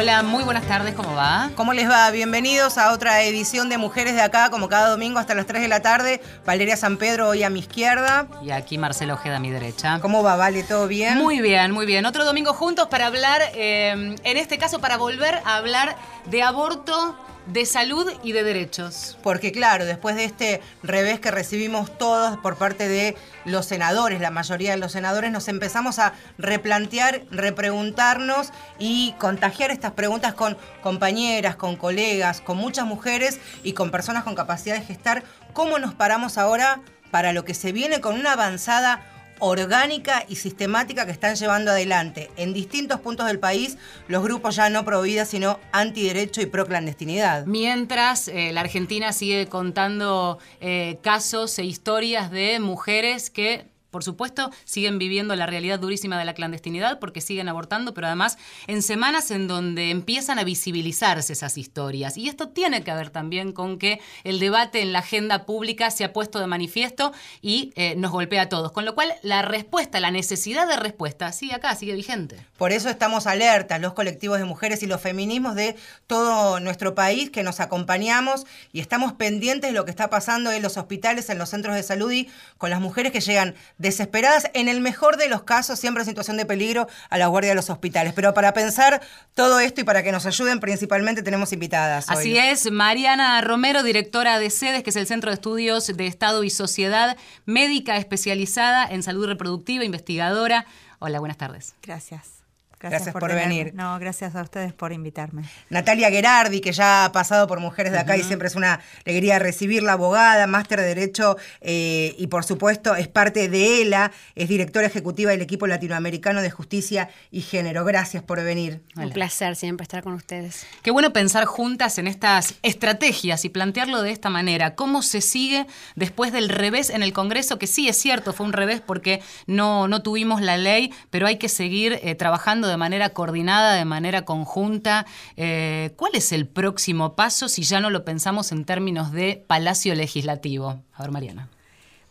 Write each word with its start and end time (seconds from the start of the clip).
Hola, 0.00 0.22
muy 0.22 0.44
buenas 0.44 0.64
tardes, 0.68 0.94
¿cómo 0.94 1.16
va? 1.16 1.50
¿Cómo 1.56 1.72
les 1.72 1.90
va? 1.90 2.08
Bienvenidos 2.12 2.78
a 2.78 2.92
otra 2.92 3.24
edición 3.24 3.68
de 3.68 3.78
Mujeres 3.78 4.14
de 4.14 4.20
Acá, 4.20 4.48
como 4.48 4.68
cada 4.68 4.90
domingo 4.90 5.18
hasta 5.18 5.34
las 5.34 5.46
3 5.46 5.60
de 5.60 5.66
la 5.66 5.82
tarde. 5.82 6.20
Valeria 6.46 6.76
San 6.76 6.98
Pedro 6.98 7.30
hoy 7.30 7.42
a 7.42 7.50
mi 7.50 7.58
izquierda. 7.58 8.28
Y 8.44 8.52
aquí 8.52 8.78
Marcelo 8.78 9.14
Ojeda 9.14 9.38
a 9.38 9.40
mi 9.40 9.50
derecha. 9.50 9.98
¿Cómo 9.98 10.22
va, 10.22 10.36
Vale? 10.36 10.62
¿Todo 10.62 10.86
bien? 10.86 11.18
Muy 11.18 11.40
bien, 11.40 11.72
muy 11.72 11.84
bien. 11.84 12.06
Otro 12.06 12.24
domingo 12.24 12.54
juntos 12.54 12.86
para 12.86 13.06
hablar, 13.06 13.42
eh, 13.54 14.14
en 14.22 14.36
este 14.36 14.56
caso 14.56 14.78
para 14.78 14.98
volver 14.98 15.34
a 15.44 15.56
hablar 15.56 15.96
de 16.26 16.44
aborto 16.44 17.16
de 17.48 17.66
salud 17.66 18.10
y 18.22 18.32
de 18.32 18.44
derechos. 18.44 19.18
Porque 19.22 19.52
claro, 19.52 19.84
después 19.84 20.16
de 20.16 20.24
este 20.24 20.60
revés 20.82 21.18
que 21.20 21.30
recibimos 21.30 21.96
todos 21.98 22.36
por 22.38 22.56
parte 22.56 22.88
de 22.88 23.16
los 23.44 23.66
senadores, 23.66 24.20
la 24.20 24.30
mayoría 24.30 24.72
de 24.72 24.76
los 24.76 24.92
senadores, 24.92 25.32
nos 25.32 25.48
empezamos 25.48 25.98
a 25.98 26.12
replantear, 26.36 27.22
repreguntarnos 27.30 28.52
y 28.78 29.14
contagiar 29.18 29.70
estas 29.70 29.92
preguntas 29.92 30.34
con 30.34 30.56
compañeras, 30.82 31.56
con 31.56 31.76
colegas, 31.76 32.40
con 32.40 32.58
muchas 32.58 32.86
mujeres 32.86 33.40
y 33.62 33.72
con 33.72 33.90
personas 33.90 34.24
con 34.24 34.34
capacidad 34.34 34.76
de 34.76 34.84
gestar. 34.84 35.24
¿Cómo 35.52 35.78
nos 35.78 35.94
paramos 35.94 36.38
ahora 36.38 36.80
para 37.10 37.32
lo 37.32 37.44
que 37.44 37.54
se 37.54 37.72
viene 37.72 38.00
con 38.00 38.14
una 38.18 38.32
avanzada 38.32 39.00
orgánica 39.40 40.24
y 40.28 40.36
sistemática 40.36 41.06
que 41.06 41.12
están 41.12 41.36
llevando 41.36 41.70
adelante 41.70 42.30
en 42.36 42.52
distintos 42.52 43.00
puntos 43.00 43.26
del 43.26 43.38
país 43.38 43.78
los 44.08 44.22
grupos 44.22 44.56
ya 44.56 44.70
no 44.70 44.84
pro 44.84 45.02
vida, 45.02 45.24
sino 45.24 45.58
antiderecho 45.72 46.40
y 46.40 46.46
pro 46.46 46.66
clandestinidad. 46.66 47.46
Mientras 47.46 48.28
eh, 48.28 48.52
la 48.52 48.60
Argentina 48.60 49.12
sigue 49.12 49.46
contando 49.48 50.38
eh, 50.60 50.98
casos 51.02 51.58
e 51.58 51.64
historias 51.64 52.30
de 52.30 52.60
mujeres 52.60 53.30
que 53.30 53.66
por 53.90 54.04
supuesto, 54.04 54.50
siguen 54.64 54.98
viviendo 54.98 55.34
la 55.36 55.46
realidad 55.46 55.78
durísima 55.78 56.18
de 56.18 56.24
la 56.24 56.34
clandestinidad 56.34 56.98
porque 56.98 57.20
siguen 57.20 57.48
abortando, 57.48 57.94
pero 57.94 58.06
además 58.06 58.38
en 58.66 58.82
semanas 58.82 59.30
en 59.30 59.48
donde 59.48 59.90
empiezan 59.90 60.38
a 60.38 60.44
visibilizarse 60.44 61.32
esas 61.32 61.56
historias. 61.56 62.16
Y 62.16 62.28
esto 62.28 62.48
tiene 62.48 62.82
que 62.84 62.92
ver 62.92 63.10
también 63.10 63.52
con 63.52 63.78
que 63.78 64.00
el 64.24 64.40
debate 64.40 64.82
en 64.82 64.92
la 64.92 65.00
agenda 65.00 65.46
pública 65.46 65.90
se 65.90 66.04
ha 66.04 66.12
puesto 66.12 66.38
de 66.38 66.46
manifiesto 66.46 67.12
y 67.40 67.72
eh, 67.76 67.94
nos 67.96 68.10
golpea 68.10 68.42
a 68.42 68.48
todos. 68.48 68.72
Con 68.72 68.84
lo 68.84 68.94
cual, 68.94 69.14
la 69.22 69.42
respuesta, 69.42 70.00
la 70.00 70.10
necesidad 70.10 70.68
de 70.68 70.76
respuesta, 70.76 71.32
sigue 71.32 71.54
acá, 71.54 71.74
sigue 71.74 71.94
vigente. 71.94 72.36
Por 72.56 72.72
eso 72.72 72.88
estamos 72.90 73.26
alertas, 73.26 73.80
los 73.80 73.94
colectivos 73.94 74.38
de 74.38 74.44
mujeres 74.44 74.82
y 74.82 74.86
los 74.86 75.00
feminismos 75.00 75.54
de 75.54 75.76
todo 76.06 76.60
nuestro 76.60 76.94
país, 76.94 77.30
que 77.30 77.42
nos 77.42 77.60
acompañamos 77.60 78.46
y 78.72 78.80
estamos 78.80 79.12
pendientes 79.14 79.70
de 79.70 79.76
lo 79.76 79.84
que 79.84 79.90
está 79.90 80.10
pasando 80.10 80.52
en 80.52 80.62
los 80.62 80.76
hospitales, 80.76 81.30
en 81.30 81.38
los 81.38 81.50
centros 81.50 81.74
de 81.74 81.82
salud 81.82 82.10
y 82.10 82.28
con 82.58 82.70
las 82.70 82.80
mujeres 82.80 83.12
que 83.12 83.20
llegan 83.20 83.54
desesperadas, 83.88 84.50
en 84.54 84.68
el 84.68 84.80
mejor 84.80 85.16
de 85.16 85.28
los 85.28 85.42
casos, 85.42 85.78
siempre 85.78 86.02
en 86.02 86.08
situación 86.08 86.36
de 86.36 86.46
peligro, 86.46 86.88
a 87.10 87.18
la 87.18 87.26
guardia 87.26 87.50
de 87.50 87.56
los 87.56 87.70
hospitales. 87.70 88.12
Pero 88.14 88.34
para 88.34 88.52
pensar 88.52 89.00
todo 89.34 89.60
esto 89.60 89.80
y 89.80 89.84
para 89.84 90.02
que 90.02 90.12
nos 90.12 90.26
ayuden, 90.26 90.60
principalmente 90.60 91.22
tenemos 91.22 91.52
invitadas. 91.52 92.06
Así 92.08 92.36
es, 92.36 92.70
Mariana 92.70 93.40
Romero, 93.40 93.82
directora 93.82 94.38
de 94.38 94.50
SEDES, 94.50 94.82
que 94.82 94.90
es 94.90 94.96
el 94.96 95.06
Centro 95.06 95.30
de 95.30 95.34
Estudios 95.34 95.86
de 95.88 96.06
Estado 96.06 96.44
y 96.44 96.50
Sociedad, 96.50 97.16
médica 97.44 97.96
especializada 97.96 98.86
en 98.86 99.02
salud 99.02 99.26
reproductiva, 99.26 99.84
investigadora. 99.84 100.66
Hola, 100.98 101.20
buenas 101.20 101.36
tardes. 101.36 101.74
Gracias. 101.82 102.37
Gracias, 102.80 103.12
por, 103.12 103.34
venir. 103.34 103.74
No, 103.74 103.98
gracias 103.98 104.36
a 104.36 104.42
ustedes 104.42 104.72
por 104.72 104.92
invitarme. 104.92 105.42
Natalia 105.68 106.10
Gerardi, 106.10 106.60
que 106.60 106.72
ya 106.72 107.06
ha 107.06 107.12
pasado 107.12 107.46
por 107.48 107.58
Mujeres 107.58 107.92
de 107.92 107.98
Acá 107.98 108.16
y 108.16 108.22
siempre 108.22 108.46
es 108.46 108.54
una 108.54 108.80
alegría 109.04 109.38
recibirla, 109.40 109.94
abogada, 109.94 110.46
máster 110.46 110.80
de 110.80 110.86
Derecho 110.86 111.36
eh, 111.60 112.14
y 112.18 112.28
por 112.28 112.44
supuesto 112.44 112.94
es 112.94 113.08
parte 113.08 113.48
de 113.48 113.82
ELA, 113.82 114.12
es 114.36 114.48
directora 114.48 114.86
ejecutiva 114.86 115.32
del 115.32 115.42
equipo 115.42 115.66
latinoamericano 115.66 116.40
de 116.40 116.50
justicia 116.50 117.10
y 117.32 117.40
género. 117.40 117.84
Gracias 117.84 118.22
por 118.22 118.42
venir. 118.44 118.80
Un 118.96 119.10
placer 119.10 119.56
siempre 119.56 119.82
estar 119.82 120.04
con 120.04 120.12
ustedes. 120.14 120.64
Qué 120.82 120.92
bueno 120.92 121.12
pensar 121.12 121.46
juntas 121.46 121.98
en 121.98 122.06
estas 122.06 122.54
estrategias 122.62 123.44
y 123.44 123.48
plantearlo 123.48 124.02
de 124.02 124.12
esta 124.12 124.30
manera. 124.30 124.76
¿Cómo 124.76 125.02
se 125.02 125.20
sigue 125.20 125.66
después 125.96 126.32
del 126.32 126.48
revés 126.48 126.90
en 126.90 127.02
el 127.02 127.12
Congreso? 127.12 127.58
Que 127.58 127.66
sí, 127.66 127.88
es 127.88 127.96
cierto, 127.96 128.32
fue 128.32 128.46
un 128.46 128.52
revés 128.52 128.80
porque 128.80 129.20
no, 129.46 129.88
no 129.88 130.02
tuvimos 130.02 130.40
la 130.40 130.56
ley, 130.56 130.92
pero 131.10 131.26
hay 131.26 131.38
que 131.38 131.48
seguir 131.48 131.98
eh, 132.02 132.14
trabajando 132.14 132.67
de 132.68 132.76
manera 132.76 133.10
coordinada, 133.10 133.74
de 133.74 133.84
manera 133.84 134.24
conjunta. 134.24 135.06
Eh, 135.36 135.92
¿Cuál 135.96 136.12
es 136.14 136.32
el 136.32 136.46
próximo 136.46 137.14
paso 137.14 137.48
si 137.48 137.62
ya 137.62 137.80
no 137.80 137.90
lo 137.90 138.04
pensamos 138.04 138.52
en 138.52 138.64
términos 138.64 139.12
de 139.12 139.42
Palacio 139.46 139.94
Legislativo? 139.94 140.82
A 140.94 141.02
ver, 141.02 141.10
Mariana. 141.10 141.48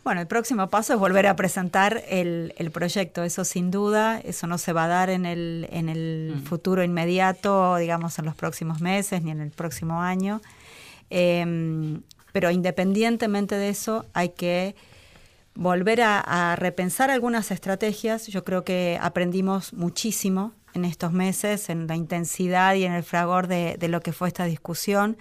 Bueno, 0.03 0.22
el 0.22 0.28
próximo 0.28 0.69
paso 0.69 0.94
es 0.94 1.00
volver 1.00 1.28
a 1.28 1.35
presentar 1.35 2.01
el, 2.07 2.53
proyecto, 2.72 3.23
eso 3.23 3.44
sin 3.44 3.72
duda, 3.72 4.22
eso 4.22 4.47
no 4.47 4.57
se 4.57 4.72
va 4.72 4.85
a 4.85 4.88
dar 4.88 5.09
en 5.09 5.25
el, 5.25 5.67
en 5.69 5.90
el 5.90 6.35
mm. 6.38 6.44
futuro 6.46 6.81
inmediato, 6.81 7.75
digamos 7.75 8.17
en 8.17 8.23
los 8.23 8.34
próximos 8.34 8.79
meses 8.79 9.22
ni 9.22 9.31
en 9.31 9.41
el 9.41 9.51
próximo 9.51 10.01
año. 10.01 10.40
Em, 11.09 12.03
pero 12.31 12.51
independientemente 12.51 13.56
de 13.56 13.67
eso, 13.67 14.06
hay 14.13 14.29
que 14.29 14.75
volver 15.57 16.01
a, 16.01 16.56
repensar 16.56 17.09
algunas 17.09 17.50
estrategias. 17.50 18.28
Yo 18.28 18.44
creo 18.44 18.63
que 18.63 19.00
aprendimos 19.01 19.73
muchísimo 19.73 20.53
en 20.73 20.85
estos 20.85 21.12
meses, 21.12 21.69
en 21.69 21.88
la 21.88 21.95
intensidad 21.95 22.75
y 22.75 22.84
en 22.84 22.94
el 22.94 23.03
fragor 23.03 23.47
de, 23.47 23.78
lo 23.90 24.01
que 24.01 24.13
fue 24.13 24.28
esta 24.28 24.46
discusión. 24.46 25.17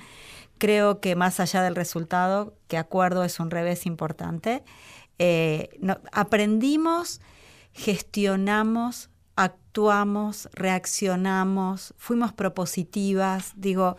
Creo 0.58 1.00
que 1.00 1.16
más 1.16 1.40
allá 1.40 1.62
del 1.62 1.74
resultado, 1.74 2.54
que 2.68 2.76
acuerdo 2.76 3.24
es 3.24 3.40
un 3.40 3.50
revés 3.50 3.86
importante, 3.86 4.62
eh, 5.18 5.70
aprendimos, 6.12 7.22
gestionamos, 7.72 9.08
actuamos, 9.76 10.48
reaccionamos, 10.54 11.92
fuimos 11.98 12.32
propositivas, 12.32 13.52
digo, 13.56 13.98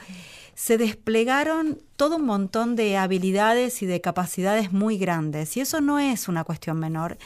se 0.55 0.79
desplegaron 0.79 1.79
todo 1.97 2.15
un 2.15 2.25
montón 2.25 2.75
de 2.75 2.97
habilidades 2.97 3.83
y 3.83 3.85
de 3.85 4.01
capacidades 4.01 4.73
muy 4.73 4.97
grandes. 4.97 5.55
Y 5.55 5.61
eso 5.61 5.79
no 5.79 5.99
es 5.99 6.27
una 6.27 6.43
cuestión 6.43 6.79
menor. 6.79 7.19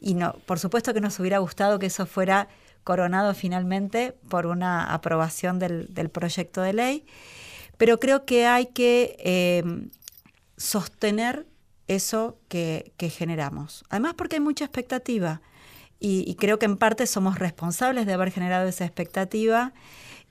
Y 0.00 0.14
no, 0.14 0.32
por 0.46 0.58
supuesto 0.58 0.94
que 0.94 1.02
nos 1.02 1.20
hubiera 1.20 1.36
gustado 1.36 1.78
que 1.78 1.84
eso 1.86 2.06
fuera 2.06 2.48
coronado 2.82 3.34
finalmente 3.34 4.16
por 4.30 4.46
una 4.46 4.94
aprobación 4.94 5.58
del, 5.58 6.08
proyecto 6.10 6.62
de 6.62 6.72
ley, 6.72 7.04
pero 7.76 8.00
creo 8.00 8.24
que 8.24 8.46
hay 8.46 8.66
que 8.66 9.16
eh, 9.18 9.62
sostener 10.56 11.46
eso 11.88 12.38
que, 12.48 12.94
que, 12.96 13.10
generamos. 13.10 13.84
Además 13.90 14.14
porque 14.14 14.36
hay 14.36 14.40
mucha 14.40 14.64
expectativa 14.64 15.42
y, 16.00 16.34
creo 16.36 16.58
que 16.58 16.66
en 16.66 16.76
parte 16.76 17.06
somos 17.06 17.38
responsables 17.38 18.06
de 18.06 18.12
haber 18.12 18.30
generado 18.30 18.68
esa 18.68 18.84
expectativa 18.84 19.72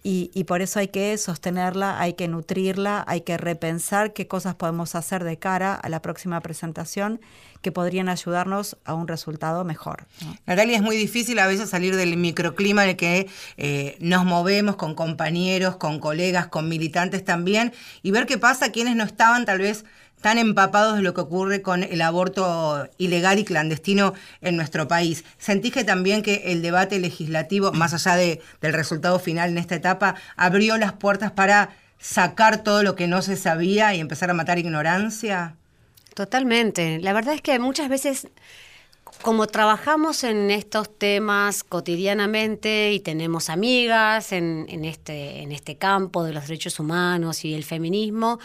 y, 0.09 0.45
por 0.45 0.61
eso 0.61 0.79
hay 0.79 0.88
que 0.88 1.17
sostenerla, 1.17 2.00
hay 2.00 2.13
que 2.13 2.29
nutrirla, 2.29 3.03
hay 3.07 3.22
que 3.22 3.35
repensar 3.38 4.13
qué 4.13 4.25
cosas 4.25 4.56
podemos 4.56 4.95
hacer 4.95 5.25
de 5.25 5.38
cara 5.38 5.75
a 5.75 5.89
la 5.89 6.01
próxima 6.01 6.39
presentación 6.39 7.19
que 7.61 7.73
podrían 7.73 8.07
ayudarnos 8.07 8.77
a 8.85 8.94
un 8.94 9.09
resultado 9.09 9.66
mejor. 9.66 10.07
Natalia, 10.45 10.77
es 10.77 10.81
muy 10.81 10.95
difícil 10.95 11.39
a 11.39 11.47
veces 11.47 11.69
salir 11.69 11.97
del 11.97 12.16
microclima 12.16 12.85
en 12.85 12.91
el 12.91 12.95
que 12.95 13.27
eh, 13.57 13.97
nos 14.00 14.23
movemos 14.23 14.77
con 14.77 14.95
compañeros, 14.95 15.75
con 15.75 16.00
colegas, 16.00 16.47
con 16.47 16.69
militantes 16.69 17.25
también, 17.25 17.73
y 18.01 18.11
ver 18.11 18.27
qué 18.27 18.38
pasa 18.38 18.72
quienes 18.72 18.95
no 18.95 19.03
estaban 19.03 19.44
tal 19.44 19.59
vez 19.59 19.83
tan 20.22 20.38
empapados 20.38 20.97
de 20.97 21.03
lo 21.03 21.13
que 21.13 21.22
ocurre 21.22 21.61
con 21.61 21.83
el 21.83 22.01
aborto 22.01 22.88
ilegal 22.97 23.39
y 23.39 23.45
clandestino 23.45 24.13
en 24.41 24.56
nuestro 24.56 24.88
país. 24.88 25.24
¿Sentís 25.38 25.74
que 25.74 25.83
también 25.83 26.24
que 26.24 26.51
el 26.51 26.62
debate 26.62 27.00
legislativo, 27.00 27.71
más 27.71 27.94
allá 27.94 28.15
de, 28.15 28.41
del 28.62 28.74
resultado 28.74 29.19
final 29.19 29.50
en 29.51 29.57
esta 29.57 29.75
etapa, 29.75 30.15
abrió 30.36 30.77
las 30.77 30.94
puertas 30.94 31.31
para 31.31 31.69
sacar 32.00 32.63
todo 32.63 32.83
lo 32.83 32.95
que 32.95 33.07
no 33.07 33.21
se 33.21 33.36
sabía 33.36 33.94
y 33.94 34.00
empezar 34.00 34.30
a 34.30 34.33
matar 34.33 34.59
ignorancia? 34.59 35.56
Totalmente. 36.13 37.00
La 37.00 37.13
verdad 37.13 37.36
es 37.36 37.41
que 37.41 37.59
muchas 37.59 37.89
veces 37.89 38.27
como 39.21 39.47
trabajamos 39.47 40.24
en 40.24 40.51
estos 40.51 40.95
temas 40.97 41.63
cotidianamente 41.63 42.94
y 42.94 43.00
tenemos 43.00 43.50
amigas 43.50 44.31
en, 44.31 44.68
este, 44.86 45.41
en 45.41 45.51
este 45.51 45.77
campo 45.77 46.24
de 46.24 46.33
los 46.33 46.47
derechos 46.47 46.80
humanos 46.80 47.44
y 47.45 47.53
el 47.53 47.63
feminismo, 47.63 48.39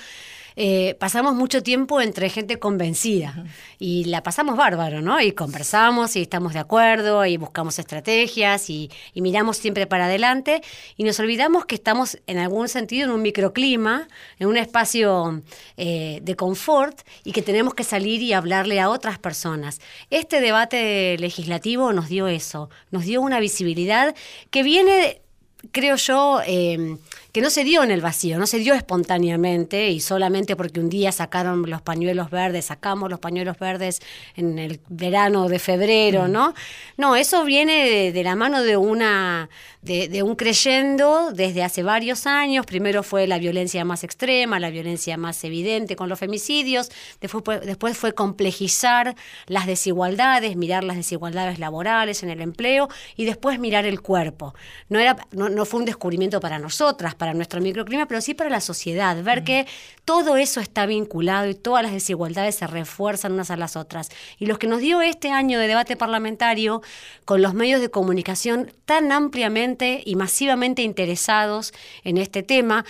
eh, 0.57 0.97
pasamos 0.99 1.35
mucho 1.35 1.63
tiempo 1.63 2.01
entre 2.01 2.29
gente 2.29 2.59
convencida 2.59 3.45
y 3.79 4.05
la 4.05 4.23
pasamos 4.23 4.57
bárbaro, 4.57 5.03
¿no? 5.03 5.21
Y 5.21 5.33
conversamos 5.33 6.17
y 6.17 6.23
estamos 6.23 6.53
de 6.53 6.59
acuerdo 6.59 7.25
y 7.27 7.37
buscamos 7.37 7.79
estrategias 7.79 8.71
y, 8.71 8.91
miramos 9.15 9.57
siempre 9.57 9.87
para 9.87 10.07
adelante 10.07 10.63
y 10.97 11.05
nos 11.05 11.21
olvidamos 11.21 11.65
que 11.65 11.77
estamos 11.77 12.19
en 12.27 12.39
algún 12.39 12.69
sentido 12.69 13.05
en 13.05 13.13
un 13.13 13.23
microclima, 13.23 14.09
en 14.39 14.49
un 14.49 14.57
espacio 14.57 15.43
eh, 15.77 16.19
de 16.23 16.35
confort 16.35 17.01
y 17.25 17.33
que 17.33 17.43
tenemos 17.43 17.75
que 17.75 17.85
salir 17.85 18.21
y 18.21 18.33
hablarle 18.33 18.81
a 18.81 18.91
otras 18.91 19.19
personas. 19.19 19.81
Este 20.11 20.41
debate 20.41 21.17
legislativo 21.19 21.93
nos 21.93 22.09
dio 22.09 22.27
eso, 22.27 22.69
nos 22.91 23.05
dio 23.05 23.21
una 23.21 23.39
visibilidad 23.39 24.15
que 24.51 24.63
viene 24.63 25.23
creo 25.71 25.97
yo, 25.97 26.41
eh, 26.45 26.97
que 27.33 27.41
no 27.41 27.49
se 27.49 27.65
dio 27.65 27.83
en 27.83 27.91
el 27.91 28.03
vacío, 28.03 28.39
no 28.39 28.47
se 28.47 28.59
dio 28.59 28.75
espontáneamente 28.75 29.89
y 29.89 30.01
solamente 30.01 30.55
porque 30.55 30.81
un 30.81 30.91
día 30.91 31.13
sacaron 31.13 31.63
los 31.69 31.81
pañuelos 31.81 32.31
verdes, 32.31 32.67
sacamos 32.67 33.09
los 33.09 33.21
pañuelos 33.21 33.59
verdes 33.59 34.01
en 34.37 34.59
el 34.59 34.81
verano 34.91 35.49
de 35.49 35.59
febrero, 35.59 36.29
mm. 36.29 36.33
¿no? 36.33 36.55
No, 36.99 37.17
eso 37.17 37.45
viene 37.45 38.13
de, 38.13 38.23
la 38.23 38.37
mano 38.37 38.63
de 38.63 38.77
una 38.77 39.49
de, 39.81 40.23
un 40.23 40.37
creyendo 40.37 41.33
desde 41.33 41.65
hace 41.65 41.83
varios 41.83 42.27
años. 42.27 42.67
Primero 42.67 43.03
fue 43.03 43.27
la 43.27 43.39
violencia 43.39 43.85
más 43.85 44.05
extrema, 44.05 44.61
la 44.61 44.71
violencia 44.71 45.17
más 45.17 45.43
evidente 45.43 45.97
con 45.97 46.11
los 46.11 46.19
femicidios, 46.19 46.91
después, 47.21 47.63
después 47.63 47.97
fue 47.97 48.13
complejizar 48.13 49.17
las 49.47 49.67
desigualdades, 49.67 50.57
mirar 50.57 50.85
las 50.85 50.97
desigualdades 50.97 51.59
laborales 51.59 52.23
en 52.23 52.29
el 52.29 52.43
empleo 52.43 52.89
y 53.17 53.25
después 53.25 53.59
mirar 53.59 53.87
el 53.87 54.03
cuerpo. 54.03 54.55
No, 54.91 54.99
era, 54.99 55.17
no, 55.31 55.49
no 55.49 55.65
fue 55.65 55.81
un 55.81 55.87
descubrimiento 55.87 56.39
para 56.39 56.59
nosotras, 56.59 57.15
para 57.23 57.35
nuestro 57.35 57.61
microclima, 57.61 58.07
pero 58.07 58.21
sí 58.21 58.35
para 58.35 58.51
la 58.51 58.61
sociedad, 58.61 59.23
ver 59.23 59.45
que 59.45 59.69
todo 60.05 60.37
eso 60.37 60.59
está 60.59 60.87
vinculado 60.87 61.49
y 61.49 61.55
todas 61.55 61.85
las 61.85 61.93
desigualdades 61.93 62.57
se 62.57 62.67
refuerzan 62.67 63.31
unas 63.31 63.49
a 63.53 63.57
las 63.57 63.77
otras. 63.77 64.09
Y 64.41 64.47
los 64.47 64.59
que 64.59 64.67
nos 64.67 64.81
dio 64.81 65.01
este 65.03 65.31
año 65.31 65.61
de 65.61 65.69
debate 65.69 65.95
parlamentario 65.95 66.83
con 67.25 67.41
los 67.41 67.55
medios 67.55 67.81
de 67.81 67.91
comunicación 67.91 68.73
tan 68.87 69.13
ampliamente 69.13 70.03
y 70.05 70.17
masivamente 70.17 70.83
interesados 70.83 71.73
en 72.03 72.19
este 72.19 72.43
tema, 72.43 72.85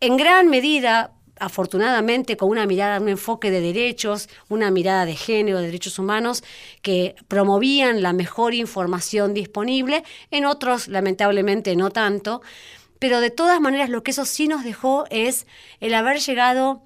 en 0.00 0.16
gran 0.16 0.48
medida 0.48 1.12
afortunadamente 1.38 2.38
con 2.38 2.48
una 2.48 2.64
mirada, 2.64 2.98
un 3.00 3.10
enfoque 3.10 3.50
de 3.50 3.60
derechos, 3.60 4.30
una 4.48 4.70
mirada 4.70 5.04
de 5.04 5.14
género, 5.14 5.58
de 5.58 5.66
derechos 5.66 5.98
humanos, 5.98 6.42
que 6.80 7.16
promovían 7.28 8.00
la 8.00 8.14
mejor 8.14 8.54
información 8.54 9.34
disponible, 9.34 10.04
en 10.30 10.46
otros 10.46 10.88
lamentablemente 10.88 11.76
no 11.76 11.90
tanto 11.90 12.40
pero 13.04 13.20
de 13.20 13.28
todas 13.28 13.60
maneras 13.60 13.90
lo 13.90 14.02
que 14.02 14.12
eso 14.12 14.24
sí 14.24 14.48
nos 14.48 14.64
dejó 14.64 15.04
es 15.10 15.46
el 15.80 15.92
haber 15.92 16.20
llegado 16.20 16.80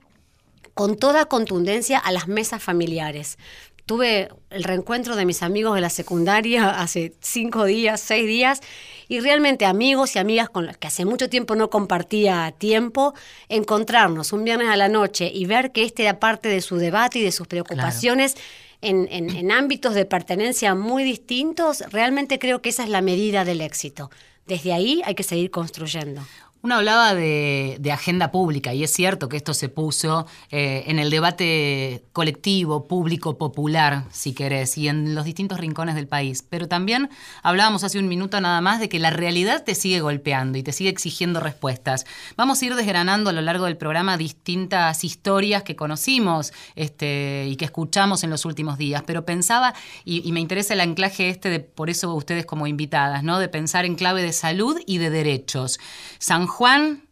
con 0.75 0.97
toda 0.97 1.27
contundencia 1.27 1.97
a 1.97 2.11
las 2.11 2.27
mesas 2.27 2.61
familiares. 2.61 3.39
Tuve 3.87 4.29
el 4.51 4.65
reencuentro 4.65 5.15
de 5.15 5.25
mis 5.25 5.45
amigos 5.45 5.77
de 5.77 5.81
la 5.81 5.91
secundaria 5.91 6.71
hace 6.81 7.15
cinco 7.21 7.67
días, 7.67 8.01
seis 8.01 8.27
días, 8.27 8.63
y 9.07 9.21
realmente 9.21 9.65
amigos 9.65 10.17
y 10.17 10.19
amigas 10.19 10.51
con 10.51 10.67
los 10.67 10.77
que 10.77 10.89
hace 10.89 11.05
mucho 11.05 11.29
tiempo 11.29 11.55
no 11.55 11.71
compartía 11.71 12.53
tiempo, 12.59 13.15
encontrarnos 13.49 14.33
un 14.33 14.43
viernes 14.43 14.71
a 14.71 14.77
la 14.77 14.89
noche 14.89 15.31
y 15.33 15.47
ver 15.47 15.71
que 15.71 15.85
este 15.85 16.03
era 16.03 16.19
parte 16.19 16.49
de 16.49 16.61
su 16.63 16.79
debate 16.79 17.21
y 17.21 17.23
de 17.23 17.31
sus 17.31 17.47
preocupaciones. 17.47 18.35
En, 18.81 19.07
en, 19.11 19.53
ámbitos 19.53 19.95
de 19.95 20.05
pertenencia 20.05 20.75
muy 20.75 21.05
distintos, 21.05 21.85
realmente 21.93 22.41
creo 22.41 22.61
que 22.61 22.71
esa 22.71 22.83
es 22.83 22.89
la 22.89 23.03
medida 23.03 23.45
del 23.45 23.61
éxito 23.61 24.11
desde 24.49 24.73
ahí 24.73 25.03
hay 25.05 25.15
que 25.15 25.23
seguir 25.23 25.51
construyendo. 25.51 26.23
Uno 26.69 26.75
hablaba 26.75 27.15
de, 27.15 27.81
agenda 27.91 28.31
pública 28.31 28.75
y 28.75 28.85
es 28.85 28.93
cierto 28.93 29.31
que 29.31 29.39
esto 29.39 29.55
se 29.55 29.71
puso 29.71 30.27
eh, 30.51 30.85
en 30.87 30.99
el 30.99 31.09
debate 31.09 32.05
colectivo, 32.13 32.87
público, 32.87 33.39
popular, 33.39 34.05
si 34.11 34.35
querés, 34.35 34.77
y 34.77 34.89
en 34.89 35.15
los 35.15 35.25
distintos 35.25 35.61
rincones 35.61 35.95
del 35.95 36.07
país. 36.07 36.45
Pero 36.47 36.69
también 36.69 37.09
hablábamos 37.43 37.85
hace 37.85 37.99
un 37.99 38.07
minuto 38.07 38.39
nada 38.43 38.61
más 38.61 38.81
de 38.81 38.91
que 38.91 38.99
la 38.99 39.09
realidad 39.09 39.65
te 39.65 39.75
sigue 39.75 40.01
golpeando 40.01 40.59
y 40.59 40.63
te 40.63 40.73
sigue 40.73 40.91
exigiendo 40.91 41.41
respuestas. 41.41 42.05
Vamos 42.37 42.61
a 42.61 42.67
ir 42.67 42.75
desgranando 42.75 43.31
a 43.31 43.33
lo 43.33 43.41
largo 43.41 43.65
del 43.65 43.79
programa 43.79 44.19
distintas 44.19 45.05
historias 45.05 45.63
que 45.63 45.75
conocimos 45.75 46.53
este, 46.77 47.47
y 47.49 47.57
que 47.57 47.65
escuchamos 47.65 48.25
en 48.25 48.29
los 48.29 48.45
últimos 48.45 48.77
días. 48.77 49.05
Pero 49.07 49.25
pensaba, 49.25 49.73
y, 50.05 50.31
me 50.33 50.41
interesa 50.41 50.75
el 50.75 50.83
anclaje 50.83 51.31
este 51.31 51.49
de 51.49 51.61
por 51.61 51.89
eso 51.89 52.13
ustedes 52.13 52.45
como 52.45 52.67
invitadas, 52.67 53.23
¿no? 53.23 53.39
De 53.39 53.49
pensar 53.49 53.87
en 53.87 53.95
clave 53.95 54.21
de 54.21 54.35
salud 54.35 54.79
y 54.85 54.99
de 54.99 55.09
derechos. 55.09 55.81
San 56.19 56.47
Juan, 56.59 57.05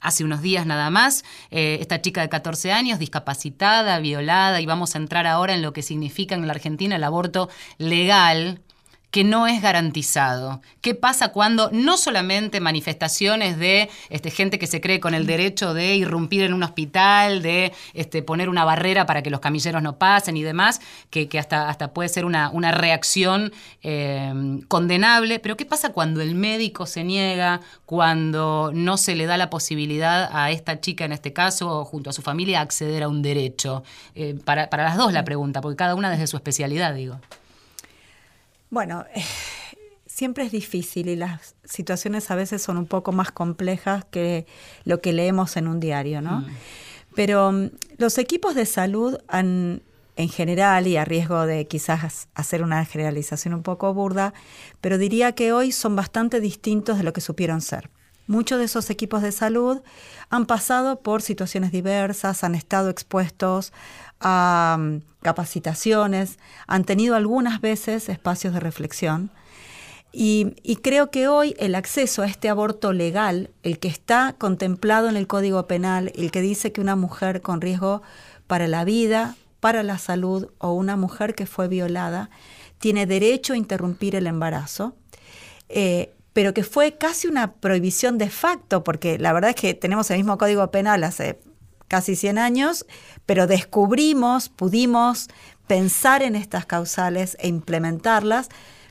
hace 0.00 0.24
unos 0.24 0.42
días 0.42 0.66
nada 0.66 0.90
más, 0.90 1.24
eh, 1.52 1.78
esta 1.80 2.02
chica 2.02 2.20
de 2.20 2.28
14 2.28 2.72
años, 2.72 2.98
discapacitada, 2.98 4.00
violada, 4.00 4.60
y 4.60 4.66
vamos 4.66 4.96
a 4.96 4.98
entrar 4.98 5.24
ahora 5.28 5.54
en 5.54 5.62
lo 5.62 5.72
que 5.72 5.82
significa 5.82 6.34
en 6.34 6.44
la 6.48 6.52
Argentina 6.54 6.96
el 6.96 7.04
aborto 7.04 7.48
legal, 7.76 8.60
que 9.10 9.24
no 9.24 9.46
es 9.46 9.62
garantizado. 9.62 10.60
¿Qué 10.80 10.94
pasa 10.94 11.28
cuando 11.28 11.70
no 11.72 11.96
solamente 11.96 12.60
manifestaciones 12.60 13.58
de 13.58 13.88
este, 14.10 14.30
gente 14.30 14.58
que 14.58 14.66
se 14.66 14.80
cree 14.80 15.00
con 15.00 15.14
el 15.14 15.26
derecho 15.26 15.72
de 15.72 15.96
irrumpir 15.96 16.42
en 16.42 16.52
un 16.52 16.62
hospital, 16.62 17.42
de 17.42 17.72
este, 17.94 18.22
poner 18.22 18.48
una 18.48 18.64
barrera 18.64 19.06
para 19.06 19.22
que 19.22 19.30
los 19.30 19.40
camilleros 19.40 19.82
no 19.82 19.96
pasen 19.96 20.36
y 20.36 20.42
demás, 20.42 20.80
que, 21.10 21.28
hasta, 21.38 21.68
hasta 21.68 21.92
puede 21.92 22.08
ser 22.10 22.24
una, 22.24 22.50
una 22.50 22.70
reacción 22.70 23.52
eh, 23.82 24.60
condenable, 24.68 25.38
pero 25.38 25.56
qué 25.56 25.64
pasa 25.64 25.92
cuando 25.92 26.20
el 26.20 26.34
médico 26.34 26.86
se 26.86 27.02
niega, 27.02 27.60
cuando 27.86 28.70
no 28.74 28.98
se 28.98 29.14
le 29.14 29.26
da 29.26 29.36
la 29.38 29.48
posibilidad 29.48 30.28
a 30.32 30.50
esta 30.50 30.80
chica, 30.80 31.06
en 31.06 31.12
este 31.12 31.32
caso, 31.32 31.84
junto 31.84 32.10
a 32.10 32.12
su 32.12 32.22
familia, 32.22 32.60
acceder 32.60 33.02
a 33.02 33.08
un 33.08 33.22
derecho? 33.22 33.84
Eh, 34.14 34.36
para, 34.44 34.68
para 34.68 34.84
las 34.84 34.96
dos 34.96 35.12
la 35.12 35.24
pregunta, 35.24 35.60
porque 35.60 35.76
cada 35.76 35.94
una 35.94 36.10
desde 36.10 36.26
su 36.26 36.36
especialidad, 36.36 36.94
digo. 36.94 37.18
Bueno, 38.70 39.04
eh, 39.14 39.22
siempre 40.06 40.44
es 40.44 40.52
difícil 40.52 41.08
y 41.08 41.16
las 41.16 41.54
situaciones 41.64 42.30
a 42.30 42.34
veces 42.34 42.62
son 42.62 42.76
un 42.76 42.86
poco 42.86 43.12
más 43.12 43.30
complejas 43.30 44.04
que 44.10 44.46
lo 44.84 45.00
que 45.00 45.12
leemos 45.12 45.56
en 45.56 45.68
un 45.68 45.80
diario, 45.80 46.20
¿no? 46.20 46.40
Mm. 46.40 46.46
Pero 47.14 47.52
mm, 47.52 47.70
los 47.98 48.18
equipos 48.18 48.54
de 48.54 48.66
salud 48.66 49.18
han, 49.28 49.82
en 50.16 50.28
general, 50.28 50.86
y 50.86 50.96
a 50.96 51.04
riesgo 51.04 51.46
de 51.46 51.66
quizás 51.66 52.28
hacer 52.34 52.62
una 52.62 52.84
generalización 52.84 53.54
un 53.54 53.62
poco 53.62 53.92
burda, 53.94 54.34
pero 54.80 54.98
diría 54.98 55.32
que 55.32 55.52
hoy 55.52 55.72
son 55.72 55.96
bastante 55.96 56.40
distintos 56.40 56.98
de 56.98 57.04
lo 57.04 57.12
que 57.12 57.20
supieron 57.20 57.60
ser. 57.60 57.90
Muchos 58.28 58.58
de 58.58 58.66
esos 58.66 58.90
equipos 58.90 59.22
de 59.22 59.32
salud 59.32 59.80
han 60.28 60.44
pasado 60.44 61.00
por 61.00 61.22
situaciones 61.22 61.72
diversas, 61.72 62.44
han 62.44 62.54
estado 62.54 62.90
expuestos 62.90 63.72
a 64.20 64.76
mm, 64.78 65.00
capacitaciones, 65.22 66.38
han 66.66 66.84
tenido 66.84 67.16
algunas 67.16 67.60
veces 67.60 68.08
espacios 68.08 68.54
de 68.54 68.60
reflexión. 68.60 69.30
Y, 70.10 70.76
creo 70.82 71.10
que 71.10 71.28
hoy 71.28 71.54
el 71.58 71.74
acceso 71.74 72.22
a 72.22 72.26
este 72.26 72.48
aborto 72.48 72.92
legal, 72.92 73.50
el 73.62 73.78
que 73.78 73.88
está 73.88 74.34
contemplado 74.38 75.08
en 75.08 75.16
el 75.16 75.26
Código 75.26 75.66
Penal, 75.66 76.12
el 76.16 76.30
que 76.30 76.40
dice 76.40 76.72
que 76.72 76.80
una 76.80 76.96
mujer 76.96 77.42
con 77.42 77.60
riesgo 77.60 78.02
para 78.46 78.66
la 78.68 78.84
vida, 78.84 79.36
para 79.60 79.82
la 79.82 79.98
salud 79.98 80.48
o 80.58 80.72
una 80.72 80.96
mujer 80.96 81.34
que 81.34 81.46
fue 81.46 81.68
violada, 81.68 82.30
tiene 82.78 83.06
derecho 83.06 83.52
a 83.52 83.56
interrumpir 83.58 84.14
el 84.16 84.26
embarazo, 84.26 84.96
eh, 85.68 86.14
pero 86.32 86.54
que 86.54 86.64
fue 86.64 86.96
casi 86.96 87.28
una 87.28 87.52
prohibición 87.52 88.16
de 88.16 88.30
facto, 88.30 88.84
porque 88.84 89.18
la 89.18 89.32
verdad 89.32 89.50
es 89.50 89.56
que 89.56 89.74
tenemos 89.74 90.10
el 90.10 90.16
mismo 90.18 90.38
Código 90.38 90.70
Penal 90.70 91.04
hace 91.04 91.38
casi 91.88 92.16
100 92.16 92.38
años, 92.38 92.86
pero 93.26 93.46
descubrimos, 93.46 94.48
pudimos 94.48 95.28
pensar 95.66 96.22
en 96.22 96.36
estas 96.36 96.66
causales 96.66 97.36
e 97.40 97.48
implementarlas, 97.48 98.48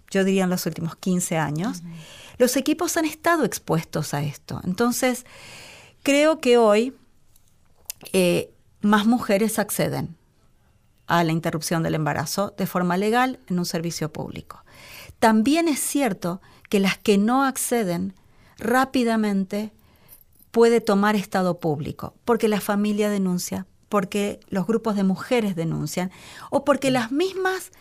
yo 0.10 0.24
diría 0.24 0.44
en 0.44 0.50
los 0.50 0.66
últimos 0.66 0.96
15 0.96 1.38
años. 1.38 1.82
Los 2.38 2.56
equipos 2.56 2.98
han 2.98 3.06
estado 3.06 3.46
expuestos 3.46 4.14
a 4.14 4.22
esto. 4.22 4.62
Entonces, 4.64 5.26
creo 6.04 6.40
que 6.40 6.58
hoy 6.58 6.96
eh, 8.14 8.52
más 8.82 9.06
mujeres 9.06 9.60
acceden 9.60 10.16
a 11.08 11.24
la 11.24 11.32
interrupción 11.32 11.84
del 11.84 11.96
embarazo 11.96 12.54
de 12.58 12.68
forma 12.68 12.98
legal 12.98 13.40
en 13.48 13.60
un 13.60 13.66
servicio 13.66 14.12
público. 14.12 14.64
También 15.20 15.68
es 15.68 15.80
cierto 15.80 16.42
que 16.70 16.80
las 16.80 16.98
que 16.98 17.18
no 17.18 17.44
acceden 17.44 18.14
rápidamente 18.60 19.72
puede 20.58 20.82
tomar 20.82 21.16
estado 21.16 21.60
público, 21.60 22.16
porque 22.26 22.48
la 22.48 22.60
familia 22.60 23.12
denuncia, 23.12 23.68
porque 23.90 24.40
los 24.50 24.66
grupos 24.66 24.96
de 24.96 25.04
mujeres 25.04 25.56
denuncian, 25.56 26.10
o 26.50 26.66
porque 26.66 26.90
las 26.90 27.12
mismas 27.12 27.72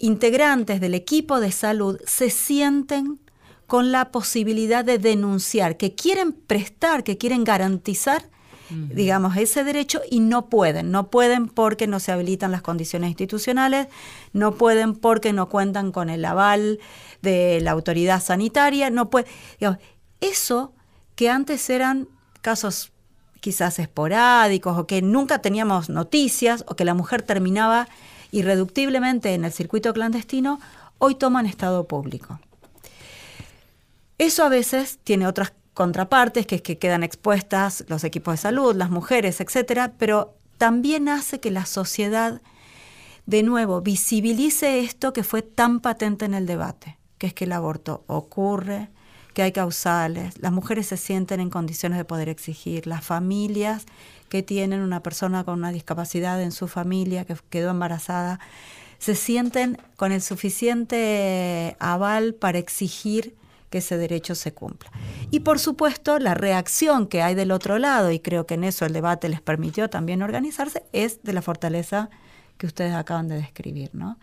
integrantes 0.00 0.80
del 0.80 0.96
equipo 0.96 1.38
de 1.38 1.52
salud 1.52 2.00
se 2.04 2.28
sienten 2.28 3.20
con 3.68 3.92
la 3.92 4.10
posibilidad 4.10 4.84
de 4.84 4.98
denunciar, 4.98 5.76
que 5.76 5.94
quieren 5.94 6.32
prestar, 6.32 7.04
que 7.04 7.18
quieren 7.18 7.44
garantizar, 7.44 8.28
digamos, 8.68 9.36
ese 9.36 9.62
derecho 9.62 10.00
y 10.10 10.18
no 10.18 10.48
pueden. 10.48 10.90
No 10.90 11.08
pueden 11.08 11.46
porque 11.46 11.86
no 11.86 12.00
se 12.00 12.10
habilitan 12.10 12.50
las 12.50 12.62
condiciones 12.62 13.10
institucionales, 13.10 13.86
no 14.32 14.56
pueden 14.56 14.96
porque 14.96 15.32
no 15.32 15.48
cuentan 15.48 15.92
con 15.92 16.10
el 16.10 16.24
aval 16.24 16.80
de 17.20 17.60
la 17.60 17.70
autoridad 17.70 18.20
sanitaria, 18.20 18.90
no 18.90 19.08
pueden. 19.08 19.30
eso 20.20 20.72
que 21.14 21.30
antes 21.30 21.68
eran 21.70 22.08
casos 22.40 22.92
quizás 23.40 23.78
esporádicos 23.78 24.78
o 24.78 24.86
que 24.86 25.02
nunca 25.02 25.40
teníamos 25.40 25.88
noticias 25.88 26.64
o 26.68 26.76
que 26.76 26.84
la 26.84 26.94
mujer 26.94 27.22
terminaba 27.22 27.88
irreductiblemente 28.30 29.34
en 29.34 29.44
el 29.44 29.52
circuito 29.52 29.92
clandestino, 29.92 30.60
hoy 30.98 31.16
toman 31.16 31.46
estado 31.46 31.86
público. 31.88 32.40
Eso 34.18 34.44
a 34.44 34.48
veces 34.48 35.00
tiene 35.02 35.26
otras 35.26 35.52
contrapartes, 35.74 36.46
que 36.46 36.56
es 36.56 36.62
que 36.62 36.78
quedan 36.78 37.02
expuestas 37.02 37.84
los 37.88 38.04
equipos 38.04 38.34
de 38.34 38.38
salud, 38.38 38.76
las 38.76 38.90
mujeres, 38.90 39.40
etcétera, 39.40 39.94
pero 39.98 40.36
también 40.58 41.08
hace 41.08 41.40
que 41.40 41.50
la 41.50 41.66
sociedad, 41.66 42.40
de 43.26 43.42
nuevo, 43.42 43.80
visibilice 43.80 44.80
esto 44.80 45.12
que 45.12 45.24
fue 45.24 45.42
tan 45.42 45.80
patente 45.80 46.24
en 46.24 46.34
el 46.34 46.46
debate, 46.46 46.98
que 47.18 47.26
es 47.26 47.34
que 47.34 47.44
el 47.44 47.52
aborto 47.52 48.04
ocurre, 48.06 48.90
que 49.34 49.42
hay 49.42 49.52
causales. 49.52 50.38
Las 50.40 50.52
mujeres 50.52 50.86
se 50.86 50.96
sienten 50.96 51.40
en 51.40 51.50
condiciones 51.50 51.98
de 51.98 52.04
poder 52.04 52.28
exigir. 52.28 52.86
Las 52.86 53.04
familias 53.04 53.86
que 54.28 54.42
tienen 54.42 54.80
una 54.80 55.02
persona 55.02 55.44
con 55.44 55.58
una 55.58 55.72
discapacidad 55.72 56.40
en 56.42 56.52
su 56.52 56.68
familia 56.68 57.24
que 57.24 57.36
quedó 57.50 57.70
embarazada, 57.70 58.40
se 58.98 59.14
sienten 59.14 59.78
con 59.96 60.12
el 60.12 60.22
suficiente 60.22 61.76
aval 61.80 62.34
para 62.34 62.58
exigir 62.58 63.34
que 63.68 63.78
ese 63.78 63.96
derecho 63.96 64.34
se 64.34 64.52
cumpla. 64.52 64.90
Y 65.30 65.40
por 65.40 65.58
supuesto, 65.58 66.18
la 66.18 66.34
reacción 66.34 67.06
que 67.06 67.22
hay 67.22 67.34
del 67.34 67.50
otro 67.50 67.78
lado, 67.78 68.12
y 68.12 68.20
creo 68.20 68.46
que 68.46 68.54
en 68.54 68.64
eso 68.64 68.84
el 68.84 68.92
debate 68.92 69.28
les 69.28 69.40
permitió 69.40 69.90
también 69.90 70.22
organizarse, 70.22 70.84
es 70.92 71.22
de 71.22 71.32
la 71.32 71.42
fortaleza 71.42 72.10
que 72.58 72.66
ustedes 72.66 72.94
acaban 72.94 73.28
de 73.28 73.36
describir, 73.36 73.90
¿no? 73.92 74.18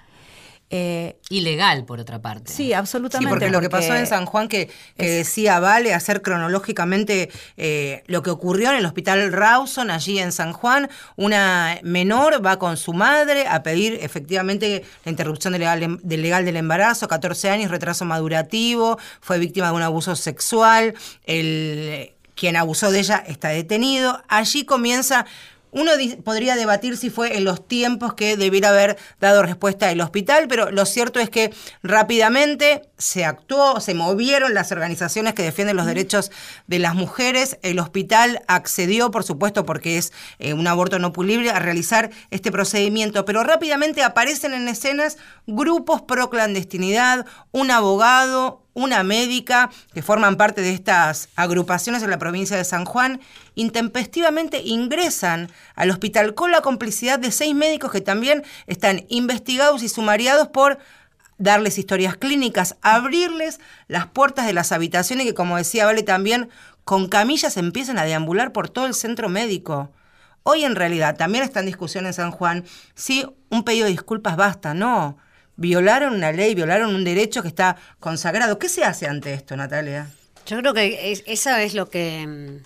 Eh, 0.71 1.17
Ilegal, 1.29 1.83
por 1.83 1.99
otra 1.99 2.21
parte. 2.21 2.51
Sí, 2.51 2.73
absolutamente. 2.73 3.27
Sí, 3.27 3.29
porque, 3.29 3.49
lo 3.49 3.59
que 3.59 3.71
pasó 3.71 3.95
en 3.95 4.05
San 4.05 4.27
Juan, 4.27 4.47
que, 4.47 4.69
decía 4.97 5.59
Vale, 5.59 5.95
hacer 5.95 6.21
cronológicamente 6.21 7.31
eh, 7.57 8.03
lo 8.05 8.21
que 8.21 8.29
ocurrió 8.29 8.69
en 8.69 8.77
el 8.77 8.85
hospital 8.85 9.31
Rawson, 9.33 9.89
allí 9.89 10.19
en 10.19 10.31
San 10.31 10.53
Juan, 10.53 10.87
una 11.15 11.79
menor 11.81 12.45
va 12.45 12.59
con 12.59 12.77
su 12.77 12.93
madre 12.93 13.47
a 13.47 13.63
pedir 13.63 13.97
efectivamente 14.01 14.83
la 15.05 15.09
interrupción 15.09 15.53
del 15.53 15.61
legal, 15.61 15.99
del, 16.03 16.21
legal 16.21 16.45
del 16.45 16.57
embarazo, 16.57 17.07
14 17.07 17.49
años, 17.49 17.71
retraso 17.71 18.05
madurativo, 18.05 18.99
fue 19.21 19.39
víctima 19.39 19.69
de 19.69 19.73
un 19.73 19.81
abuso 19.81 20.15
sexual, 20.15 20.93
el, 21.25 22.11
quien 22.35 22.55
abusó 22.55 22.91
de 22.91 22.99
ella 22.99 23.23
está 23.27 23.49
detenido. 23.49 24.21
Allí 24.27 24.65
comienza 24.65 25.25
uno 25.71 25.91
podría 26.23 26.55
debatir 26.55 26.97
si 26.97 27.09
fue 27.09 27.37
en 27.37 27.43
los 27.43 27.67
tiempos 27.67 28.13
que 28.13 28.37
debiera 28.37 28.69
haber 28.69 28.97
dado 29.19 29.43
respuesta 29.43 29.91
el 29.91 30.01
hospital, 30.01 30.47
pero 30.47 30.71
lo 30.71 30.85
cierto 30.85 31.19
es 31.19 31.29
que 31.29 31.53
rápidamente 31.83 32.83
se 32.97 33.25
actuó, 33.25 33.79
se 33.79 33.93
movieron 33.93 34.53
las 34.53 34.71
organizaciones 34.71 35.33
que 35.33 35.43
defienden 35.43 35.77
los 35.77 35.85
derechos 35.85 36.31
de 36.67 36.79
las 36.79 36.95
mujeres. 36.95 37.57
El 37.61 37.79
hospital 37.79 38.41
accedió, 38.47 39.11
por 39.11 39.23
supuesto, 39.23 39.65
porque 39.65 39.97
es 39.97 40.11
eh, 40.39 40.53
un 40.53 40.67
aborto 40.67 40.99
no 40.99 41.13
punible, 41.13 41.51
a 41.51 41.59
realizar 41.59 42.09
este 42.31 42.51
procedimiento, 42.51 43.25
pero 43.25 43.43
rápidamente 43.43 44.03
aparecen 44.03 44.53
en 44.53 44.67
escenas 44.67 45.17
grupos 45.47 46.01
pro 46.01 46.29
clandestinidad, 46.29 47.25
un 47.51 47.71
abogado, 47.71 48.63
una 48.79 49.03
médica 49.03 49.69
que 49.93 50.01
forman 50.01 50.37
parte 50.37 50.61
de 50.61 50.71
estas 50.71 51.29
agrupaciones 51.35 52.01
en 52.01 52.09
la 52.09 52.17
provincia 52.17 52.55
de 52.55 52.63
San 52.63 52.85
Juan, 52.85 53.19
intempestivamente 53.55 54.61
ingresan 54.63 55.51
al 55.75 55.91
hospital 55.91 56.33
con 56.33 56.51
la 56.51 56.61
complicidad 56.61 57.19
de 57.19 57.31
seis 57.31 57.53
médicos 57.53 57.91
que 57.91 58.01
también 58.01 58.43
están 58.67 59.05
investigados 59.09 59.83
y 59.83 59.89
sumariados 59.89 60.47
por 60.47 60.79
darles 61.37 61.77
historias 61.77 62.15
clínicas, 62.15 62.77
abrirles 62.81 63.59
las 63.87 64.07
puertas 64.07 64.45
de 64.45 64.53
las 64.53 64.71
habitaciones 64.71 65.25
que, 65.25 65.33
como 65.33 65.57
decía 65.57 65.85
Vale, 65.85 66.03
también 66.03 66.49
con 66.85 67.09
camillas 67.09 67.57
empiezan 67.57 67.99
a 67.99 68.05
deambular 68.05 68.53
por 68.53 68.69
todo 68.69 68.85
el 68.85 68.93
centro 68.93 69.27
médico. 69.27 69.91
Hoy 70.43 70.63
en 70.63 70.75
realidad 70.75 71.17
también 71.17 71.43
está 71.43 71.59
en 71.59 71.65
discusión 71.65 72.05
en 72.05 72.13
San 72.13 72.31
Juan 72.31 72.63
si 72.95 73.25
un 73.49 73.63
pedido 73.63 73.85
de 73.85 73.91
disculpas 73.91 74.37
basta, 74.37 74.73
no 74.73 75.17
violaron 75.59 76.15
una 76.15 76.31
ley, 76.31 76.55
violaron 76.55 76.95
un 76.95 77.03
derecho 77.03 77.41
que 77.41 77.49
está 77.49 77.75
consagrado. 77.99 78.57
¿Qué 78.57 78.69
se 78.69 78.83
hace 78.83 79.07
ante 79.07 79.33
esto, 79.33 79.55
Natalia? 79.55 80.09
Yo 80.45 80.57
creo 80.59 80.73
que 80.73 81.21
eso 81.25 81.55
es 81.55 81.73
lo 81.73 81.89
que 81.89 82.25
mm, 82.25 82.63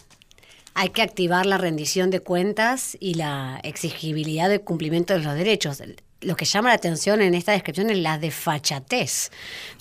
hay 0.75 0.89
que 0.89 1.01
activar 1.01 1.45
la 1.45 1.57
rendición 1.57 2.11
de 2.11 2.19
cuentas 2.19 2.95
y 2.99 3.15
la 3.15 3.59
exigibilidad 3.63 4.47
del 4.47 4.61
cumplimiento 4.61 5.13
de 5.13 5.19
los 5.19 5.35
derechos. 5.35 5.81
Lo 6.21 6.37
que 6.37 6.45
llama 6.45 6.69
la 6.69 6.75
atención 6.75 7.21
en 7.21 7.33
esta 7.33 7.51
descripción 7.51 7.89
es 7.89 7.97
la 7.97 8.17
desfachatez 8.17 9.31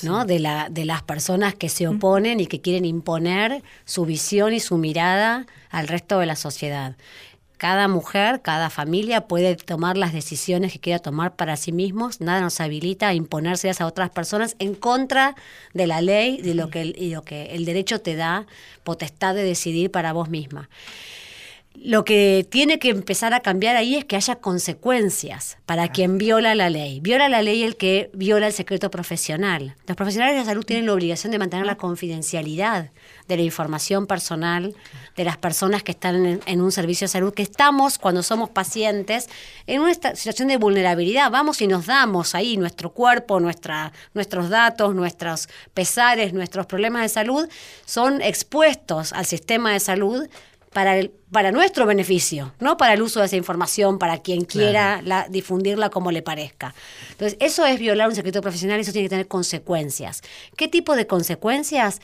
¿no? 0.03 0.25
de, 0.25 0.41
la, 0.41 0.69
de 0.71 0.85
las 0.85 1.03
personas 1.03 1.55
que 1.55 1.69
se 1.69 1.87
oponen 1.87 2.41
y 2.41 2.47
que 2.47 2.61
quieren 2.61 2.85
imponer 2.85 3.63
su 3.85 4.07
visión 4.07 4.53
y 4.53 4.59
su 4.59 4.79
mirada 4.79 5.47
al 5.71 5.87
resto 5.87 6.19
de 6.19 6.27
la 6.27 6.35
sociedad 6.35 6.97
cada 7.63 7.87
mujer, 7.87 8.43
cada 8.43 8.71
familia 8.71 9.29
puede 9.29 9.55
tomar 9.55 9.97
las 9.97 10.13
decisiones 10.13 10.73
que 10.73 10.81
quiera 10.81 10.99
tomar 10.99 11.37
para 11.37 11.57
sí 11.57 11.71
mismos, 11.71 12.21
nada 12.21 12.41
nos 12.41 12.61
habilita 12.61 13.07
a 13.07 13.15
imponérselas 13.15 13.81
a 13.81 13.87
otras 13.87 14.11
personas 14.11 14.57
en 14.59 14.75
contra 14.75 15.37
de 15.73 15.87
la 15.87 16.01
ley 16.01 16.43
de 16.43 16.57
lo 16.57 16.71
que 16.71 16.93
y 16.99 17.11
lo 17.15 17.23
que 17.23 17.55
el 17.55 17.65
derecho 17.65 18.01
te 18.01 18.17
da 18.17 18.49
potestad 18.83 19.37
de 19.37 19.45
decidir 19.45 19.93
para 19.93 20.13
vos 20.13 20.29
misma 20.29 20.69
lo 21.75 22.05
que 22.05 22.47
tiene 22.49 22.79
que 22.79 22.91
empezar 22.91 23.35
a 23.35 23.41
cambiar 23.41 23.77
ahí 23.77 23.97
es 23.97 24.05
que 24.05 24.17
haya 24.17 24.37
consecuencias 24.37 25.59
para 25.67 25.89
quien 25.89 26.19
viola 26.19 26.55
la 26.55 26.71
ley. 26.71 27.01
Viola 27.01 27.29
la 27.29 27.43
ley 27.43 27.63
el 27.65 27.77
que 27.77 28.11
viola 28.15 28.47
el 28.47 28.53
secreto 28.53 28.91
profesional. 28.91 29.75
Los 29.87 29.97
profesionales 29.97 30.35
de 30.37 30.41
la 30.41 30.45
salud 30.45 30.65
tienen 30.65 30.87
la 30.87 30.93
obligación 30.93 31.33
de 31.33 31.39
mantener 31.39 31.67
la 31.67 31.77
confidencialidad 31.77 32.91
de 33.27 33.37
la 33.37 33.43
información 33.43 34.07
personal 34.07 34.75
de 35.17 35.25
las 35.25 35.37
personas 35.39 35.83
que 35.83 35.93
están 35.93 36.41
en, 36.45 36.61
un 36.61 36.73
servicio 36.73 37.07
de 37.07 37.09
salud, 37.09 37.35
que 37.35 37.43
estamos 37.43 37.99
cuando 37.99 38.23
somos 38.23 38.51
pacientes 38.51 39.29
en 39.67 39.81
una 39.81 39.95
situación 39.95 40.49
de 40.49 40.59
vulnerabilidad. 40.59 41.31
Vamos 41.31 41.61
y 41.63 41.67
nos 41.67 41.87
damos 41.87 42.35
ahí 42.35 42.57
nuestro 42.57 42.91
cuerpo, 42.93 43.41
nuestra, 43.41 43.93
nuestros 44.15 44.51
datos, 44.51 44.95
nuestros 44.95 45.49
pesares, 45.75 46.33
nuestros 46.33 46.67
problemas 46.67 47.03
de 47.03 47.09
salud 47.09 47.49
son 47.87 48.23
expuestos 48.23 49.13
al 49.13 49.27
sistema 49.27 49.73
de 49.73 49.81
salud 49.81 50.29
para, 50.73 50.97
el, 50.97 51.11
para 51.31 51.53
nuestro 51.53 51.87
beneficio, 51.87 52.55
no 52.59 52.77
para 52.77 52.95
el 52.95 53.03
uso 53.03 53.21
de 53.21 53.27
esa 53.27 53.37
información, 53.37 53.99
para 53.99 54.19
quien 54.19 54.45
quiera 54.45 55.03
difundirla 55.29 55.91
como 55.91 56.11
le 56.11 56.23
parezca. 56.23 56.75
Entonces, 57.11 57.37
eso 57.41 57.67
es 57.67 57.79
violar 57.79 58.09
un 58.09 58.15
secreto 58.15 58.41
profesional 58.41 58.79
y 58.79 58.83
eso 58.83 58.93
tiene 58.93 59.07
que 59.07 59.11
tener 59.11 59.29
consecuencias. 59.29 60.23
¿Qué 60.57 60.69
tipo 60.69 60.97
de 60.97 61.07
consecuencias? 61.07 62.01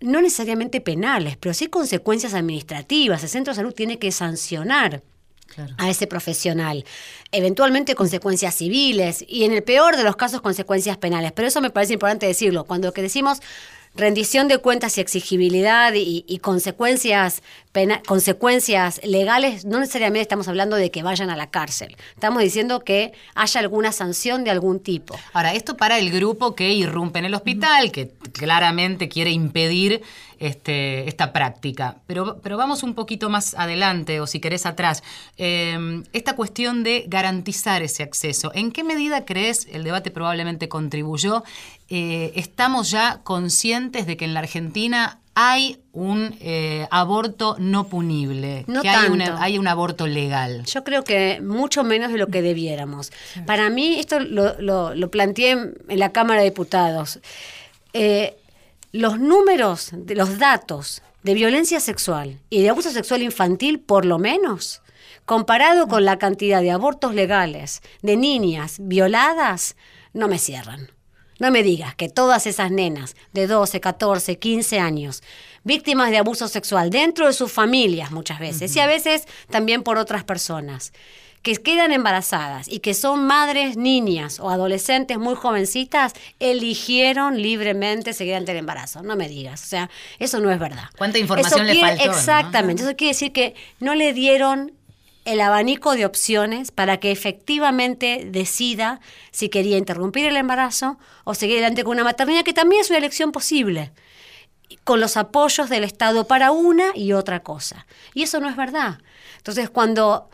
No 0.00 0.22
necesariamente 0.22 0.80
penales, 0.80 1.36
pero 1.36 1.52
sí 1.52 1.66
consecuencias 1.66 2.34
administrativas. 2.34 3.22
El 3.22 3.28
centro 3.28 3.52
de 3.52 3.56
salud 3.56 3.74
tiene 3.74 3.98
que 3.98 4.12
sancionar 4.12 5.02
a 5.78 5.90
ese 5.90 6.06
profesional. 6.06 6.84
Eventualmente 7.32 7.94
consecuencias 7.94 8.54
civiles 8.54 9.24
y 9.26 9.44
en 9.44 9.52
el 9.52 9.62
peor 9.62 9.96
de 9.96 10.04
los 10.04 10.16
casos 10.16 10.40
consecuencias 10.40 10.96
penales. 10.96 11.32
Pero 11.32 11.48
eso 11.48 11.60
me 11.60 11.70
parece 11.70 11.94
importante 11.94 12.26
decirlo. 12.26 12.64
Cuando 12.64 12.92
que 12.92 13.02
decimos 13.02 13.40
rendición 13.94 14.48
de 14.48 14.58
cuentas 14.58 14.96
y 14.98 15.00
exigibilidad 15.00 15.92
y, 15.94 16.38
consecuencias, 16.38 17.42
consecuencias 18.06 19.00
legales, 19.04 19.64
no 19.64 19.80
necesariamente 19.80 20.22
estamos 20.22 20.48
hablando 20.48 20.76
de 20.76 20.90
que 20.90 21.02
vayan 21.02 21.30
a 21.30 21.36
la 21.36 21.50
cárcel. 21.50 21.96
Estamos 22.14 22.42
diciendo 22.42 22.80
que 22.80 23.12
haya 23.34 23.60
alguna 23.60 23.92
sanción 23.92 24.44
de 24.44 24.50
algún 24.50 24.80
tipo. 24.80 25.18
Ahora, 25.32 25.54
esto 25.54 25.76
para 25.76 25.98
el 25.98 26.10
grupo 26.10 26.54
que 26.54 26.72
irrumpe 26.72 27.18
en 27.18 27.26
el 27.26 27.34
hospital, 27.34 27.90
que 27.92 28.12
claramente 28.32 29.08
quiere 29.08 29.30
impedir 29.30 30.02
este, 30.40 31.06
esta 31.08 31.32
práctica. 31.32 31.98
Pero, 32.06 32.40
pero 32.42 32.56
vamos 32.56 32.82
un 32.82 32.94
poquito 32.94 33.28
más 33.28 33.54
adelante, 33.54 34.20
o 34.20 34.26
si 34.26 34.40
querés 34.40 34.66
atrás. 34.66 35.02
Em, 35.36 36.02
esta 36.12 36.34
cuestión 36.34 36.82
de 36.82 37.04
garantizar 37.06 37.82
ese 37.82 38.02
acceso. 38.02 38.50
¿En 38.54 38.72
qué 38.72 38.82
medida 38.82 39.24
crees, 39.24 39.68
el 39.70 39.84
debate 39.84 40.10
probablemente 40.10 40.68
contribuyó, 40.68 41.44
eh, 41.88 42.32
estamos 42.34 42.90
ya 42.90 43.20
conscientes 43.22 44.06
de 44.06 44.16
que 44.16 44.24
en 44.24 44.34
la 44.34 44.40
Argentina 44.40 45.20
hay 45.34 45.78
un 45.92 46.34
eh, 46.40 46.86
aborto 46.90 47.56
no 47.58 47.88
punible, 47.88 48.64
no 48.66 48.82
que 48.82 48.88
hay, 48.88 49.08
hay, 49.38 49.58
un 49.58 49.68
aborto 49.68 50.06
legal. 50.06 50.64
Yo 50.64 50.84
creo 50.84 51.04
que 51.04 51.40
mucho 51.40 51.84
menos 51.84 52.12
de 52.12 52.18
lo 52.18 52.26
que 52.26 52.42
debiéramos. 52.42 53.12
Para 53.46 53.70
mí, 53.70 53.98
esto 53.98 54.20
lo, 54.20 54.60
lo, 54.60 55.10
planteé 55.10 55.52
en 55.52 55.98
la 55.98 56.12
Cámara 56.12 56.40
de 56.40 56.50
Diputados. 56.50 57.20
Eh, 57.92 58.36
los 58.92 59.18
números, 59.18 59.90
de 59.92 60.14
los 60.14 60.38
datos 60.38 61.02
de 61.22 61.34
violencia 61.34 61.80
sexual 61.80 62.40
y 62.50 62.62
de 62.62 62.70
abuso 62.70 62.90
sexual 62.90 63.22
infantil, 63.22 63.80
por 63.80 64.04
lo 64.04 64.18
menos, 64.18 64.82
comparado 65.24 65.86
con 65.86 66.04
la 66.04 66.18
cantidad 66.18 66.60
de 66.60 66.70
abortos 66.70 67.14
legales 67.14 67.82
de 68.02 68.16
niñas 68.16 68.78
violadas, 68.80 69.76
no 70.12 70.28
me 70.28 70.38
cierran. 70.38 70.90
No 71.38 71.50
me 71.50 71.62
digas 71.62 71.94
que 71.94 72.10
todas 72.10 72.46
esas 72.46 72.70
nenas 72.70 73.16
de 73.32 73.46
12, 73.46 73.80
14, 73.80 74.38
15 74.38 74.78
años, 74.78 75.22
víctimas 75.64 76.10
de 76.10 76.18
abuso 76.18 76.48
sexual 76.48 76.90
dentro 76.90 77.26
de 77.26 77.32
sus 77.32 77.50
familias 77.50 78.10
muchas 78.10 78.40
veces, 78.40 78.74
y 78.76 78.80
a 78.80 78.86
veces 78.86 79.24
también 79.48 79.82
por 79.82 79.96
otras 79.96 80.24
personas, 80.24 80.92
que 81.42 81.56
quedan 81.56 81.92
embarazadas 81.92 82.68
y 82.68 82.80
que 82.80 82.94
son 82.94 83.26
madres 83.26 83.76
niñas 83.76 84.40
o 84.40 84.50
adolescentes 84.50 85.18
muy 85.18 85.34
jovencitas, 85.34 86.12
eligieron 86.38 87.40
libremente 87.40 88.12
seguir 88.12 88.34
ante 88.34 88.52
el 88.52 88.58
embarazo. 88.58 89.02
No 89.02 89.16
me 89.16 89.28
digas, 89.28 89.62
o 89.62 89.66
sea, 89.66 89.90
eso 90.18 90.40
no 90.40 90.50
es 90.50 90.58
verdad. 90.58 90.84
¿Cuánta 90.98 91.18
información 91.18 91.66
le 91.66 91.80
faltó? 91.80 92.04
Exactamente, 92.04 92.82
eso 92.82 92.94
quiere 92.96 93.12
decir 93.12 93.32
que 93.32 93.54
no 93.78 93.94
le 93.94 94.12
dieron 94.12 94.72
el 95.24 95.40
abanico 95.40 95.94
de 95.94 96.06
opciones 96.06 96.70
para 96.70 96.98
que 96.98 97.10
efectivamente 97.10 98.26
decida 98.26 99.00
si 99.30 99.48
quería 99.48 99.78
interrumpir 99.78 100.26
el 100.26 100.36
embarazo 100.36 100.98
o 101.24 101.34
seguir 101.34 101.58
adelante 101.58 101.84
con 101.84 101.92
una 101.92 102.04
maternidad, 102.04 102.42
que 102.42 102.52
también 102.52 102.80
es 102.80 102.90
una 102.90 102.98
elección 102.98 103.32
posible, 103.32 103.92
con 104.84 105.00
los 105.00 105.16
apoyos 105.16 105.68
del 105.68 105.84
Estado 105.84 106.26
para 106.26 106.52
una 106.52 106.92
y 106.94 107.12
otra 107.12 107.40
cosa. 107.40 107.86
Y 108.14 108.22
eso 108.22 108.40
no 108.40 108.48
es 108.48 108.56
verdad. 108.56 108.98
Entonces, 109.38 109.70
cuando 109.70 110.30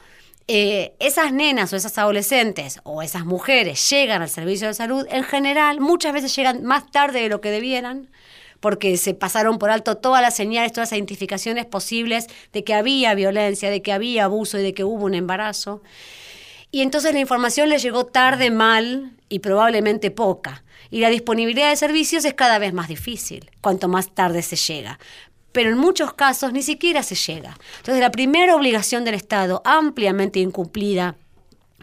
eh, 0.49 0.95
esas 1.01 1.33
nenas 1.33 1.73
o 1.73 1.77
esas 1.77 1.99
adolescentes 1.99 2.79
o 2.85 3.03
esas 3.03 3.25
mujeres 3.25 3.91
llegan 3.91 4.23
al 4.23 4.29
servicio 4.29 4.69
de 4.69 4.75
salud, 4.75 5.05
en 5.11 5.25
general 5.25 5.81
muchas 5.81 6.13
veces 6.13 6.35
llegan 6.37 6.63
más 6.63 6.89
tarde 6.91 7.21
de 7.21 7.29
lo 7.29 7.41
que 7.41 7.51
debieran, 7.51 8.11
porque 8.61 8.97
se 8.97 9.13
pasaron 9.13 9.59
por 9.59 9.71
alto 9.71 9.97
todas 9.97 10.23
las 10.23 10.37
señales, 10.37 10.73
todas 10.73 10.91
las 10.91 10.99
identificaciones 10.99 11.67
posibles 11.67 12.29
de 12.53 12.63
que 12.63 12.75
había 12.75 13.15
violencia, 13.15 13.71
de 13.71 13.83
que 13.83 13.93
había 13.93 14.25
abuso 14.25 14.59
y 14.59 14.63
de 14.63 14.73
que 14.73 14.85
hubo 14.85 15.05
un 15.05 15.15
embarazo. 15.15 15.83
Y 16.71 16.83
entonces 16.83 17.13
la 17.13 17.21
información 17.21 17.69
les 17.69 17.83
llegó 17.83 18.07
tarde, 18.07 18.51
mal 18.51 19.17
y 19.29 19.41
probablemente 19.41 20.11
poca. 20.11 20.65
Y 20.91 21.01
la 21.01 21.11
disponibilidad 21.11 21.71
de 21.71 21.77
servicios 21.77 22.25
es 22.25 22.35
cada 22.35 22.59
vez 22.59 22.73
más 22.73 22.89
difícil, 22.89 23.51
cuanto 23.61 23.89
más 23.89 24.15
tarde 24.15 24.43
se 24.43 24.57
llega 24.57 24.99
pero 25.57 25.71
en 25.71 25.79
muchos 25.79 26.13
casos 26.13 26.53
ni 26.53 26.63
siquiera 26.63 27.03
se 27.03 27.15
llega. 27.15 27.57
Entonces, 27.79 28.03
la 28.03 28.11
primera 28.11 28.55
obligación 28.55 29.07
del 29.07 29.15
Estado, 29.15 29.63
ampliamente 29.65 30.39
incumplida, 30.39 31.17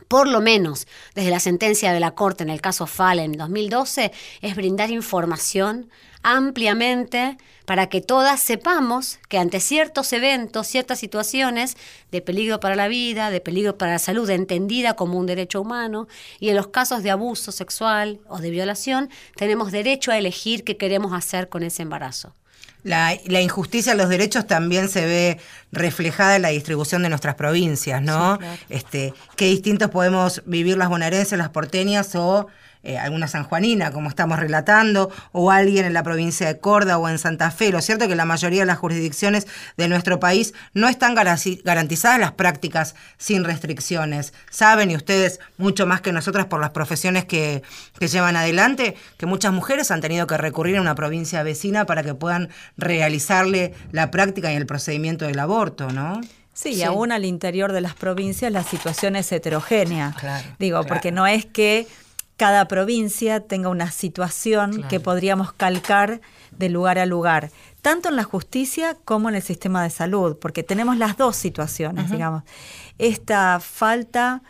por 0.08 0.28
lo 0.28 0.42
menos 0.42 0.86
desde 1.16 1.32
la 1.32 1.40
sentencia 1.40 1.92
de 1.92 2.00
la 2.00 2.12
Corte 2.12 2.44
en 2.44 2.52
el 2.52 2.62
caso 2.62 2.86
Fallen 2.86 3.32
en 3.32 3.40
2012, 3.40 4.12
es 4.42 4.56
brindar 4.56 4.92
información 4.92 5.90
ampliamente 6.22 7.40
para 7.66 7.90
que 7.90 8.00
todas 8.00 8.42
sepamos 8.42 9.18
que 9.28 9.40
ante 9.40 9.60
ciertos 9.60 10.14
eventos, 10.14 10.68
ciertas 10.68 11.00
situaciones 11.00 11.76
de 12.12 12.22
peligro 12.22 12.60
para 12.60 12.76
la 12.76 12.88
vida, 12.88 13.32
de 13.32 13.42
peligro 13.42 13.80
para 13.80 13.94
la 13.94 14.00
salud, 14.00 14.30
entendida 14.30 14.96
como 14.96 15.18
un 15.18 15.26
derecho 15.26 15.60
humano, 15.60 16.08
y 16.40 16.50
en 16.50 16.58
los 16.58 16.68
casos 16.68 17.02
de 17.02 17.10
abuso 17.10 17.52
sexual 17.52 18.20
o 18.28 18.38
de 18.38 18.52
violación, 18.52 19.10
tenemos 19.36 19.72
derecho 19.72 20.12
a 20.12 20.20
elegir 20.20 20.64
qué 20.64 20.78
queremos 20.78 21.12
hacer 21.12 21.50
con 21.50 21.64
ese 21.64 21.82
embarazo. 21.82 22.36
La, 22.84 23.42
injusticia 23.42 23.94
de 23.94 23.98
los 23.98 24.10
derechos 24.10 24.46
también 24.46 24.90
se 24.90 25.06
ve 25.06 25.40
reflejada 25.72 26.36
en 26.36 26.42
la 26.42 26.50
distribución 26.50 27.02
de 27.04 27.10
nuestras 27.10 27.36
provincias, 27.36 28.02
¿no? 28.02 28.38
este, 28.70 29.14
qué 29.36 29.46
distintos 29.46 29.90
podemos 29.90 30.44
vivir 30.46 30.78
las 30.78 30.90
bonaerenses, 30.90 31.38
las 31.38 31.50
porteñas 31.50 32.14
o 32.16 32.48
eh, 32.84 32.98
alguna 32.98 33.28
sanjuanina, 33.28 33.92
como 33.92 34.10
estamos 34.10 34.40
relatando, 34.40 35.10
o 35.32 35.52
alguien 35.52 35.86
en 35.86 35.94
la 35.94 36.04
provincia 36.04 36.48
de 36.48 36.60
Córdoba 36.60 36.98
o 36.98 37.08
en 37.08 37.18
Santa 37.18 37.50
Fe. 37.50 37.72
Lo 37.72 37.82
cierto 37.82 38.04
es 38.04 38.10
que 38.10 38.16
la 38.16 38.26
mayoría 38.26 38.62
de 38.62 38.66
las 38.66 38.78
jurisdicciones 38.78 39.48
de 39.78 39.88
nuestro 39.88 40.20
país 40.20 40.54
no 40.74 40.90
están 40.90 41.16
garantizadas 41.16 42.20
las 42.20 42.34
prácticas 42.34 42.96
sin 43.18 43.44
restricciones. 43.44 44.34
Saben, 44.50 44.92
y 44.92 44.96
ustedes 44.96 45.40
mucho 45.58 45.86
más 45.86 46.02
que 46.02 46.12
nosotras 46.12 46.48
por 46.48 46.60
las 46.60 46.72
profesiones 46.72 47.26
que, 47.26 47.64
que 47.98 48.08
llevan 48.08 48.36
adelante, 48.36 48.96
que 49.18 49.26
muchas 49.26 49.54
mujeres 49.54 49.90
han 49.90 50.02
tenido 50.02 50.28
que 50.28 50.38
recurrir 50.38 50.78
a 50.78 50.82
una 50.82 50.96
provincia 50.96 51.42
vecina 51.44 51.86
para 51.86 52.04
que 52.04 52.14
puedan 52.14 52.50
realizarle 52.78 53.74
la 53.92 54.12
práctica 54.12 54.52
y 54.52 54.56
el 54.56 54.66
procedimiento 54.66 55.26
del 55.26 55.40
aborto, 55.40 55.92
¿no? 55.92 56.22
Sí, 56.54 56.74
y 56.74 56.84
aún 56.84 57.12
al 57.12 57.26
interior 57.26 57.72
de 57.72 57.82
las 57.82 57.96
provincias 57.96 58.52
la 58.52 58.64
situación 58.64 59.16
es 59.16 59.32
heterogénea. 59.32 60.16
Digo, 60.60 60.84
porque 60.84 61.12
no 61.12 61.26
es 61.26 61.46
que 61.46 61.88
cada 62.38 62.68
provincia 62.68 63.42
tenga 63.42 63.70
una 63.70 63.92
situación 63.92 64.84
que 64.90 65.00
podríamos 65.00 65.54
calcar 65.54 66.22
de 66.52 66.70
lugar 66.70 66.98
a 66.98 67.06
lugar, 67.06 67.52
tanto 67.82 68.10
en 68.10 68.16
la 68.16 68.24
justicia 68.24 68.98
como 69.06 69.30
en 69.30 69.36
el 69.36 69.42
sistema 69.42 69.84
de 69.84 69.90
salud, 69.90 70.38
porque 70.38 70.64
tenemos 70.64 70.98
las 70.98 71.18
dos 71.18 71.36
situaciones, 71.36 72.10
digamos. 72.10 72.44
Esta 72.98 73.60
falta 73.60 74.42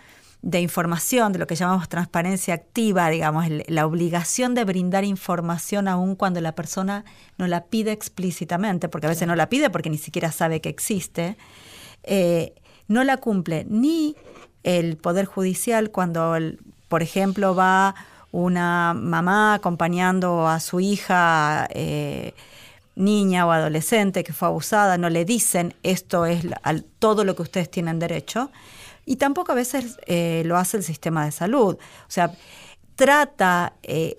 de 0.42 0.60
información, 0.60 1.32
de 1.32 1.40
lo 1.40 1.48
que 1.48 1.56
llamamos 1.56 1.88
transparencia 1.88 2.54
activa, 2.54 3.10
digamos, 3.10 3.46
la 3.68 3.86
obligación 3.86 4.56
de 4.56 4.66
brindar 4.66 5.06
información 5.06 5.88
aún 5.88 6.16
cuando 6.16 6.42
la 6.42 6.54
persona 6.54 7.06
no 7.38 7.48
la 7.48 7.66
pide 7.66 7.94
explícitamente, 7.94 8.90
porque 8.90 9.08
a 9.08 9.10
veces 9.10 9.28
no 9.28 9.36
la 9.36 9.50
pide 9.50 9.70
porque 9.70 9.90
ni 9.90 9.98
siquiera 9.98 10.32
sabe 10.34 10.60
que 10.60 10.70
existe, 10.70 11.38
eh, 12.04 12.54
no 12.90 13.06
la 13.06 13.18
cumple 13.18 13.66
ni 13.70 14.18
el 14.64 14.98
Poder 14.98 15.26
Judicial 15.26 15.92
cuando 15.92 16.36
el, 16.36 16.60
por 16.94 17.02
ejemplo, 17.02 17.56
va 17.56 17.96
una 18.32 18.94
mamá 18.94 19.56
acompañando 19.56 20.48
a 20.48 20.60
su 20.60 20.80
hija 20.80 21.68
eh, 21.72 22.36
niña 22.94 23.48
o 23.48 23.52
adolescente 23.52 24.24
que 24.24 24.32
fue 24.32 24.48
abusada, 24.48 25.00
no 25.00 25.10
le 25.10 25.26
dicen 25.26 25.74
esto 25.82 26.28
es 26.28 26.46
todo 27.00 27.24
lo 27.24 27.36
que 27.36 27.42
ustedes 27.42 27.72
tienen 27.72 27.98
derecho. 27.98 28.52
Y 29.08 29.16
tampoco 29.16 29.54
a 29.54 29.56
veces 29.56 29.98
eh, 30.06 30.44
lo 30.46 30.56
hace 30.56 30.78
el 30.78 30.84
sistema 30.84 31.26
de 31.26 31.32
salud. 31.32 31.78
O 31.80 32.12
sea, 32.12 32.32
trata 32.96 33.74
eh, 33.82 34.16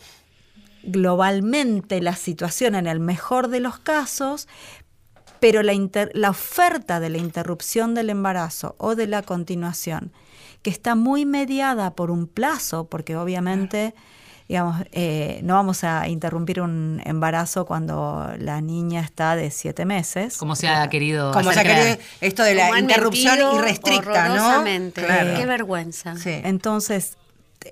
globalmente 0.82 2.00
la 2.00 2.16
situación 2.16 2.74
en 2.74 2.88
el 2.88 2.98
mejor 2.98 3.46
de 3.46 3.60
los 3.60 3.78
casos, 3.78 4.48
pero 5.38 5.62
la, 5.62 5.74
la 6.12 6.30
oferta 6.30 6.98
de 6.98 7.10
la 7.10 7.18
interrupción 7.18 7.94
del 7.94 8.10
embarazo 8.10 8.74
o 8.78 8.96
de 8.96 9.06
la 9.06 9.22
continuación 9.22 10.10
que 10.64 10.70
está 10.70 10.94
muy 10.94 11.26
mediada 11.26 11.94
por 11.94 12.10
un 12.10 12.26
plazo, 12.26 12.86
porque 12.86 13.16
obviamente, 13.16 13.94
digamos, 14.48 14.82
eh, 14.92 15.40
no 15.44 15.54
vamos 15.54 15.84
a 15.84 16.08
interrumpir 16.08 16.62
un 16.62 17.02
embarazo 17.04 17.66
cuando 17.66 18.32
la 18.38 18.62
niña 18.62 19.02
está 19.02 19.36
de 19.36 19.50
siete 19.50 19.84
meses. 19.84 20.38
Como 20.38 20.56
se 20.56 20.66
ha 20.66 20.88
querido. 20.88 21.32
Como 21.32 21.52
se 21.52 21.60
ha 21.60 21.62
querido 21.62 21.98
esto 22.22 22.42
de 22.42 22.54
la 22.54 22.78
interrupción 22.78 23.38
irrestricta, 23.58 24.30
¿no? 24.30 24.64
Qué 24.64 25.44
vergüenza. 25.44 26.14
Entonces, 26.24 27.18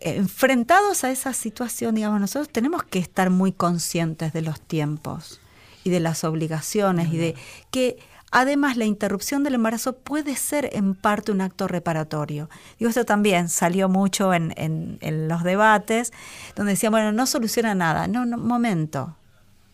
enfrentados 0.02 1.02
a 1.04 1.10
esa 1.10 1.32
situación, 1.32 1.94
digamos, 1.94 2.20
nosotros 2.20 2.50
tenemos 2.50 2.82
que 2.82 2.98
estar 2.98 3.30
muy 3.30 3.52
conscientes 3.52 4.34
de 4.34 4.42
los 4.42 4.60
tiempos 4.60 5.40
y 5.82 5.88
de 5.88 6.00
las 6.00 6.24
obligaciones 6.24 7.10
y 7.10 7.16
de 7.16 7.34
que 7.70 7.96
Además, 8.34 8.78
la 8.78 8.86
interrupción 8.86 9.44
del 9.44 9.54
embarazo 9.54 9.94
puede 9.98 10.36
ser 10.36 10.70
en 10.72 10.94
parte 10.94 11.32
un 11.32 11.42
acto 11.42 11.68
reparatorio. 11.68 12.48
Digo, 12.78 12.88
esto 12.88 13.04
también 13.04 13.50
salió 13.50 13.90
mucho 13.90 14.32
en, 14.32 14.98
los 15.28 15.44
debates, 15.44 16.14
donde 16.56 16.72
decían, 16.72 16.92
bueno, 16.92 17.12
no 17.12 17.26
soluciona 17.26 17.74
nada. 17.74 18.08
No, 18.08 18.24
no, 18.24 18.38
momento, 18.38 19.14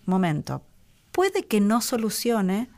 momento. 0.06 0.62
Puede 1.12 1.44
que 1.44 1.60
no 1.60 1.80
solucione 1.80 2.68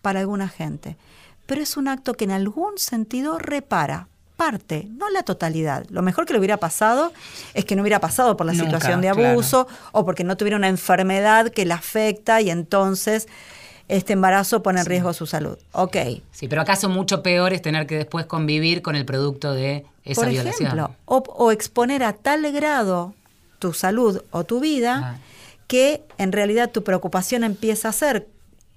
para 0.00 0.20
alguna 0.20 0.48
gente, 0.48 0.96
pero 1.44 1.60
es 1.60 1.76
un 1.76 1.88
acto 1.88 2.14
que 2.14 2.24
en 2.24 2.30
algún 2.30 2.78
sentido 2.78 3.38
repara 3.38 4.08
parte, 4.38 4.88
no 4.90 5.10
la 5.10 5.22
totalidad. 5.22 5.84
Lo 5.90 6.00
mejor 6.00 6.24
que 6.24 6.32
le 6.32 6.38
hubiera 6.38 6.56
pasado 6.56 7.12
es 7.52 7.66
que 7.66 7.76
no 7.76 7.82
hubiera 7.82 8.00
pasado 8.00 8.38
por 8.38 8.46
la 8.46 8.54
situación 8.54 9.02
de 9.02 9.10
abuso 9.10 9.68
o 9.92 10.06
porque 10.06 10.24
no 10.24 10.38
tuviera 10.38 10.56
una 10.56 10.68
enfermedad 10.68 11.50
que 11.50 11.66
la 11.66 11.74
afecta 11.74 12.40
y 12.40 12.48
entonces 12.48 13.28
este 13.90 14.12
embarazo 14.12 14.62
pone 14.62 14.80
en 14.80 14.86
riesgo 14.86 15.12
su 15.12 15.26
salud. 15.26 15.58
Ok. 15.72 15.96
Sí, 16.30 16.46
pero 16.46 16.62
acaso 16.62 16.88
mucho 16.88 17.22
peor 17.22 17.52
es 17.52 17.60
tener 17.60 17.86
que 17.86 17.96
después 17.96 18.24
convivir 18.24 18.82
con 18.82 18.94
el 18.94 19.04
producto 19.04 19.52
de 19.52 19.84
esa 20.04 20.22
Por 20.22 20.30
violación. 20.30 20.68
Ejemplo, 20.68 20.94
o, 21.06 21.50
exponer 21.50 22.04
a 22.04 22.12
tal 22.12 22.50
grado 22.52 23.14
tu 23.58 23.72
salud 23.72 24.22
o 24.30 24.44
tu 24.44 24.60
vida 24.60 25.00
ah. 25.02 25.18
que 25.66 26.04
en 26.18 26.30
realidad 26.30 26.70
tu 26.70 26.84
preocupación 26.84 27.42
empieza 27.42 27.88
a 27.88 27.92
ser, 27.92 28.28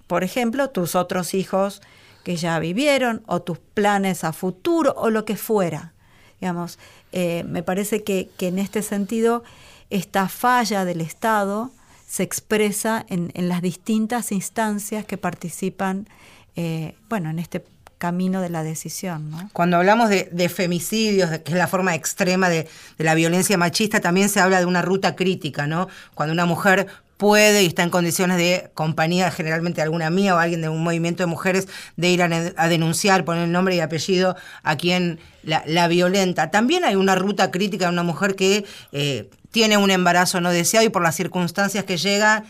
por 0.08 0.23
ejemplo, 0.23 0.69
tus 0.71 0.95
otros 0.95 1.36
hijos 1.36 1.82
que 2.23 2.36
ya 2.36 2.58
vivieron 2.58 3.21
o 3.28 3.41
tus 3.41 3.60
planes 3.60 4.23
a 4.23 4.34
futuro 4.34 4.95
o 4.97 5.12
lo 5.12 5.26
que 5.26 5.36
fuera. 5.36 5.93
Digamos, 6.41 6.80
eh, 7.12 7.43
me 7.47 7.62
parece 7.62 8.04
que, 8.04 8.30
que 8.38 8.47
en 8.47 8.58
este 8.58 8.82
sentido 8.82 9.43
esta 9.91 10.28
falla 10.28 10.86
del 10.86 11.02
Estado 11.02 11.69
se 12.08 12.24
expresa 12.24 13.06
en, 13.10 13.32
las 13.48 13.62
distintas 13.62 14.32
instancias 14.32 15.06
que 15.06 15.18
participan, 15.18 16.08
eh, 16.56 16.96
bueno, 17.10 17.30
en 17.30 17.39
este 17.39 17.63
camino 17.98 18.42
de 18.42 18.50
la 18.50 18.63
decisión. 18.63 19.32
Cuando 19.54 19.78
hablamos 19.78 20.10
de, 20.10 20.50
femicidios, 20.50 21.30
que 21.39 21.54
es 21.54 21.58
la 21.58 21.68
forma 21.68 21.96
extrema 21.96 22.50
de, 22.50 22.68
la 22.98 23.16
violencia 23.16 23.58
machista, 23.58 24.02
también 24.02 24.28
se 24.28 24.42
habla 24.42 24.60
de 24.60 24.66
una 24.66 24.82
ruta 24.82 25.16
crítica, 25.16 25.68
¿no? 25.68 25.88
Cuando 26.13 26.34
una 26.34 26.46
mujer 26.46 26.88
puede 27.24 27.64
y 27.64 27.68
está 27.68 27.84
en 27.84 27.90
condiciones 27.90 28.36
de 28.36 28.70
compañía, 28.74 29.32
generalmente 29.32 29.82
alguna 29.82 30.10
mía 30.10 30.36
o 30.36 30.40
alguien 30.40 30.62
de 30.62 30.68
un 30.68 30.84
movimiento 30.84 31.24
de 31.24 31.28
mujeres, 31.28 31.70
de 31.96 32.10
ir 32.10 32.22
a, 32.22 32.68
denunciar, 32.68 33.24
poner 33.24 33.46
el 33.46 33.52
nombre 33.54 33.78
y 33.78 33.80
apellido 33.80 34.36
a 34.62 34.76
quien 34.76 35.22
la, 35.42 35.88
violenta. 35.88 36.52
También 36.52 36.84
hay 36.84 36.98
una 36.98 37.16
ruta 37.16 37.50
crítica 37.50 37.86
de 37.86 37.94
una 37.94 38.04
mujer 38.04 38.36
que 38.36 38.66
eh, 38.92 39.30
tiene 39.52 39.78
un 39.78 39.90
embarazo 39.90 40.42
no 40.42 40.52
deseado 40.52 40.86
y 40.86 40.90
por 40.90 41.02
las 41.02 41.16
circunstancias 41.16 41.86
que 41.86 41.96
llega, 41.96 42.44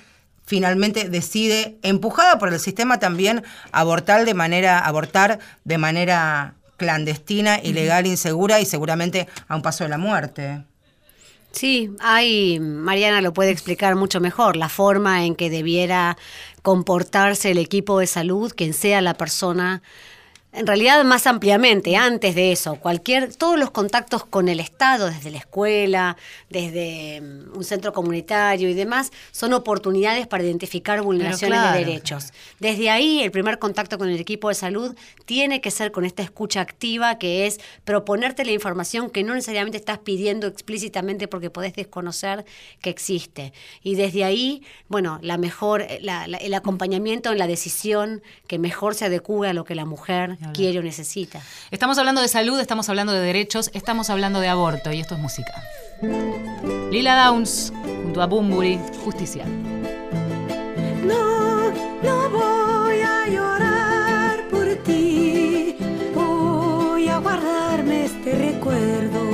finalmente 0.44 1.08
decide, 1.08 1.78
empujada 1.84 2.40
por 2.40 2.52
el 2.52 2.60
sistema 2.60 2.98
también, 2.98 3.44
abortar 3.72 4.26
de 4.26 4.34
manera, 4.34 4.80
abortar 4.80 5.38
de 5.66 5.78
manera 5.78 6.56
clandestina, 6.78 7.60
ilegal, 7.62 8.08
insegura 8.08 8.60
y 8.60 8.66
seguramente 8.66 9.28
a 9.48 9.56
un 9.56 9.62
paso 9.62 9.84
de 9.84 9.92
la 9.92 10.00
muerte. 10.00 10.64
Sí, 11.54 11.92
hay, 12.00 12.60
Mariana 12.60 13.22
lo 13.22 13.32
puede 13.32 13.52
explicar 13.52 13.96
mucho 13.96 14.20
mejor, 14.20 14.56
la 14.58 14.70
forma 14.70 15.24
en 15.24 15.36
que 15.36 15.52
debiera 15.52 16.18
comportarse 16.64 17.52
el 17.52 17.60
equipo 17.60 18.00
de 18.00 18.08
salud, 18.08 18.52
quien 18.56 18.74
sea 18.74 19.02
la 19.02 19.14
persona 19.14 19.84
en 20.54 20.68
realidad 20.68 21.04
más 21.04 21.26
ampliamente, 21.26 21.96
antes 21.96 22.36
de 22.36 22.52
eso, 22.52 22.76
cualquier, 22.76 23.34
todos 23.36 23.58
los 23.58 23.72
contactos 23.72 24.24
con 24.24 24.48
el 24.48 24.60
Estado, 24.60 25.08
desde 25.08 25.32
la 25.32 25.40
escuela, 25.40 26.16
desde 26.50 27.22
mm, 27.22 27.58
un 27.58 27.64
centro 27.64 27.92
comunitario 27.92 28.70
y 28.70 28.76
demás, 28.76 29.12
son 29.32 29.54
oportunidades 29.54 30.28
para 30.28 30.44
identificar 30.44 31.02
vulneraciones 31.02 31.60
de 31.74 31.80
derechos. 31.80 32.34
Desde 32.60 32.92
ahí, 32.92 33.22
el 33.24 33.32
primer 33.32 33.58
contacto 33.58 33.98
con 33.98 34.10
el 34.10 34.20
equipo 34.20 34.50
de 34.50 34.56
salud 34.56 34.96
tiene 35.26 35.60
que 35.60 35.72
ser 35.72 35.92
con 35.92 36.06
esta 36.06 36.22
escucha 36.22 36.62
activa, 36.62 37.18
que 37.18 37.48
es 37.48 37.60
proponerte 37.84 38.46
la 38.46 38.52
información 38.52 39.10
que 39.10 39.24
no 39.24 39.34
necesariamente 39.34 39.78
estás 39.78 39.98
pidiendo 40.00 40.46
explícitamente 40.46 41.28
porque 41.28 41.50
podés 41.50 41.74
desconocer 41.74 42.46
que 42.80 42.92
existe. 42.92 43.54
Y 43.82 43.96
desde 43.96 44.24
ahí, 44.24 44.62
bueno, 44.88 45.18
la 45.24 45.40
mejor, 45.40 45.82
el 45.90 46.54
acompañamiento 46.54 47.32
en 47.32 47.40
la 47.40 47.48
decisión 47.48 48.22
que 48.48 48.60
mejor 48.60 48.94
se 48.94 49.06
adecue 49.06 49.50
a 49.50 49.54
lo 49.54 49.66
que 49.66 49.74
la 49.74 49.86
mujer 49.86 50.38
quiere 50.52 50.80
o 50.80 50.84
necesita. 50.84 51.42
Estamos 51.72 51.98
hablando 51.98 52.22
de 52.22 52.28
salud, 52.28 52.60
estamos 52.60 52.90
hablando 52.90 53.14
de 53.14 53.22
derechos, 53.22 53.70
estamos 53.74 54.10
hablando 54.10 54.40
de 54.40 54.48
aborto 54.48 54.92
y 54.92 55.00
esto 55.00 55.16
es 55.16 55.22
música. 55.22 55.64
Lila 56.92 57.26
Downs 57.26 57.72
junto 58.04 58.22
a 58.22 58.26
Bumburi, 58.28 58.80
Justicia. 59.04 59.46
No, 61.06 61.70
no 62.04 62.30
voy 62.30 63.02
a 63.02 63.28
llorar 63.28 64.48
por 64.50 64.76
ti, 64.84 65.76
voy 66.14 67.08
a 67.08 67.18
guardarme 67.20 68.06
este 68.06 68.52
recuerdo. 68.52 69.33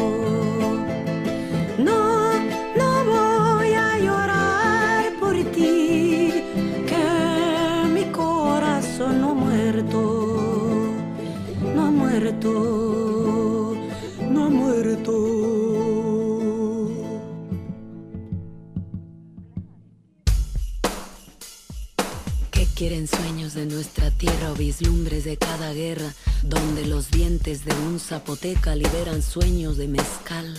Zapoteca 28.19 28.75
liberan 28.75 29.21
sueños 29.21 29.77
de 29.77 29.88
mezcal? 29.88 30.53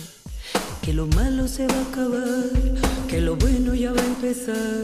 Que 0.81 0.93
lo 0.93 1.05
malo 1.05 1.47
se 1.47 1.67
va 1.67 1.75
a 1.75 1.81
acabar, 1.89 2.49
que 3.07 3.21
lo 3.21 3.35
bueno 3.35 3.75
ya 3.75 3.93
va 3.93 4.01
a 4.01 4.05
empezar. 4.05 4.81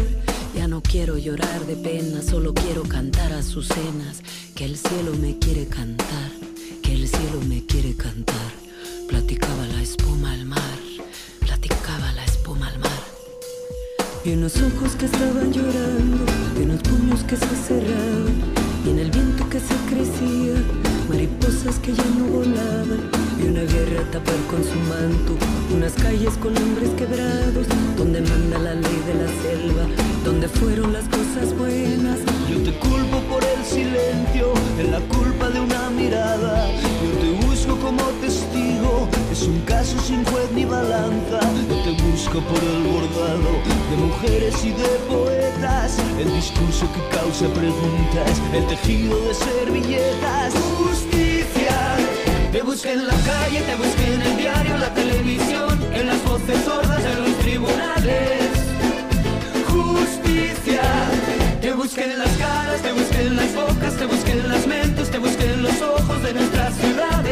Ya 0.56 0.68
no 0.68 0.82
quiero 0.84 1.18
llorar 1.18 1.66
de 1.66 1.76
pena, 1.76 2.22
solo 2.22 2.54
quiero 2.54 2.84
cantar 2.84 3.34
a 3.34 3.42
sus 3.42 3.68
cenas, 3.68 4.22
que 4.54 4.66
el 4.66 4.78
cielo 4.78 5.14
me 5.20 5.40
quiere 5.40 5.66
cantar 5.66 6.30
que 6.84 6.94
el 6.94 7.08
cielo 7.08 7.42
me 7.50 7.66
quiere 7.66 7.96
cantar. 7.96 8.52
Platicaba 9.08 9.66
la 9.74 9.82
espuma 9.82 10.34
al 10.34 10.46
mar, 10.46 10.80
platicaba 11.40 12.12
la 12.14 12.24
espuma 12.26 12.68
al 12.68 12.80
mar. 12.80 13.04
En 14.24 14.42
los 14.42 14.56
ojos 14.58 14.92
que 15.00 15.06
estaban 15.06 15.52
llorando, 15.52 16.26
en 16.62 16.68
los 16.68 16.82
puños 16.82 17.24
que 17.24 17.38
se 17.38 17.56
cerraban, 17.68 18.36
y 18.86 18.90
en 18.92 19.00
el 19.00 19.10
viento 19.10 19.50
que 19.50 19.60
se 19.60 19.76
crecía, 19.90 20.87
mariposas 21.10 21.80
que 21.80 21.94
ya 21.94 22.06
no 22.18 22.26
volaban, 22.26 23.10
y 23.40 23.48
una 23.48 23.62
guerra 23.62 24.04
tapar 24.12 24.40
con 24.50 24.64
su 24.64 24.78
manto, 24.90 25.34
unas 25.74 25.94
calles 25.94 26.36
con 26.38 26.56
hombres 26.58 26.90
quebrados, 26.98 27.68
donde 27.98 28.22
manda 28.22 28.58
la 28.60 28.74
ley 28.74 29.00
de 29.08 29.14
la 29.16 29.28
selva, 29.42 29.84
donde 30.24 30.48
fueron 30.48 30.94
las 30.94 31.06
cosas 31.06 31.58
buenas. 31.58 32.20
Yo 32.50 32.62
te 32.64 32.72
culpo 32.80 33.20
por 33.30 33.44
el 33.44 33.64
silencio, 33.66 34.54
en 34.80 34.92
la 34.92 35.00
culpa 35.00 35.50
de 35.50 35.60
una 35.62 35.90
mirada. 35.90 36.68
Yo 37.04 37.10
te 37.22 37.46
busco 37.46 37.76
como 37.78 38.04
testigo, 38.22 38.77
es 39.38 39.48
un 39.48 39.60
caso 39.62 39.96
sin 40.00 40.24
juez 40.26 40.50
ni 40.54 40.66
balanza. 40.66 41.40
Yo 41.70 41.76
te 41.86 41.94
busco 42.04 42.40
por 42.40 42.62
el 42.64 42.82
bordado 42.92 43.52
de 43.90 43.96
mujeres 43.98 44.56
y 44.66 44.72
de 44.72 44.90
poetas, 45.08 45.98
el 46.20 46.34
discurso 46.34 46.88
que 46.94 47.16
causa 47.16 47.46
preguntas, 47.54 48.32
el 48.54 48.66
tejido 48.68 49.16
de 49.28 49.34
servilletas. 49.34 50.54
Justicia, 50.80 51.78
te 52.52 52.62
busqué 52.64 52.94
en 52.94 53.06
la 53.06 53.18
calle, 53.32 53.62
te 53.62 53.76
busqué 53.76 54.14
en 54.16 54.22
el 54.22 54.38
diario, 54.38 54.78
la 54.78 54.94
televisión, 54.94 55.80
en 55.94 56.08
las 56.08 56.24
voces 56.24 56.64
sordas 56.66 57.04
de 57.04 57.16
los 57.22 57.38
tribunales. 57.40 58.50
Justicia, 59.68 60.82
te 61.62 61.74
busqué 61.74 62.04
en 62.06 62.18
las 62.18 62.34
caras, 62.38 62.82
te 62.82 62.92
busqué 62.92 63.22
en 63.28 63.36
las 63.36 63.54
bocas, 63.54 63.94
te 63.98 64.06
busqué 64.06 64.32
en 64.32 64.50
las 64.50 64.66
mentes, 64.66 65.12
te 65.12 65.20
busqué 65.20 65.46
en 65.46 65.62
los 65.62 65.80
ojos 65.82 66.24
de 66.24 66.34
nuestras 66.34 66.74
ciudades. 66.76 67.27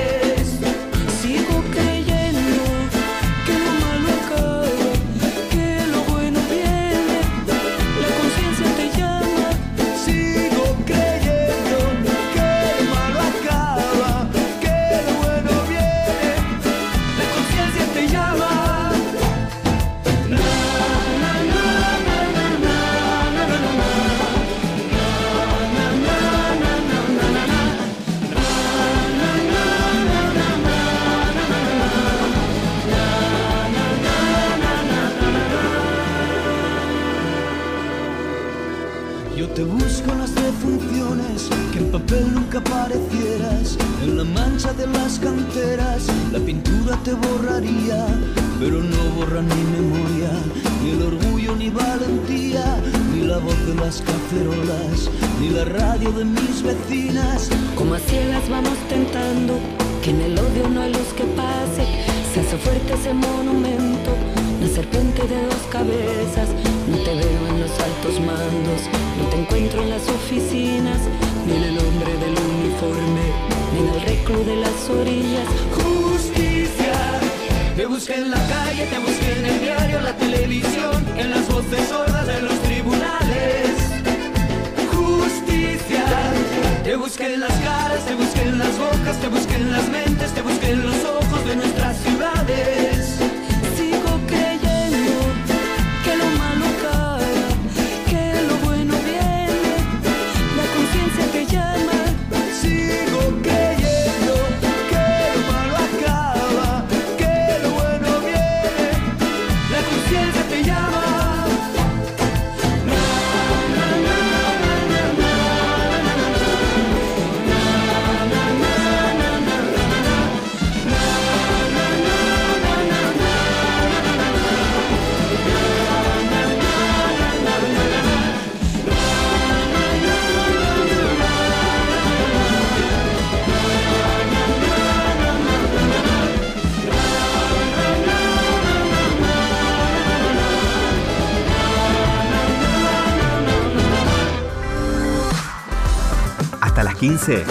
15. 147.15 147.45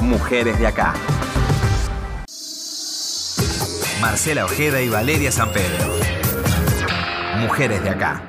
Mujeres 0.00 0.58
de 0.58 0.66
Acá. 0.66 0.94
Marcela 4.00 4.46
Ojeda 4.46 4.80
y 4.80 4.88
Valeria 4.88 5.30
San 5.30 5.52
Pedro. 5.52 5.94
Mujeres 7.36 7.82
de 7.82 7.90
Acá. 7.90 8.22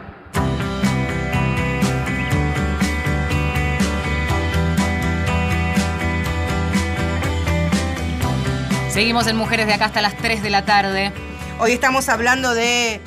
Seguimos 8.89 9.27
en 9.27 9.37
Mujeres 9.37 9.65
de 9.67 9.73
Acá 9.75 9.85
hasta 9.85 10.01
las 10.01 10.17
3 10.17 10.43
de 10.43 10.49
la 10.49 10.65
tarde. 10.65 11.13
Hoy 11.59 11.71
estamos 11.71 12.09
hablando 12.09 12.53
de 12.53 12.99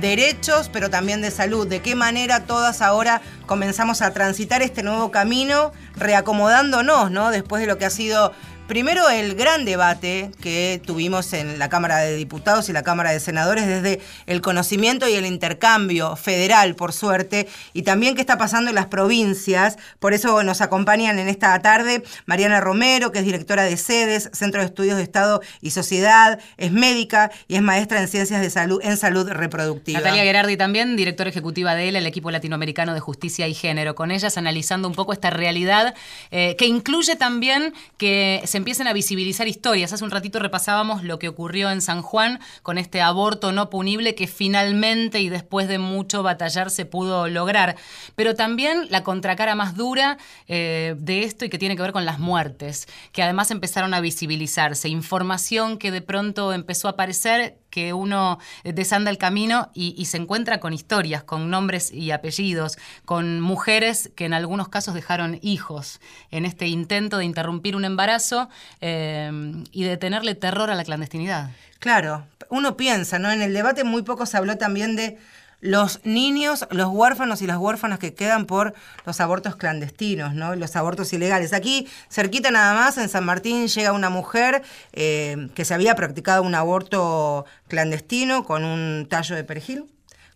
derechos, 0.00 0.68
pero 0.72 0.90
también 0.90 1.20
de 1.20 1.30
salud. 1.30 1.66
De 1.66 1.80
qué 1.80 1.94
manera 1.94 2.44
todas 2.44 2.82
ahora 2.82 3.22
comenzamos 3.46 4.02
a 4.02 4.12
transitar 4.12 4.62
este 4.62 4.82
nuevo 4.82 5.10
camino, 5.10 5.72
reacomodándonos, 5.96 7.10
¿no? 7.10 7.30
Después 7.30 7.60
de 7.60 7.66
lo 7.66 7.78
que 7.78 7.86
ha 7.86 7.90
sido 7.90 8.32
Primero, 8.68 9.08
el 9.08 9.36
gran 9.36 9.64
debate 9.64 10.32
que 10.42 10.82
tuvimos 10.84 11.32
en 11.32 11.60
la 11.60 11.68
Cámara 11.68 11.98
de 11.98 12.16
Diputados 12.16 12.68
y 12.68 12.72
la 12.72 12.82
Cámara 12.82 13.12
de 13.12 13.20
Senadores 13.20 13.64
desde 13.64 14.00
el 14.26 14.40
conocimiento 14.40 15.08
y 15.08 15.12
el 15.12 15.24
intercambio 15.24 16.16
federal, 16.16 16.74
por 16.74 16.92
suerte, 16.92 17.46
y 17.74 17.82
también 17.82 18.16
qué 18.16 18.22
está 18.22 18.38
pasando 18.38 18.70
en 18.70 18.74
las 18.74 18.86
provincias. 18.86 19.78
Por 20.00 20.14
eso 20.14 20.42
nos 20.42 20.60
acompañan 20.62 21.20
en 21.20 21.28
esta 21.28 21.56
tarde 21.62 22.02
Mariana 22.26 22.60
Romero, 22.60 23.12
que 23.12 23.20
es 23.20 23.24
directora 23.24 23.62
de 23.62 23.76
SEDES, 23.76 24.30
Centro 24.32 24.60
de 24.60 24.66
Estudios 24.66 24.96
de 24.96 25.04
Estado 25.04 25.40
y 25.60 25.70
Sociedad, 25.70 26.40
es 26.56 26.72
médica 26.72 27.30
y 27.46 27.54
es 27.54 27.62
maestra 27.62 28.00
en 28.00 28.08
Ciencias 28.08 28.40
de 28.40 28.50
Salud 28.50 28.80
en 28.82 28.96
Salud 28.96 29.30
Reproductiva. 29.30 30.00
Natalia 30.00 30.24
Gerardi 30.24 30.56
también, 30.56 30.96
directora 30.96 31.30
ejecutiva 31.30 31.76
de 31.76 31.90
él, 31.90 31.96
el 31.96 32.06
equipo 32.06 32.32
latinoamericano 32.32 32.94
de 32.94 33.00
justicia 33.00 33.46
y 33.46 33.54
género, 33.54 33.94
con 33.94 34.10
ellas 34.10 34.36
analizando 34.36 34.88
un 34.88 34.94
poco 34.96 35.12
esta 35.12 35.30
realidad 35.30 35.94
eh, 36.32 36.56
que 36.58 36.66
incluye 36.66 37.14
también 37.14 37.72
que 37.96 38.42
se 38.44 38.55
empiecen 38.56 38.86
a 38.86 38.92
visibilizar 38.92 39.48
historias. 39.48 39.92
Hace 39.92 40.04
un 40.04 40.10
ratito 40.10 40.38
repasábamos 40.38 41.02
lo 41.02 41.18
que 41.18 41.28
ocurrió 41.28 41.70
en 41.70 41.80
San 41.80 42.02
Juan 42.02 42.40
con 42.62 42.78
este 42.78 43.00
aborto 43.00 43.52
no 43.52 43.70
punible 43.70 44.14
que 44.14 44.26
finalmente 44.26 45.20
y 45.20 45.28
después 45.28 45.68
de 45.68 45.78
mucho 45.78 46.22
batallar 46.22 46.70
se 46.70 46.84
pudo 46.84 47.28
lograr. 47.28 47.76
Pero 48.14 48.34
también 48.34 48.86
la 48.90 49.02
contracara 49.02 49.54
más 49.54 49.76
dura 49.76 50.18
eh, 50.48 50.94
de 50.98 51.24
esto 51.24 51.44
y 51.44 51.48
que 51.48 51.58
tiene 51.58 51.76
que 51.76 51.82
ver 51.82 51.92
con 51.92 52.04
las 52.04 52.18
muertes, 52.18 52.86
que 53.12 53.22
además 53.22 53.50
empezaron 53.50 53.94
a 53.94 54.00
visibilizarse. 54.00 54.88
Información 54.88 55.78
que 55.78 55.90
de 55.90 56.02
pronto 56.02 56.52
empezó 56.52 56.88
a 56.88 56.92
aparecer 56.92 57.58
que 57.76 57.92
uno 57.92 58.38
desanda 58.64 59.10
el 59.10 59.18
camino 59.18 59.70
y, 59.74 60.06
se 60.06 60.16
encuentra 60.16 60.60
con 60.60 60.72
historias, 60.72 61.22
con 61.24 61.50
nombres 61.50 61.92
y 61.92 62.10
apellidos, 62.10 62.78
con 63.04 63.42
mujeres 63.42 64.10
que 64.16 64.24
en 64.24 64.32
algunos 64.32 64.70
casos 64.70 64.94
dejaron 64.94 65.38
hijos 65.42 66.00
en 66.30 66.46
este 66.46 66.68
intento 66.68 67.18
de 67.18 67.26
interrumpir 67.26 67.76
un 67.76 67.84
embarazo 67.84 68.48
eh, 68.80 69.30
y 69.72 69.84
de 69.84 69.98
tenerle 69.98 70.34
terror 70.34 70.70
a 70.70 70.74
la 70.74 70.84
clandestinidad. 70.84 71.50
Claro, 71.78 72.26
uno 72.48 72.78
piensa, 72.78 73.18
¿no? 73.18 73.30
En 73.30 73.42
el 73.42 73.52
debate 73.52 73.84
muy 73.84 74.00
poco 74.00 74.24
se 74.24 74.38
habló 74.38 74.56
también 74.56 74.96
de 74.96 75.18
los 75.60 76.00
niños, 76.04 76.66
los 76.70 76.88
huérfanos 76.88 77.42
y 77.42 77.46
las 77.46 77.56
huérfanas 77.56 77.98
que 77.98 78.14
quedan 78.14 78.46
por 78.46 78.74
los 79.04 79.20
abortos 79.20 79.56
clandestinos, 79.56 80.34
¿no? 80.34 80.54
Los 80.54 80.76
abortos 80.76 81.12
ilegales. 81.12 81.52
Aquí, 81.52 81.88
cerquita 82.10 82.50
nada 82.50 82.74
más, 82.74 82.98
en 82.98 83.08
San 83.08 83.24
Martín, 83.24 83.66
llega 83.68 83.92
una 83.92 84.10
mujer 84.10 84.62
eh, 84.92 85.48
que 85.54 85.64
se 85.64 85.74
había 85.74 85.94
practicado 85.94 86.42
un 86.42 86.54
aborto 86.54 87.46
clandestino 87.68 88.44
con 88.44 88.64
un 88.64 89.06
tallo 89.08 89.34
de 89.34 89.44
perejil, 89.44 89.86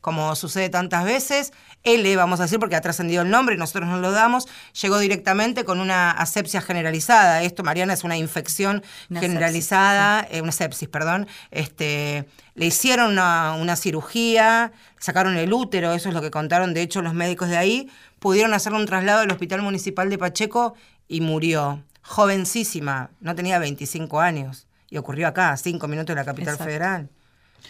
como 0.01 0.35
sucede 0.37 0.69
tantas 0.71 1.05
veces. 1.05 1.53
L, 1.83 2.17
vamos 2.17 2.41
a 2.41 2.43
decir, 2.43 2.59
porque 2.59 2.77
ha 2.77 2.81
trascendido 2.81 3.23
el 3.23 3.31
nombre 3.31 3.55
y 3.55 3.59
nosotros 3.59 3.89
no 3.89 3.99
lo 3.99 4.13
damos, 4.13 4.47
llegó 4.81 4.99
directamente 4.99 5.65
con 5.65 5.81
una 5.81 6.11
asepsia 6.11 6.61
generalizada. 6.61 7.43
Esto, 7.43 7.63
Mariana, 7.63 7.95
es 7.95 8.05
una 8.05 8.19
infección 8.19 8.83
generalizada, 9.09 10.27
eh, 10.31 10.43
una 10.43 10.53
sepsis, 10.53 10.89
perdón. 10.89 11.27
Este, 11.51 12.27
le 12.55 12.67
hicieron 12.67 13.13
una, 13.13 13.77
cirugía, 13.77 14.73
sacaron 14.99 15.37
el 15.37 15.53
útero, 15.53 15.93
eso 15.93 16.11
es 16.11 16.15
lo 16.15 16.21
que 16.21 16.31
contaron, 16.31 16.75
de 16.75 16.83
hecho, 16.83 17.01
los 17.01 17.15
médicos 17.15 17.49
de 17.49 17.57
ahí. 17.57 17.91
Pudieron 18.19 18.53
hacerle 18.53 18.79
un 18.79 18.87
traslado 18.87 19.21
al 19.21 19.31
Hospital 19.31 19.63
Municipal 19.63 20.11
de 20.11 20.19
Pacheco 20.19 20.75
y 21.09 21.23
murió. 21.23 21.83
Jovencísima, 22.03 23.11
no 23.21 23.35
tenía 23.35 23.59
25 23.59 24.21
años. 24.21 24.67
Y 24.91 24.99
ocurrió 24.99 25.29
acá, 25.29 25.53
a 25.53 25.57
cinco 25.57 25.89
minutos 25.89 26.15
de 26.15 26.21
la 26.21 26.25
capital 26.25 26.59
federal. 26.59 27.09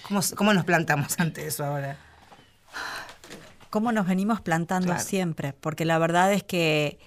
¿Cómo, 0.02 0.20
¿Cómo 0.34 0.54
nos 0.54 0.64
plantamos 0.64 1.14
ante 1.20 1.46
eso 1.46 1.64
ahora? 1.64 1.96
Cómo 3.70 3.92
nos 3.92 4.06
venimos 4.06 4.40
plantando 4.40 4.98
siempre, 4.98 5.52
porque 5.52 5.84
la 5.84 5.98
verdad 5.98 6.32
es 6.32 6.42
que, 6.42 6.98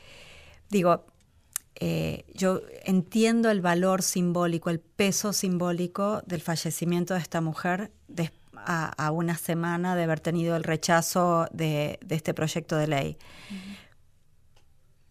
digo, 0.69 1.05
eh, 1.75 2.25
yo 2.33 2.61
entiendo 2.85 3.51
el 3.51 3.61
valor 3.61 4.01
simbólico, 4.01 4.69
el 4.69 4.79
peso 4.79 5.33
simbólico 5.33 6.21
del 6.25 6.41
fallecimiento 6.41 7.13
de 7.13 7.19
esta 7.19 7.41
mujer 7.41 7.91
a, 8.65 9.11
una 9.11 9.35
semana 9.35 9.95
de 9.95 10.03
haber 10.03 10.19
tenido 10.19 10.55
el 10.55 10.63
rechazo 10.63 11.47
de, 11.51 11.99
este 12.09 12.33
proyecto 12.33 12.77
de 12.77 12.87
ley. 12.87 13.17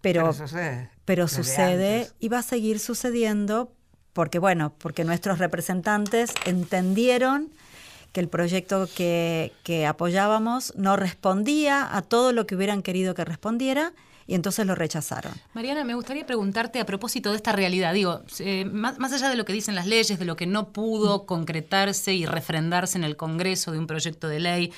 Pero, 0.01 0.33
pero 1.05 1.29
sucede, 1.29 2.09
y 2.19 2.29
va 2.29 2.39
a 2.39 2.43
seguir 2.43 2.81
sucediendo 2.81 3.73
porque, 4.13 4.39
bueno, 4.39 4.75
porque 4.79 5.05
nuestros 5.05 5.39
representantes 5.39 6.33
entendieron 6.45 7.53
que 8.13 8.21
el 8.21 8.29
proyecto 8.29 8.89
que, 8.95 9.53
apoyábamos 9.89 10.75
no 10.77 10.97
respondía 10.97 11.97
a 11.97 12.03
todo 12.03 12.33
lo 12.33 12.47
que 12.47 12.55
hubieran 12.55 12.83
querido 12.83 13.15
que 13.15 13.25
respondiera 13.25 13.93
y 14.27 14.35
entonces 14.35 14.67
lo 14.67 14.75
rechazaron. 14.75 15.33
Mariana, 15.53 15.83
me 15.83 15.95
gustaría 15.95 16.25
preguntarte 16.25 16.79
a 16.79 16.87
propósito 16.87 17.31
de 17.31 17.37
esta 17.37 17.53
realidad, 17.53 17.93
digo, 17.93 18.23
eh, 18.39 18.65
más, 18.67 19.13
allá 19.13 19.29
de 19.29 19.37
lo 19.37 19.45
que 19.45 19.53
dicen 19.53 19.75
las 19.75 19.87
leyes, 19.87 20.19
de 20.19 20.25
lo 20.25 20.37
que 20.37 20.47
no 20.47 20.69
pudo 20.69 21.27
concretarse 21.27 22.15
y 22.15 22.25
refrendarse 22.25 22.97
en 22.99 23.05
el 23.05 23.17
Congreso 23.17 23.73
de 23.73 23.79
un 23.79 23.89
proyecto 23.89 24.29
de 24.29 24.39
ley, 24.39 24.73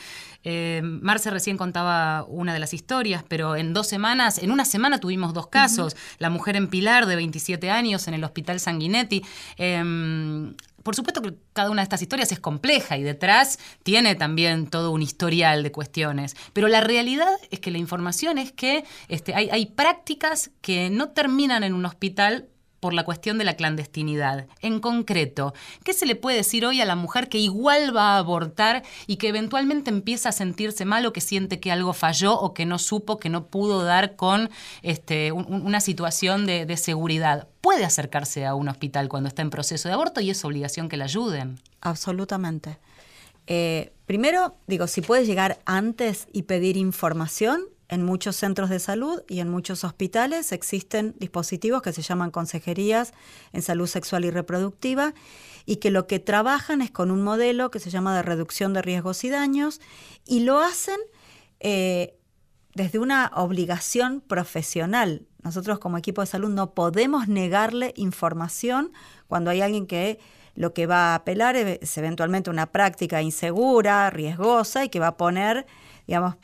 eh, 0.44 0.80
Marce 0.82 1.30
recién 1.30 1.56
contaba 1.56 2.24
una 2.24 2.52
de 2.52 2.58
las 2.58 2.72
historias, 2.72 3.24
pero 3.26 3.56
en 3.56 3.74
dos 3.74 3.86
semanas, 3.86 4.38
en 4.38 4.50
una 4.50 4.64
semana 4.64 4.98
tuvimos 4.98 5.34
dos 5.34 5.48
casos, 5.48 5.96
la 6.18 6.30
mujer 6.30 6.56
en 6.56 6.68
Pilar 6.68 7.06
de 7.06 7.16
27 7.16 7.70
años 7.70 8.08
en 8.08 8.14
el 8.14 8.24
Hospital 8.24 8.60
Sanguinetti. 8.60 9.22
Em, 9.56 10.54
por 10.84 10.94
supuesto 10.94 11.22
que 11.22 11.34
cada 11.52 11.70
una 11.70 11.82
de 11.82 11.84
estas 11.84 12.02
historias 12.02 12.30
es 12.30 12.38
compleja 12.38 12.96
y 12.96 13.02
detrás 13.02 13.58
tiene 13.82 14.14
también 14.14 14.68
todo 14.68 14.92
un 14.92 15.02
historial 15.02 15.62
de 15.64 15.72
cuestiones. 15.72 16.36
Pero 16.52 16.68
la 16.68 16.80
realidad 16.82 17.26
es 17.50 17.58
que 17.58 17.72
la 17.72 17.78
información 17.78 18.38
es 18.38 18.52
que 18.52 18.84
este, 19.08 19.34
hay, 19.34 19.48
hay 19.50 19.66
prácticas 19.66 20.50
que 20.60 20.90
no 20.90 21.08
terminan 21.08 21.64
en 21.64 21.72
un 21.72 21.86
hospital 21.86 22.48
por 22.84 22.92
la 22.92 23.06
cuestión 23.06 23.38
de 23.38 23.44
la 23.44 23.56
clandestinidad. 23.56 24.46
En 24.60 24.78
concreto, 24.78 25.54
¿qué 25.84 25.94
se 25.94 26.04
le 26.04 26.16
puede 26.16 26.36
decir 26.36 26.66
hoy 26.66 26.82
a 26.82 26.84
la 26.84 26.96
mujer 26.96 27.30
que 27.30 27.38
igual 27.38 27.96
va 27.96 28.16
a 28.16 28.18
abortar 28.18 28.82
y 29.06 29.16
que 29.16 29.28
eventualmente 29.28 29.88
empieza 29.88 30.28
a 30.28 30.32
sentirse 30.32 30.84
mal 30.84 31.06
o 31.06 31.12
que 31.14 31.22
siente 31.22 31.60
que 31.60 31.72
algo 31.72 31.94
falló 31.94 32.38
o 32.38 32.52
que 32.52 32.66
no 32.66 32.78
supo, 32.78 33.16
que 33.16 33.30
no 33.30 33.46
pudo 33.46 33.84
dar 33.84 34.16
con 34.16 34.50
este, 34.82 35.32
una 35.32 35.80
situación 35.80 36.44
de, 36.44 36.76
seguridad? 36.76 37.48
Puede 37.62 37.86
acercarse 37.86 38.44
a 38.44 38.54
un 38.54 38.68
hospital 38.68 39.08
cuando 39.08 39.28
está 39.28 39.40
en 39.40 39.48
proceso 39.48 39.88
de 39.88 39.94
aborto 39.94 40.20
y 40.20 40.28
es 40.28 40.44
obligación 40.44 40.90
que 40.90 40.98
la 40.98 41.04
ayuden. 41.04 41.58
Absolutamente. 41.80 42.76
Eh, 43.46 43.94
primero, 44.04 44.56
digo, 44.66 44.88
si 44.88 45.00
puede 45.00 45.24
llegar 45.24 45.58
antes 45.64 46.26
y 46.34 46.42
pedir 46.42 46.76
información, 46.76 47.62
en 47.88 48.02
muchos 48.02 48.36
centros 48.36 48.70
de 48.70 48.78
salud 48.78 49.22
y 49.28 49.40
en 49.40 49.48
muchos 49.48 49.84
hospitales 49.84 50.52
existen 50.52 51.14
dispositivos 51.18 51.82
que 51.82 51.92
se 51.92 52.02
llaman 52.02 52.30
consejerías 52.30 53.12
en 53.52 53.62
salud 53.62 53.86
sexual 53.86 54.24
y 54.24 54.30
reproductiva 54.30 55.14
y 55.66 55.76
que 55.76 55.90
lo 55.90 56.06
que 56.06 56.18
trabajan 56.18 56.82
es 56.82 56.90
con 56.90 57.10
un 57.10 57.22
modelo 57.22 57.70
que 57.70 57.80
se 57.80 57.90
llama 57.90 58.16
de 58.16 58.22
reducción 58.22 58.72
de 58.72 58.82
riesgos 58.82 59.24
y 59.24 59.30
daños 59.30 59.80
y 60.26 60.40
lo 60.40 60.60
hacen 60.60 60.98
eh, 61.60 62.16
desde 62.74 62.98
una 62.98 63.30
obligación 63.34 64.20
profesional. 64.20 65.26
Nosotros 65.42 65.78
como 65.78 65.98
equipo 65.98 66.22
de 66.22 66.26
salud 66.26 66.50
no 66.50 66.74
podemos 66.74 67.28
negarle 67.28 67.92
información 67.96 68.92
cuando 69.28 69.50
hay 69.50 69.60
alguien 69.60 69.86
que 69.86 70.18
lo 70.54 70.72
que 70.72 70.86
va 70.86 71.12
a 71.12 71.14
apelar 71.16 71.56
es 71.56 71.98
eventualmente 71.98 72.48
una 72.48 72.66
práctica 72.66 73.20
insegura, 73.22 74.08
riesgosa 74.10 74.84
y 74.84 74.88
que 74.88 75.00
va 75.00 75.08
a 75.08 75.16
poner, 75.16 75.66
digamos, 76.06 76.36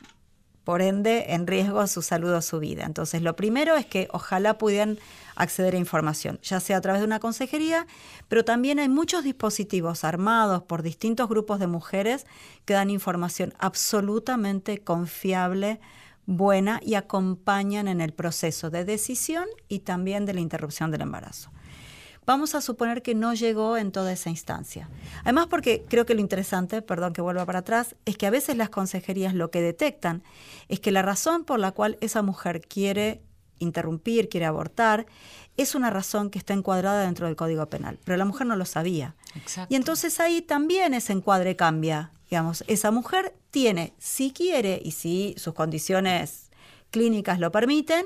por 0.63 0.81
ende 0.81 1.33
en 1.33 1.47
riesgo 1.47 1.85
su 1.87 2.01
salud 2.01 2.31
o 2.33 2.41
su 2.41 2.59
vida. 2.59 2.85
Entonces, 2.85 3.21
lo 3.21 3.35
primero 3.35 3.75
es 3.75 3.85
que 3.85 4.07
ojalá 4.11 4.57
pudieran 4.57 4.99
acceder 5.35 5.75
a 5.75 5.79
información, 5.79 6.39
ya 6.43 6.59
sea 6.59 6.77
a 6.77 6.81
través 6.81 7.01
de 7.01 7.07
una 7.07 7.19
consejería, 7.19 7.87
pero 8.27 8.45
también 8.45 8.79
hay 8.79 8.89
muchos 8.89 9.23
dispositivos 9.23 10.03
armados 10.03 10.63
por 10.63 10.83
distintos 10.83 11.27
grupos 11.29 11.59
de 11.59 11.67
mujeres 11.67 12.25
que 12.65 12.73
dan 12.73 12.89
información 12.89 13.53
absolutamente 13.57 14.79
confiable, 14.79 15.79
buena 16.25 16.79
y 16.83 16.93
acompañan 16.93 17.87
en 17.87 18.01
el 18.01 18.13
proceso 18.13 18.69
de 18.69 18.85
decisión 18.85 19.45
y 19.67 19.79
también 19.79 20.25
de 20.25 20.33
la 20.33 20.41
interrupción 20.41 20.91
del 20.91 21.01
embarazo. 21.01 21.49
Vamos 22.25 22.53
a 22.53 22.61
suponer 22.61 23.01
que 23.01 23.15
no 23.15 23.33
llegó 23.33 23.77
en 23.77 23.91
toda 23.91 24.11
esa 24.11 24.29
instancia. 24.29 24.87
Además, 25.23 25.47
porque 25.47 25.83
creo 25.89 26.05
que 26.05 26.13
lo 26.13 26.21
interesante, 26.21 26.81
perdón 26.81 27.13
que 27.13 27.21
vuelva 27.21 27.45
para 27.45 27.59
atrás, 27.59 27.95
es 28.05 28.15
que 28.15 28.27
a 28.27 28.29
veces 28.29 28.57
las 28.57 28.69
consejerías 28.69 29.33
lo 29.33 29.49
que 29.49 29.61
detectan 29.61 30.23
es 30.69 30.79
que 30.79 30.91
la 30.91 31.01
razón 31.01 31.43
por 31.43 31.59
la 31.59 31.71
cual 31.71 31.97
esa 31.99 32.21
mujer 32.21 32.61
quiere 32.61 33.21
interrumpir, 33.57 34.29
quiere 34.29 34.45
abortar, 34.45 35.05
es 35.57 35.75
una 35.75 35.89
razón 35.89 36.29
que 36.29 36.39
está 36.39 36.53
encuadrada 36.53 37.03
dentro 37.03 37.27
del 37.27 37.35
Código 37.35 37.67
Penal, 37.67 37.99
pero 38.03 38.17
la 38.17 38.25
mujer 38.25 38.47
no 38.47 38.55
lo 38.55 38.65
sabía. 38.65 39.15
Exacto. 39.35 39.73
Y 39.73 39.77
entonces 39.77 40.19
ahí 40.19 40.41
también 40.41 40.93
ese 40.93 41.13
encuadre 41.13 41.55
cambia. 41.55 42.11
Digamos, 42.29 42.63
esa 42.67 42.91
mujer 42.91 43.35
tiene, 43.51 43.93
si 43.97 44.31
quiere 44.31 44.81
y 44.83 44.91
si 44.91 45.35
sus 45.37 45.53
condiciones 45.53 46.49
clínicas 46.89 47.39
lo 47.39 47.51
permiten, 47.51 48.05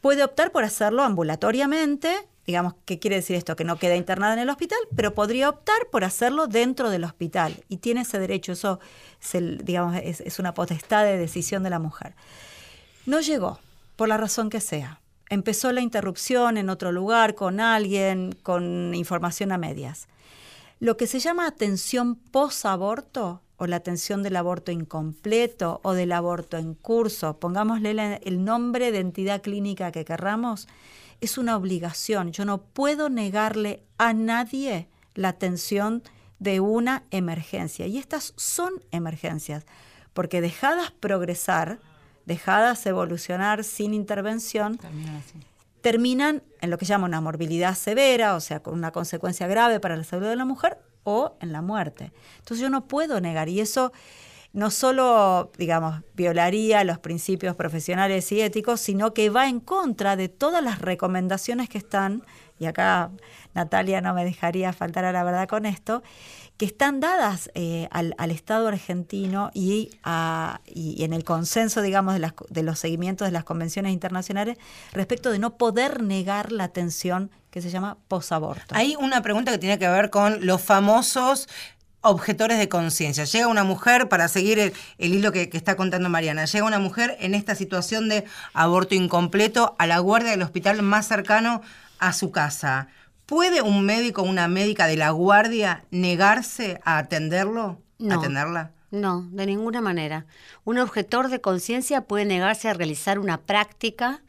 puede 0.00 0.24
optar 0.24 0.50
por 0.50 0.64
hacerlo 0.64 1.02
ambulatoriamente. 1.02 2.14
Digamos, 2.46 2.74
¿qué 2.84 2.98
quiere 2.98 3.16
decir 3.16 3.36
esto? 3.36 3.56
Que 3.56 3.64
no 3.64 3.78
queda 3.78 3.96
internada 3.96 4.34
en 4.34 4.40
el 4.40 4.50
hospital, 4.50 4.78
pero 4.94 5.14
podría 5.14 5.48
optar 5.48 5.88
por 5.90 6.04
hacerlo 6.04 6.46
dentro 6.46 6.90
del 6.90 7.04
hospital. 7.04 7.64
Y 7.68 7.78
tiene 7.78 8.02
ese 8.02 8.18
derecho, 8.18 8.52
eso 8.52 8.80
es, 9.20 9.64
digamos, 9.64 9.96
es, 10.02 10.38
una 10.38 10.52
potestad 10.52 11.04
de 11.04 11.16
decisión 11.16 11.62
de 11.62 11.70
la 11.70 11.78
mujer. 11.78 12.14
No 13.06 13.20
llegó, 13.20 13.58
por 13.96 14.08
la 14.08 14.18
razón 14.18 14.50
que 14.50 14.60
sea. 14.60 15.00
Empezó 15.30 15.72
la 15.72 15.80
interrupción 15.80 16.58
en 16.58 16.68
otro 16.68 16.92
lugar, 16.92 17.34
con 17.34 17.60
alguien, 17.60 18.36
con 18.42 18.94
información 18.94 19.50
a 19.50 19.58
medias. 19.58 20.06
Lo 20.80 20.98
que 20.98 21.06
se 21.06 21.20
llama 21.20 21.46
atención 21.46 22.16
posaborto 22.16 23.40
o 23.56 23.66
la 23.66 23.76
atención 23.76 24.22
del 24.22 24.36
aborto 24.36 24.70
incompleto 24.70 25.80
o 25.82 25.94
del 25.94 26.12
aborto 26.12 26.58
en 26.58 26.74
curso, 26.74 27.38
pongámosle 27.38 28.20
el 28.22 28.44
nombre 28.44 28.92
de 28.92 28.98
entidad 28.98 29.40
clínica 29.40 29.92
que 29.92 30.04
querramos, 30.04 30.68
es 31.24 31.38
una 31.38 31.56
obligación. 31.56 32.32
Yo 32.32 32.44
no 32.44 32.62
puedo 32.62 33.08
negarle 33.08 33.82
a 33.98 34.12
nadie 34.12 34.88
la 35.14 35.28
atención 35.28 36.02
de 36.38 36.60
una 36.60 37.04
emergencia. 37.10 37.86
Y 37.86 37.98
estas 37.98 38.34
son 38.36 38.72
emergencias, 38.90 39.64
porque 40.12 40.40
dejadas 40.40 40.90
progresar, 40.92 41.78
dejadas 42.26 42.84
evolucionar 42.86 43.64
sin 43.64 43.94
intervención, 43.94 44.78
Terminan 45.80 46.42
en 46.62 46.70
lo 46.70 46.78
que 46.78 46.86
llama 46.86 47.04
una 47.04 47.20
morbilidad 47.20 47.74
severa, 47.74 48.36
o 48.36 48.40
sea, 48.40 48.62
con 48.62 48.72
una 48.72 48.90
consecuencia 48.90 49.46
grave 49.46 49.80
para 49.80 49.96
la 49.96 50.04
salud 50.04 50.26
de 50.26 50.34
la 50.34 50.46
mujer, 50.46 50.78
o 51.02 51.36
en 51.40 51.52
la 51.52 51.60
muerte. 51.60 52.10
Entonces 52.38 52.60
yo 52.60 52.70
no 52.70 52.88
puedo 52.88 53.20
negar, 53.20 53.50
y 53.50 53.60
eso 53.60 53.92
no 54.54 54.70
solo, 54.70 55.50
digamos, 55.58 56.02
violaría 56.14 56.82
los 56.84 56.98
principios 56.98 57.54
profesionales 57.56 58.30
y 58.32 58.40
éticos, 58.40 58.80
sino 58.80 59.12
que 59.12 59.28
va 59.28 59.48
en 59.48 59.60
contra 59.60 60.16
de 60.16 60.28
todas 60.30 60.62
las 60.64 60.78
recomendaciones 60.80 61.68
que 61.68 61.76
están, 61.78 62.22
y 62.58 62.66
acá 62.66 63.10
Natalia 63.52 64.00
no 64.00 64.14
me 64.14 64.24
dejaría 64.24 64.72
faltar 64.72 65.04
a 65.04 65.12
la 65.12 65.24
verdad 65.24 65.48
con 65.48 65.66
esto, 65.66 66.02
que 66.56 66.66
están 66.66 67.00
dadas 67.00 67.50
eh, 67.54 67.88
al, 67.90 68.14
al 68.16 68.30
Estado 68.30 68.68
argentino 68.68 69.50
y, 69.54 69.90
a- 70.04 70.60
y 70.64 71.02
en 71.02 71.12
el 71.12 71.24
consenso, 71.24 71.82
digamos, 71.82 72.14
de, 72.14 72.20
las- 72.20 72.34
de 72.48 72.62
los 72.62 72.78
seguimientos 72.78 73.26
de 73.26 73.32
las 73.32 73.42
convenciones 73.42 73.92
internacionales 73.92 74.56
respecto 74.92 75.32
de 75.32 75.40
no 75.40 75.56
poder 75.56 76.00
negar 76.04 76.52
la 76.52 76.62
atención 76.64 77.32
que 77.50 77.60
se 77.60 77.70
llama 77.70 77.98
posaborto. 78.08 78.74
Hay 78.74 78.96
una 78.96 79.20
pregunta 79.20 79.50
que 79.50 79.58
tiene 79.58 79.78
que 79.80 79.88
ver 79.88 80.10
con 80.10 80.46
los 80.46 80.60
famosos 80.62 81.48
objetores 82.04 82.58
de 82.58 82.68
conciencia. 82.68 83.24
Llega 83.24 83.48
una 83.48 83.64
mujer, 83.64 84.08
para 84.08 84.28
seguir 84.28 84.58
el, 84.58 84.72
el 84.98 85.14
hilo 85.14 85.32
que, 85.32 85.48
que 85.48 85.56
está 85.56 85.76
contando 85.76 86.08
Mariana, 86.08 86.44
llega 86.44 86.64
una 86.64 86.78
mujer 86.78 87.16
en 87.20 87.34
esta 87.34 87.54
situación 87.54 88.08
de 88.08 88.24
aborto 88.52 88.94
incompleto 88.94 89.74
a 89.78 89.86
la 89.86 89.98
guardia 89.98 90.30
del 90.30 90.42
hospital 90.42 90.82
más 90.82 91.08
cercano 91.08 91.62
a 91.98 92.12
su 92.12 92.30
casa. 92.30 92.88
¿Puede 93.26 93.62
un 93.62 93.84
médico 93.86 94.22
o 94.22 94.26
una 94.26 94.48
médica 94.48 94.86
de 94.86 94.96
la 94.96 95.10
guardia 95.10 95.84
negarse 95.90 96.80
a 96.84 96.98
atenderlo? 96.98 97.80
No. 97.98 98.16
¿Atenderla? 98.16 98.72
No, 98.90 99.26
de 99.32 99.46
ninguna 99.46 99.80
manera. 99.80 100.26
Un 100.64 100.78
objetor 100.78 101.28
de 101.28 101.40
conciencia 101.40 102.02
puede 102.02 102.26
negarse 102.26 102.68
a 102.68 102.74
realizar 102.74 103.18
una 103.18 103.40
práctica 103.40 104.22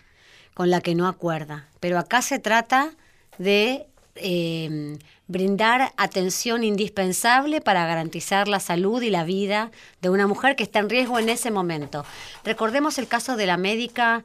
con 0.54 0.70
la 0.70 0.82
que 0.82 0.96
no 0.96 1.08
acuerda, 1.08 1.68
pero 1.80 2.00
acá 2.00 2.22
se 2.22 2.40
trata 2.40 2.92
de 3.38 3.86
eh, 4.16 4.98
brindar 5.28 5.92
atención 5.98 6.64
indispensable 6.64 7.62
para 7.62 7.86
garantizar 7.86 8.48
la 8.48 8.60
salud 8.60 9.02
y 9.02 9.10
la 9.10 9.24
vida 9.24 9.72
de 10.02 10.10
una 10.10 10.28
mujer 10.28 10.56
que 10.56 10.64
está 10.64 10.80
en 10.80 10.90
riesgo 10.90 11.18
en 11.20 11.30
ese 11.30 11.50
momento. 11.52 12.06
Recordemos 12.44 12.98
el 12.98 13.08
caso 13.08 13.36
de 13.36 13.46
la 13.48 13.58
médica 13.58 14.24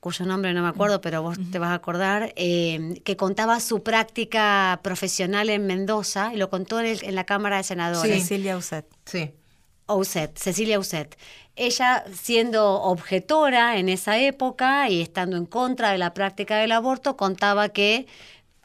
cuyo 0.00 0.24
nombre 0.26 0.54
no 0.54 0.62
me 0.62 0.68
acuerdo, 0.68 1.00
pero 1.00 1.22
vos 1.22 1.36
te 1.50 1.58
vas 1.58 1.70
a 1.70 1.74
acordar, 1.74 2.32
eh, 2.36 3.00
que 3.04 3.16
contaba 3.16 3.58
su 3.58 3.82
práctica 3.82 4.78
profesional 4.84 5.50
en 5.50 5.66
Mendoza 5.66 6.32
y 6.32 6.36
lo 6.36 6.50
contó 6.50 6.78
en, 6.78 6.86
el- 6.86 7.04
en 7.04 7.16
la 7.16 7.24
Cámara 7.24 7.56
de 7.56 7.64
Senadores. 7.64 8.12
Cecilia 8.22 8.56
Uset. 8.56 8.86
Sí. 9.06 9.32
Auset, 9.88 10.38
Cecilia 10.38 10.76
Auset. 10.76 11.18
Ella 11.56 12.04
siendo 12.12 12.80
objetora 12.82 13.78
en 13.78 13.88
esa 13.88 14.18
época 14.18 14.88
y 14.88 15.00
estando 15.02 15.36
en 15.36 15.46
contra 15.46 15.90
de 15.90 15.98
la 15.98 16.14
práctica 16.14 16.58
del 16.58 16.70
aborto, 16.72 17.16
contaba 17.16 17.70
que 17.70 18.06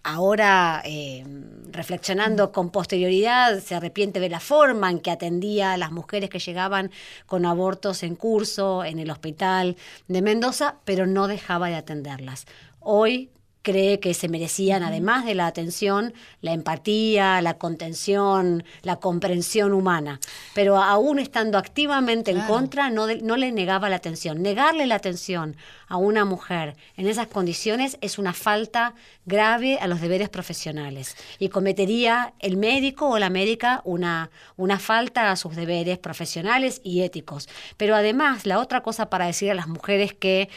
ahora, 0.03 0.81
eh, 0.85 1.23
reflexionando 1.71 2.51
con 2.51 2.69
posterioridad, 2.69 3.59
se 3.59 3.75
arrepiente 3.75 4.19
de 4.19 4.29
la 4.29 4.39
forma 4.39 4.89
en 4.91 4.99
que 4.99 5.11
atendía 5.11 5.73
a 5.73 5.77
las 5.77 5.91
mujeres 5.91 6.29
que 6.29 6.39
llegaban 6.39 6.91
con 7.25 7.45
abortos 7.45 8.03
en 8.03 8.15
curso 8.15 8.83
en 8.83 8.99
el 8.99 9.09
hospital 9.09 9.77
de 10.07 10.21
Mendoza, 10.21 10.75
pero 10.85 11.07
no 11.07 11.27
dejaba 11.27 11.69
de 11.69 11.75
atenderlas. 11.75 12.45
Hoy 12.79 13.31
cree 13.63 13.99
que 13.99 14.13
se 14.13 14.27
merecían, 14.29 14.83
además 14.83 15.25
de 15.25 15.33
la 15.35 15.47
atención, 15.47 16.13
la 16.41 16.53
empatía, 16.53 17.41
la 17.41 17.55
contención, 17.55 18.63
la 18.81 18.97
comprensión 18.97 19.73
humana. 19.73 20.19
Pero 20.53 20.77
aún 20.77 21.17
estando 21.17 21.57
activamente 21.57 22.29
en 22.31 22.41
contra, 22.41 22.89
no, 22.89 23.07
de- 23.07 23.21
no 23.21 23.37
le 23.37 23.51
negaba 23.51 23.89
la 23.89 23.95
atención. 23.95 24.41
Negarle 24.41 24.85
la 24.85 24.95
atención 24.95 25.55
a 25.87 25.97
una 25.97 26.25
mujer 26.25 26.75
en 26.97 27.07
esas 27.07 27.27
condiciones 27.27 27.97
es 28.01 28.17
una 28.19 28.33
falta 28.33 28.93
grave 29.25 29.77
a 29.79 29.87
los 29.87 30.01
deberes 30.01 30.27
profesionales 30.29 31.15
y 31.39 31.49
cometería 31.49 32.33
el 32.39 32.57
médico 32.57 33.09
o 33.09 33.17
la 33.19 33.29
médica 33.29 33.81
una, 33.85 34.29
una 34.57 34.77
falta 34.79 35.31
a 35.31 35.35
sus 35.37 35.55
deberes 35.55 35.97
profesionales 35.99 36.81
y 36.83 37.01
éticos. 37.01 37.47
Pero 37.77 37.95
además, 37.95 38.45
la 38.45 38.59
otra 38.59 38.81
cosa 38.81 39.09
para 39.09 39.27
decir 39.27 39.49
a 39.51 39.53
las 39.55 39.67
mujeres 39.67 40.13
que 40.13 40.49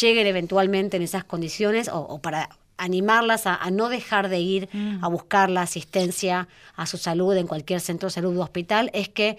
lleguen 0.00 0.26
eventualmente 0.26 0.96
en 0.96 1.02
esas 1.02 1.24
condiciones 1.24 1.88
o, 1.88 2.00
o 2.00 2.20
para 2.20 2.50
animarlas 2.76 3.46
a, 3.46 3.54
a 3.54 3.70
no 3.70 3.88
dejar 3.88 4.28
de 4.28 4.40
ir 4.40 4.68
a 5.00 5.08
buscar 5.08 5.48
la 5.50 5.62
asistencia 5.62 6.48
a 6.74 6.86
su 6.86 6.98
salud 6.98 7.36
en 7.36 7.46
cualquier 7.46 7.80
centro 7.80 8.08
de 8.08 8.12
salud 8.12 8.36
o 8.36 8.42
hospital 8.42 8.90
es 8.94 9.08
que 9.08 9.38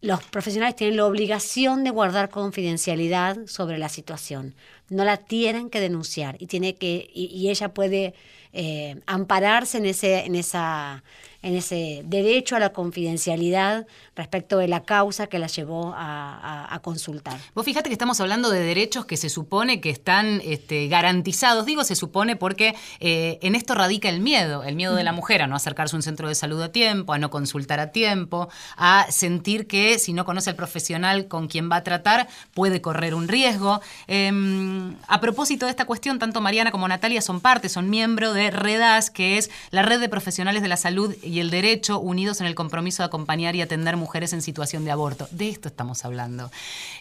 los 0.00 0.22
profesionales 0.24 0.76
tienen 0.76 0.96
la 0.96 1.06
obligación 1.06 1.84
de 1.84 1.90
guardar 1.90 2.30
confidencialidad 2.30 3.46
sobre 3.46 3.78
la 3.78 3.88
situación. 3.88 4.54
No 4.88 5.04
la 5.04 5.16
tienen 5.16 5.68
que 5.70 5.80
denunciar 5.80 6.36
y 6.38 6.46
tiene 6.46 6.74
que 6.76 7.10
y, 7.12 7.26
y 7.26 7.50
ella 7.50 7.74
puede 7.74 8.14
eh, 8.52 9.00
ampararse 9.06 9.78
en 9.78 9.86
ese 9.86 10.24
en 10.26 10.34
esa 10.36 11.02
en 11.42 11.54
ese 11.54 12.02
derecho 12.04 12.56
a 12.56 12.58
la 12.58 12.70
confidencialidad 12.72 13.86
respecto 14.16 14.58
de 14.58 14.66
la 14.66 14.82
causa 14.82 15.28
que 15.28 15.38
la 15.38 15.46
llevó 15.46 15.92
a, 15.94 16.34
a- 16.66 16.74
a 16.74 16.78
consultar. 16.80 17.38
Vos 17.54 17.64
fíjate 17.64 17.88
que 17.88 17.92
estamos 17.92 18.20
hablando 18.20 18.50
de 18.50 18.58
derechos 18.60 19.06
que 19.06 19.16
se 19.16 19.28
supone 19.28 19.80
que 19.80 19.90
están 19.90 20.40
este, 20.44 20.88
garantizados. 20.88 21.64
Digo 21.66 21.84
se 21.84 21.94
supone 21.94 22.34
porque 22.34 22.74
eh, 22.98 23.38
en 23.42 23.54
esto 23.54 23.74
radica 23.74 24.08
el 24.08 24.20
miedo, 24.20 24.64
el 24.64 24.74
miedo 24.74 24.96
de 24.96 25.04
la 25.04 25.12
mujer 25.12 25.42
a 25.42 25.46
no 25.46 25.54
acercarse 25.54 25.94
a 25.94 25.98
un 25.98 26.02
centro 26.02 26.26
de 26.28 26.34
salud 26.34 26.60
a 26.62 26.72
tiempo, 26.72 27.12
a 27.12 27.18
no 27.18 27.30
consultar 27.30 27.78
a 27.78 27.92
tiempo, 27.92 28.48
a 28.76 29.06
sentir 29.10 29.68
que 29.68 29.98
si 30.00 30.12
no 30.14 30.24
conoce 30.24 30.50
al 30.50 30.56
profesional 30.56 31.28
con 31.28 31.46
quien 31.46 31.70
va 31.70 31.76
a 31.76 31.84
tratar 31.84 32.26
puede 32.54 32.80
correr 32.80 33.14
un 33.14 33.28
riesgo. 33.28 33.80
Em, 34.08 34.75
a 35.06 35.20
propósito 35.20 35.66
de 35.66 35.70
esta 35.70 35.84
cuestión, 35.84 36.18
tanto 36.18 36.40
Mariana 36.40 36.70
como 36.70 36.86
Natalia 36.88 37.20
son 37.22 37.40
parte, 37.40 37.68
son 37.68 37.90
miembro 37.90 38.32
de 38.32 38.50
REDAS, 38.50 39.10
que 39.10 39.38
es 39.38 39.50
la 39.70 39.82
red 39.82 40.00
de 40.00 40.08
profesionales 40.08 40.62
de 40.62 40.68
la 40.68 40.76
salud 40.76 41.14
y 41.22 41.40
el 41.40 41.50
derecho 41.50 41.98
unidos 41.98 42.40
en 42.40 42.46
el 42.46 42.54
compromiso 42.54 43.02
de 43.02 43.06
acompañar 43.06 43.56
y 43.56 43.60
atender 43.62 43.96
mujeres 43.96 44.32
en 44.32 44.42
situación 44.42 44.84
de 44.84 44.90
aborto. 44.90 45.28
De 45.30 45.48
esto 45.48 45.68
estamos 45.68 46.04
hablando. 46.04 46.50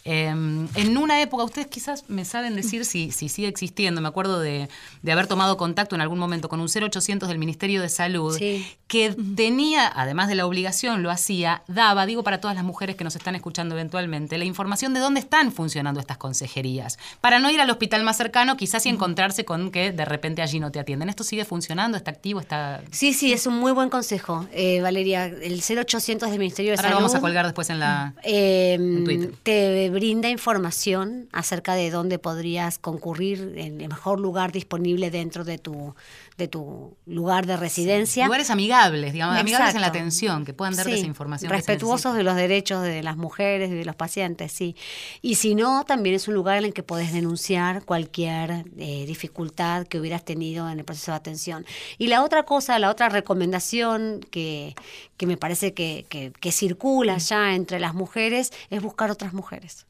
Eh, 0.03 0.25
en 0.27 0.97
una 0.97 1.21
época, 1.21 1.43
ustedes 1.43 1.67
quizás 1.67 2.05
me 2.09 2.25
saben 2.25 2.55
decir 2.55 2.85
si, 2.85 3.11
si 3.11 3.29
sigue 3.29 3.47
existiendo, 3.47 4.01
me 4.01 4.07
acuerdo 4.07 4.39
de, 4.39 4.69
de 5.01 5.11
haber 5.11 5.27
tomado 5.27 5.57
contacto 5.57 5.95
en 5.95 6.01
algún 6.01 6.19
momento 6.19 6.49
con 6.49 6.59
un 6.59 6.67
0800 6.69 7.27
del 7.29 7.37
Ministerio 7.37 7.81
de 7.81 7.89
Salud, 7.89 8.35
Sí. 8.37 8.65
que 8.87 9.15
tenía, 9.35 9.87
además 9.93 10.27
de 10.27 10.35
la 10.35 10.45
obligación, 10.45 11.03
lo 11.03 11.11
hacía, 11.11 11.63
daba, 11.67 12.05
digo 12.05 12.23
para 12.23 12.39
todas 12.41 12.55
las 12.55 12.63
mujeres 12.65 12.95
que 12.95 13.03
nos 13.03 13.15
están 13.15 13.35
escuchando 13.35 13.75
eventualmente, 13.75 14.37
la 14.37 14.45
información 14.45 14.93
de 14.93 14.99
dónde 14.99 15.19
están 15.19 15.51
funcionando 15.51 15.99
estas 15.99 16.17
consejerías, 16.17 16.97
para 17.21 17.39
no 17.39 17.49
ir 17.49 17.59
al 17.65 17.71
hospital 17.71 18.03
más 18.03 18.17
cercano 18.17 18.55
quizás 18.57 18.85
y 18.85 18.89
encontrarse 18.89 19.43
con 19.45 19.69
que 19.71 19.91
de 19.91 20.05
repente 20.05 20.41
allí 20.41 20.59
no 20.59 20.71
te 20.71 20.79
atienden. 20.79 21.09
¿Esto 21.09 21.23
sigue 21.23 21.43
funcionando? 21.45 21.97
¿Está 21.97 22.11
activo? 22.11 22.39
¿Está...? 22.39 22.81
Sí, 22.91 23.13
sí, 23.13 23.33
es 23.33 23.45
un 23.45 23.55
muy 23.59 23.71
buen 23.73 23.89
consejo, 23.89 24.47
eh, 24.53 24.79
Valeria. 24.81 25.25
El 25.25 25.61
0800 25.61 26.29
del 26.29 26.39
Ministerio 26.39 26.71
de 26.71 26.77
Ahora 26.77 26.89
lo 26.89 26.95
Salud. 26.95 27.07
vamos 27.07 27.15
a 27.15 27.21
colgar 27.21 27.45
después 27.45 27.69
en 27.69 27.79
la... 27.79 28.13
Eh, 28.23 28.77
Twitter. 29.03 29.31
te 29.43 29.89
brinda 29.89 30.29
información 30.29 31.27
acerca 31.31 31.73
de 31.75 31.91
dónde 31.91 32.19
podrías 32.19 32.77
concurrir 32.79 33.53
en 33.57 33.81
el 33.81 33.89
mejor 33.89 34.19
lugar 34.19 34.51
disponible 34.51 35.11
dentro 35.11 35.43
de 35.43 35.57
tu, 35.57 35.95
de 36.37 36.47
tu 36.47 36.95
lugar 37.05 37.45
de 37.45 37.57
residencia. 37.57 38.25
Lugares 38.25 38.49
amigables, 38.49 39.13
digamos, 39.13 39.37
amigables 39.37 39.75
en 39.75 39.81
la 39.81 39.87
Exacto. 39.87 39.99
atención, 39.99 40.45
que 40.45 40.53
puedan 40.53 40.75
darte 40.75 40.91
Sí, 40.93 40.99
esa 40.99 41.07
información. 41.07 41.51
Respetuosos 41.51 42.15
de 42.15 42.23
los 42.23 42.35
derechos 42.35 42.83
de 42.83 43.01
las 43.03 43.17
mujeres 43.17 43.71
y 43.71 43.73
de 43.75 43.85
los 43.85 43.95
pacientes, 43.95 44.51
sí. 44.51 44.75
Y 45.21 45.35
si 45.35 45.55
no, 45.55 45.83
también 45.85 46.15
es 46.15 46.27
un 46.27 46.33
lugar 46.35 46.57
en 46.57 46.65
el 46.65 46.73
que 46.73 46.83
podés 46.83 47.11
denunciar 47.13 47.54
cualquier 47.85 48.65
eh, 48.77 49.05
dificultad 49.05 49.87
que 49.87 49.99
hubieras 49.99 50.23
tenido 50.23 50.69
en 50.69 50.79
el 50.79 50.85
proceso 50.85 51.11
de 51.11 51.17
atención. 51.17 51.65
Y 51.97 52.07
la 52.07 52.23
otra 52.23 52.43
cosa, 52.43 52.79
la 52.79 52.89
otra 52.89 53.09
recomendación 53.09 54.21
que, 54.31 54.75
que 55.17 55.27
me 55.27 55.37
parece 55.37 55.73
que, 55.73 56.05
que, 56.09 56.31
que 56.39 56.51
circula 56.51 57.17
ya 57.17 57.55
entre 57.55 57.79
las 57.79 57.93
mujeres 57.93 58.51
es 58.69 58.81
buscar 58.81 59.11
otras 59.11 59.33
mujeres. 59.33 59.85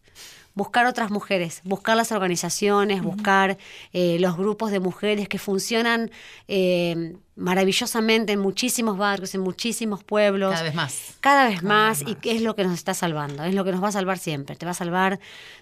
Buscar 0.54 0.86
otras 0.86 1.12
mujeres, 1.12 1.62
buscar 1.66 1.98
las 1.98 2.14
organizaciones, 2.14 3.02
buscar 3.02 3.58
eh, 3.92 4.18
los 4.20 4.38
grupos 4.38 4.72
de 4.72 4.80
mujeres 4.80 5.28
que 5.28 5.38
funcionan 5.38 6.12
eh, 6.48 7.18
maravillosamente 7.36 8.32
en 8.32 8.40
muchísimos 8.40 8.98
barrios, 8.98 9.36
en 9.36 9.42
muchísimos 9.42 10.04
pueblos. 10.04 10.52
Cada 10.52 10.64
vez 10.64 10.76
más. 10.76 10.96
Cada 11.20 11.48
vez 11.48 11.64
más, 11.64 12.02
y 12.02 12.18
es 12.24 12.42
lo 12.42 12.56
que 12.56 12.64
nos 12.64 12.74
está 12.74 12.94
salvando, 12.94 13.44
es 13.44 13.54
lo 13.54 13.66
que 13.66 13.72
nos 13.72 13.84
va 13.84 13.90
a 13.90 13.92
salvar 13.92 14.18
siempre. 14.18 14.56
Te 14.56 14.66
va 14.66 14.72
a 14.72 14.76
salvar 14.76 15.20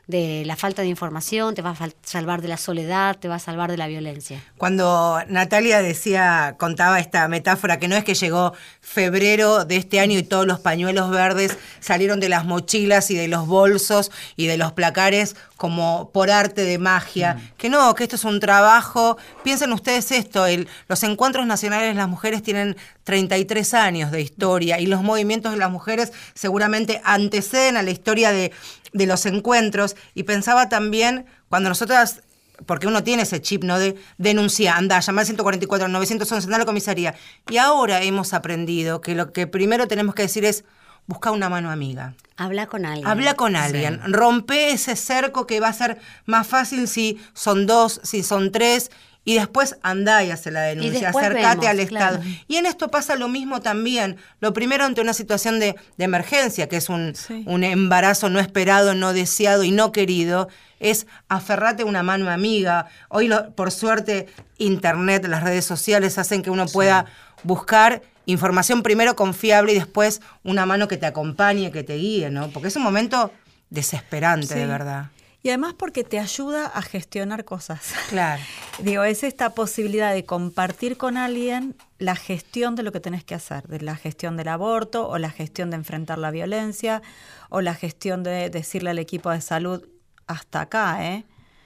de 0.08 0.44
la 0.46 0.56
falta 0.56 0.82
de 0.82 0.90
información, 0.90 1.56
te 1.56 1.62
va 1.62 1.72
a 1.72 1.90
salvar 2.04 2.42
de 2.42 2.48
la 2.48 2.58
soledad, 2.58 3.18
te 3.18 3.28
va 3.28 3.36
a 3.36 3.40
salvar 3.40 3.72
de 3.72 3.78
la 3.78 3.88
violencia. 3.88 4.44
Cuando 4.58 5.20
Natalia 5.28 5.82
decía, 5.82 6.56
contaba 6.60 7.00
esta 7.00 7.28
metáfora, 7.28 7.80
que 7.80 7.88
no 7.88 7.96
es 7.96 8.04
que 8.04 8.14
llegó 8.14 8.54
febrero 8.82 9.66
de 9.66 9.78
este 9.78 10.00
año 10.00 10.20
y 10.20 10.24
todos 10.24 10.46
los 10.46 10.60
pañuelos 10.60 11.10
verdes 11.10 11.58
salieron 11.80 12.20
de 12.20 12.30
las 12.30 12.46
mochilas 12.46 13.10
y 13.10 13.16
de 13.16 13.28
los 13.28 13.48
bolsos 13.48 14.12
y 14.36 14.46
de 14.46 14.58
los 14.58 14.74
placares 14.74 15.36
como 15.64 16.10
por 16.12 16.30
arte 16.30 16.66
de 16.66 16.78
magia, 16.78 17.38
que 17.58 17.70
no, 17.70 17.96
que 17.96 18.04
esto 18.04 18.18
es 18.18 18.26
un 18.26 18.42
trabajo. 18.42 19.16
Piensen 19.46 19.72
ustedes 19.72 20.12
esto, 20.12 20.46
el- 20.46 20.68
los 20.90 21.02
encuentros 21.04 21.46
nacionales 21.48 21.88
de 21.88 21.94
las 21.94 22.10
mujeres 22.10 22.44
tienen 22.44 22.76
33 23.06 23.74
años 23.74 24.12
de 24.12 24.20
historia 24.20 24.82
y 24.82 24.88
los 24.88 25.04
movimientos 25.04 25.54
de 25.54 25.58
las 25.58 25.72
mujeres 25.72 26.12
seguramente 26.34 27.00
anteceden 27.06 27.78
a 27.78 27.82
la 27.82 27.92
historia 27.92 28.34
de, 28.34 28.52
de 28.92 29.06
los 29.06 29.26
encuentros. 29.26 29.96
Y 30.14 30.24
pensaba 30.24 30.68
también, 30.68 31.28
cuando 31.48 31.70
nosotras 31.70 32.24
porque 32.66 32.88
uno 32.88 33.02
tiene 33.02 33.24
ese 33.24 33.42
chip, 33.42 33.64
¿no? 33.64 33.80
De 33.80 33.96
denunciar, 34.18 34.78
anda, 34.78 35.00
llamar 35.00 35.22
al 35.22 35.28
144, 35.28 35.88
911, 35.88 36.46
anda 36.46 36.58
a 36.58 36.60
la 36.60 36.66
comisaría. 36.66 37.16
Y 37.50 37.56
ahora 37.56 38.02
hemos 38.04 38.34
aprendido 38.34 39.00
que 39.00 39.16
lo 39.16 39.32
que 39.32 39.48
primero 39.48 39.88
tenemos 39.88 40.14
que 40.14 40.24
decir 40.24 40.44
es 40.44 40.66
buscar 41.08 41.34
una 41.34 41.50
mano 41.50 41.70
amiga. 41.72 42.14
Habla 42.38 42.68
con 42.68 42.86
alguien. 42.86 43.08
Habla 43.08 43.34
con 43.36 43.56
alguien, 43.56 44.02
rompe 44.12 44.72
ese 44.72 44.96
cerco 44.96 45.46
que 45.46 45.60
va 45.60 45.68
a 45.70 45.74
ser 45.74 46.00
más 46.26 46.48
fácil 46.48 46.88
si 46.88 47.20
son 47.34 47.66
dos, 47.68 48.00
si 48.04 48.24
son 48.24 48.52
tres, 48.52 48.90
y 49.26 49.36
después 49.36 49.78
andá 49.84 50.22
y 50.26 50.32
hace 50.32 50.52
la 50.52 50.62
denuncia, 50.64 51.10
acércate 51.10 51.68
al 51.70 51.80
Estado. 51.80 52.20
claro. 52.20 52.36
Y 52.50 52.58
en 52.58 52.66
esto 52.66 52.90
pasa 52.90 53.16
lo 53.16 53.30
mismo 53.30 53.62
también. 53.62 54.18
Lo 54.42 54.52
primero 54.52 54.84
ante 54.84 55.00
una 55.00 55.14
situación 55.14 55.62
de, 55.62 55.76
de 55.98 56.04
emergencia, 56.04 56.68
que 56.68 56.76
es 56.76 56.90
un, 56.90 57.16
Sí. 57.16 57.42
un 57.48 57.64
embarazo 57.64 58.30
no 58.30 58.40
esperado, 58.42 58.94
no 58.96 59.14
deseado 59.14 59.64
y 59.64 59.72
no 59.72 59.94
querido, 59.94 60.50
es 60.82 61.08
aferrate 61.30 61.84
a 61.84 61.86
una 61.86 62.04
mano 62.04 62.30
amiga. 62.30 62.88
Hoy, 63.08 63.30
lo- 63.30 63.52
por 63.52 63.72
suerte, 63.72 64.28
Internet, 64.58 65.26
las 65.28 65.44
redes 65.44 65.64
sociales 65.64 66.18
hacen 66.18 66.42
que 66.42 66.50
uno 66.50 66.66
pueda 66.66 67.06
buscar 67.44 68.02
información 68.26 68.84
primero 68.84 69.16
confiable 69.16 69.74
y 69.74 69.76
después 69.76 70.22
una 70.44 70.66
mano 70.66 70.88
que 70.88 70.98
te 70.98 71.06
acompañe, 71.06 71.72
que 71.72 71.84
te 71.84 71.96
guíe, 71.96 72.30
¿no? 72.30 72.50
Porque 72.50 72.70
es 72.70 72.76
un 72.76 72.84
momento 72.84 73.32
desesperante, 73.70 74.56
de 74.56 74.66
verdad. 74.66 75.12
Y 75.42 75.50
además 75.50 75.74
porque 75.74 76.06
te 76.06 76.20
ayuda 76.20 76.68
a 76.68 76.82
gestionar 76.82 77.44
cosas. 77.44 77.94
Claro. 78.10 78.42
Digo, 78.80 79.04
es 79.04 79.24
esta 79.24 79.50
posibilidad 79.50 80.14
de 80.14 80.24
compartir 80.24 80.96
con 80.96 81.18
alguien 81.18 81.76
la 82.00 82.16
gestión 82.16 82.76
de 82.76 82.84
lo 82.84 82.94
que 82.94 83.02
tenés 83.02 83.26
que 83.26 83.36
hacer, 83.36 83.68
de 83.68 83.82
la 83.82 83.98
gestión 83.98 84.38
del 84.38 84.48
aborto 84.48 85.08
o 85.08 85.18
la 85.18 85.30
gestión 85.30 85.70
de 85.70 85.76
enfrentar 85.76 86.18
la 86.18 86.32
violencia 86.32 87.02
o 87.50 87.60
la 87.60 87.74
gestión 87.76 88.24
de 88.24 88.50
decirle 88.50 88.92
al 88.92 89.00
equipo 89.00 89.32
de 89.32 89.42
salud 89.42 89.86
hasta 90.28 90.62
acá, 90.62 91.06
¿eh? 91.06 91.26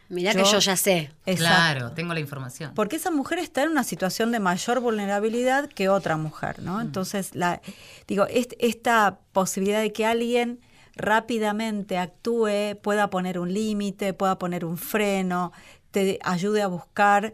Mirá 0.10 0.34
que 0.34 0.44
yo 0.44 0.60
ya 0.60 0.78
sé. 0.78 1.12
Exacto. 1.26 1.38
Claro, 1.38 1.92
tengo 1.92 2.14
la 2.14 2.20
información. 2.20 2.74
Porque 2.74 2.96
esa 2.96 3.12
mujer 3.12 3.40
está 3.40 3.64
en 3.64 3.70
una 3.72 3.84
situación 3.84 4.32
de 4.32 4.40
mayor 4.40 4.80
vulnerabilidad 4.80 5.68
que 5.68 5.90
otra 5.90 6.16
mujer, 6.18 6.62
¿no? 6.62 6.80
Entonces, 6.80 7.36
la, 7.36 7.62
digo, 8.08 8.26
est- 8.28 8.54
esta 8.60 9.20
posibilidad 9.34 9.82
de 9.82 9.92
que 9.92 10.06
alguien 10.06 10.60
rápidamente 10.96 11.98
actúe, 11.98 12.76
pueda 12.82 13.10
poner 13.10 13.38
un 13.40 13.54
límite, 13.54 14.14
pueda 14.14 14.38
poner 14.40 14.66
un 14.66 14.78
freno, 14.78 15.52
te 15.92 16.20
ayude 16.24 16.62
a 16.62 16.68
buscar 16.68 17.34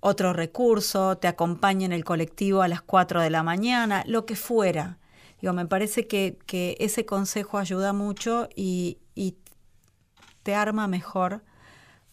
otro 0.00 0.32
recurso, 0.32 1.16
te 1.18 1.28
acompañe 1.28 1.84
en 1.84 1.92
el 1.92 2.04
colectivo 2.04 2.62
a 2.62 2.68
las 2.68 2.82
4 2.82 3.20
de 3.20 3.30
la 3.30 3.42
mañana, 3.42 4.02
lo 4.06 4.26
que 4.26 4.34
fuera. 4.36 4.98
Digo, 5.40 5.52
me 5.52 5.66
parece 5.66 6.06
que, 6.06 6.38
que 6.46 6.76
ese 6.80 7.04
consejo 7.04 7.58
ayuda 7.58 7.92
mucho 7.92 8.48
y, 8.54 8.98
y 9.14 9.36
te 10.42 10.54
arma 10.54 10.88
mejor 10.88 11.42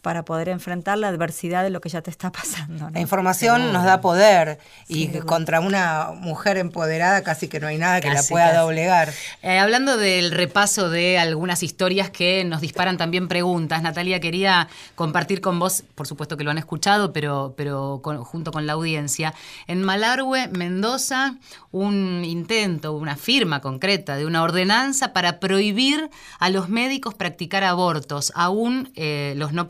para 0.02 0.24
poder 0.24 0.50
enfrentar 0.50 0.98
la 0.98 1.10
adversidad 1.10 1.64
de 1.64 1.70
lo 1.70 1.82
que 1.82 1.90
ya 1.90 2.02
te 2.02 2.10
está 2.10 2.32
pasando. 2.32 2.86
¿no? 2.86 2.90
La 2.92 3.00
información 3.00 3.74
nos 3.74 3.84
da 3.84 4.02
poder 4.02 4.60
y 4.88 5.08
Sí. 5.08 5.20
contra 5.26 5.60
una 5.60 6.12
mujer 6.16 6.58
empoderada 6.58 7.22
casi 7.24 7.48
que 7.48 7.60
no 7.60 7.68
hay 7.68 7.78
nada 7.78 8.00
que 8.02 8.10
la 8.14 8.24
pueda 8.24 8.48
casi. 8.48 8.58
doblegar. 8.60 9.10
Eh, 9.42 9.60
hablando 9.60 9.98
del 9.98 10.32
repaso 10.32 10.90
de 10.90 11.18
algunas 11.20 11.64
historias 11.64 12.10
que 12.10 12.44
nos 12.46 12.62
disparan 12.62 12.98
también 12.98 13.28
preguntas, 13.28 13.82
Natalia, 13.82 14.20
quería 14.20 14.68
compartir 14.96 15.42
con 15.42 15.60
vos, 15.60 15.84
por 15.96 16.08
supuesto 16.08 16.38
que 16.38 16.44
lo 16.44 16.52
han 16.52 16.58
escuchado, 16.58 17.12
pero, 17.14 17.54
pero 17.58 18.00
con- 18.04 18.24
junto 18.24 18.52
con 18.52 18.66
la 18.68 18.74
audiencia. 18.74 19.34
En 19.68 19.84
Malargüe, 19.84 20.48
Mendoza, 20.50 21.36
un 21.72 22.24
intento, 22.26 22.94
una 22.94 23.16
firma 23.16 23.62
concreta 23.62 24.16
de 24.16 24.26
una 24.26 24.44
ordenanza 24.44 25.14
para 25.14 25.40
prohibir 25.40 26.10
a 26.40 26.50
los 26.50 26.70
médicos 26.70 27.14
practicar 27.16 27.64
abortos, 27.64 28.32
aún 28.36 28.92
eh, 28.96 29.34
los 29.36 29.54
no 29.54 29.68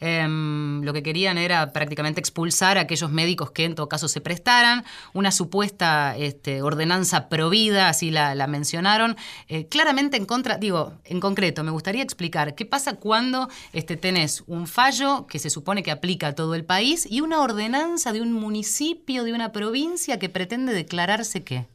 Em, 0.00 0.82
lo 0.82 0.92
que 0.92 1.02
querían 1.02 1.38
era 1.38 1.72
prácticamente 1.72 2.20
expulsar 2.20 2.78
a 2.78 2.82
aquellos 2.82 3.10
médicos 3.10 3.50
que 3.50 3.64
en 3.64 3.74
todo 3.74 3.88
caso 3.88 4.08
se 4.08 4.20
prestaran, 4.20 4.84
una 5.12 5.32
supuesta 5.32 6.16
este, 6.16 6.62
ordenanza 6.62 7.28
provida, 7.28 7.88
así 7.88 8.10
la, 8.10 8.34
la 8.34 8.46
mencionaron, 8.46 9.16
eh, 9.48 9.66
claramente 9.66 10.16
en 10.16 10.26
contra, 10.26 10.56
digo, 10.56 10.94
en 11.04 11.20
concreto, 11.20 11.64
me 11.64 11.70
gustaría 11.70 12.02
explicar 12.02 12.54
qué 12.54 12.64
pasa 12.64 12.94
cuando 12.94 13.48
este, 13.72 13.96
tenés 13.96 14.44
un 14.46 14.66
fallo 14.66 15.26
que 15.26 15.38
se 15.38 15.50
supone 15.50 15.82
que 15.82 15.90
aplica 15.90 16.28
a 16.28 16.34
todo 16.34 16.54
el 16.54 16.64
país 16.64 17.06
y 17.10 17.20
una 17.20 17.40
ordenanza 17.40 18.12
de 18.12 18.20
un 18.20 18.32
municipio, 18.32 19.24
de 19.24 19.32
una 19.32 19.52
provincia 19.52 20.18
que 20.18 20.28
pretende 20.28 20.72
declararse 20.72 21.42
que 21.42 21.66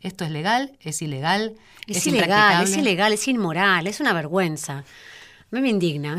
esto 0.00 0.24
es 0.24 0.30
legal, 0.30 0.72
es 0.80 1.02
ilegal, 1.02 1.56
Es, 1.86 1.98
es, 1.98 2.06
ilegal, 2.06 2.62
es 2.62 2.76
ilegal, 2.76 3.12
es 3.12 3.26
inmoral, 3.26 3.86
es 3.86 4.00
una 4.00 4.12
vergüenza. 4.12 4.84
Mí 5.50 5.60
me 5.62 5.68
indigna. 5.70 6.18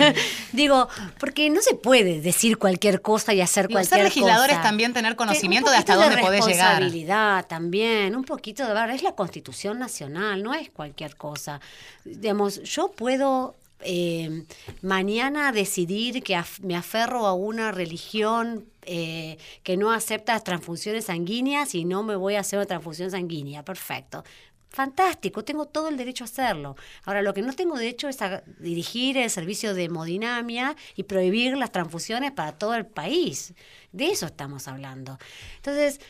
Digo, 0.52 0.88
porque 1.20 1.50
no 1.50 1.60
se 1.60 1.74
puede 1.74 2.20
decir 2.20 2.56
cualquier 2.58 3.02
cosa 3.02 3.34
y 3.34 3.40
hacer 3.40 3.68
Digo, 3.68 3.80
ser 3.80 3.88
cualquier 3.90 4.04
legisladores 4.06 4.56
cosa. 4.56 4.62
también 4.62 4.92
tener 4.94 5.14
conocimiento 5.16 5.68
un 5.68 5.72
de 5.72 5.78
hasta 5.78 5.94
dónde 5.96 6.16
podés 6.18 6.46
llegar. 6.46 6.68
responsabilidad 6.80 7.46
también, 7.46 8.16
un 8.16 8.24
poquito 8.24 8.66
de 8.66 8.72
ver, 8.72 8.90
es 8.90 9.02
la 9.02 9.12
Constitución 9.12 9.78
Nacional, 9.78 10.42
no 10.42 10.54
es 10.54 10.70
cualquier 10.70 11.16
cosa. 11.16 11.60
Digamos, 12.04 12.62
yo 12.62 12.90
puedo 12.90 13.54
eh, 13.80 14.44
mañana 14.80 15.52
decidir 15.52 16.22
que 16.22 16.34
af- 16.36 16.60
me 16.60 16.76
aferro 16.76 17.26
a 17.26 17.34
una 17.34 17.72
religión 17.72 18.64
eh, 18.84 19.36
que 19.62 19.76
no 19.76 19.92
acepta 19.92 20.38
transfusiones 20.40 21.04
sanguíneas 21.06 21.74
y 21.74 21.84
no 21.84 22.02
me 22.02 22.16
voy 22.16 22.36
a 22.36 22.40
hacer 22.40 22.58
una 22.58 22.66
transfusión 22.66 23.10
sanguínea. 23.10 23.64
Perfecto. 23.64 24.24
Fantástico, 24.72 25.44
tengo 25.44 25.66
todo 25.66 25.88
el 25.88 25.96
derecho 25.96 26.24
a 26.24 26.26
hacerlo. 26.26 26.76
Ahora, 27.04 27.22
lo 27.22 27.34
que 27.34 27.42
no 27.42 27.52
tengo 27.52 27.76
derecho 27.76 28.08
es 28.08 28.22
a 28.22 28.42
dirigir 28.58 29.18
el 29.18 29.30
servicio 29.30 29.74
de 29.74 29.84
hemodinamia 29.84 30.76
y 30.96 31.02
prohibir 31.02 31.56
las 31.56 31.72
transfusiones 31.72 32.32
para 32.32 32.52
todo 32.52 32.74
el 32.74 32.86
país. 32.86 33.54
De 33.92 34.10
eso 34.10 34.26
estamos 34.26 34.68
hablando. 34.68 35.18
Entonces, 35.56 36.00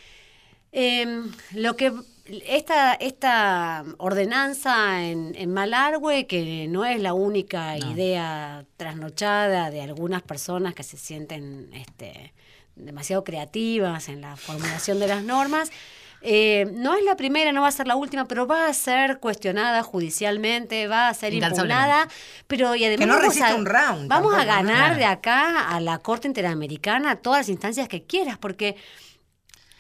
Em, 0.73 1.31
lo 1.53 1.77
que 1.77 1.93
esta, 2.47 2.95
esta 2.95 3.85
ordenanza 3.99 5.05
en, 5.05 5.35
en 5.35 5.53
Malargüe, 5.53 6.27
que 6.27 6.67
no 6.67 6.87
es 6.87 6.99
la 7.01 7.13
única 7.13 7.77
idea 7.77 8.65
trasnochada 8.79 9.71
de 9.71 9.83
algunas 9.83 10.23
personas 10.23 10.75
que 10.75 10.83
se 10.83 10.97
sienten 10.97 11.69
este, 11.75 12.33
demasiado 12.75 13.23
creativas 13.23 14.09
en 14.09 14.23
la 14.23 14.37
formulación 14.37 14.99
de 14.99 15.09
las 15.09 15.23
normas, 15.23 15.71
eh, 16.23 16.71
no 16.73 16.95
es 16.95 17.05
la 17.05 17.17
primera, 17.17 17.53
no 17.53 17.63
va 17.63 17.69
a 17.69 17.73
ser 17.73 17.87
la 17.87 17.97
última, 17.97 18.27
pero 18.27 18.47
va 18.47 18.67
a 18.67 18.75
ser 18.75 19.19
cuestionada 19.19 19.83
judicialmente, 19.83 20.87
va 20.89 21.09
a 21.09 21.15
ser 21.15 21.35
impugnada, 21.35 22.09
pero 22.47 22.75
y 22.75 22.85
además 22.85 23.01
Que 23.01 23.07
no 23.07 23.15
vamos 23.15 23.29
resiste 23.29 23.53
a, 23.53 23.57
un 23.57 23.67
round 23.67 24.09
vamos 24.09 24.35
a 24.35 24.45
ganar 24.45 24.77
Claro. 24.77 24.97
de 24.97 25.05
acá 25.05 25.69
a 25.69 25.81
la 25.81 25.99
Corte 25.99 26.29
Interamericana 26.29 27.17
todas 27.17 27.41
las 27.41 27.49
instancias 27.49 27.89
que 27.89 28.03
quieras, 28.05 28.39
porque 28.39 28.77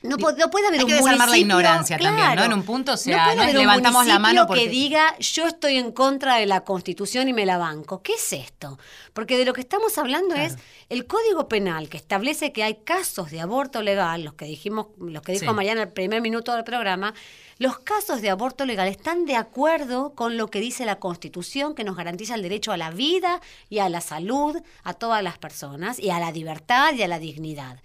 No, 0.02 0.16
no 0.16 0.50
puede 0.50 0.66
haber 0.66 0.80
Hay 0.80 0.84
un 0.84 0.90
que 0.90 0.96
desarmar 0.96 1.28
la 1.28 1.38
ignorancia 1.38 1.98
también, 1.98 2.34
¿no? 2.34 2.44
En 2.44 2.52
un 2.52 2.62
punto, 2.64 2.92
o 2.92 2.96
sea, 2.96 3.34
no 3.34 3.42
es 3.42 3.54
levantamos 3.54 4.06
la 4.06 4.18
mano 4.18 4.46
porque- 4.46 4.64
que 4.64 4.68
diga 4.70 5.16
yo 5.18 5.46
estoy 5.46 5.76
en 5.76 5.92
contra 5.92 6.36
de 6.36 6.46
la 6.46 6.62
Constitución 6.62 7.28
y 7.28 7.32
me 7.32 7.46
la 7.46 7.56
banco. 7.58 8.02
¿Qué 8.02 8.14
es 8.14 8.32
esto? 8.32 8.78
Porque 9.12 9.38
de 9.38 9.44
lo 9.44 9.52
que 9.52 9.60
estamos 9.60 9.96
hablando 9.98 10.34
es 10.34 10.56
el 10.88 11.06
Código 11.06 11.48
Penal 11.48 11.88
que 11.88 11.96
establece 11.96 12.52
que 12.52 12.64
hay 12.64 12.76
casos 12.84 13.30
de 13.30 13.40
aborto 13.40 13.82
legal, 13.82 14.24
los 14.24 14.34
que 14.34 14.44
dijimos, 14.46 14.86
los 14.98 15.22
que 15.22 15.32
dijo 15.32 15.46
Sí. 15.46 15.52
Mariana 15.52 15.82
el 15.82 15.88
primer 15.92 16.20
minuto 16.20 16.54
del 16.54 16.64
programa, 16.64 17.14
los 17.58 17.78
casos 17.78 18.20
de 18.22 18.30
aborto 18.30 18.64
legal 18.64 18.88
están 18.88 19.24
de 19.24 19.36
acuerdo 19.36 20.14
con 20.14 20.36
lo 20.36 20.48
que 20.48 20.58
dice 20.60 20.84
la 20.84 20.98
Constitución 20.98 21.74
que 21.74 21.84
nos 21.84 21.96
garantiza 21.96 22.34
el 22.34 22.42
derecho 22.42 22.72
a 22.72 22.76
la 22.76 22.90
vida 22.90 23.40
y 23.68 23.78
a 23.78 23.88
la 23.88 24.00
salud 24.00 24.56
a 24.82 24.94
todas 24.94 25.22
las 25.22 25.38
personas 25.38 25.98
y 26.00 26.10
a 26.10 26.18
la 26.18 26.32
libertad 26.32 26.94
y 26.94 27.02
a 27.02 27.08
la 27.08 27.18
dignidad 27.20 27.80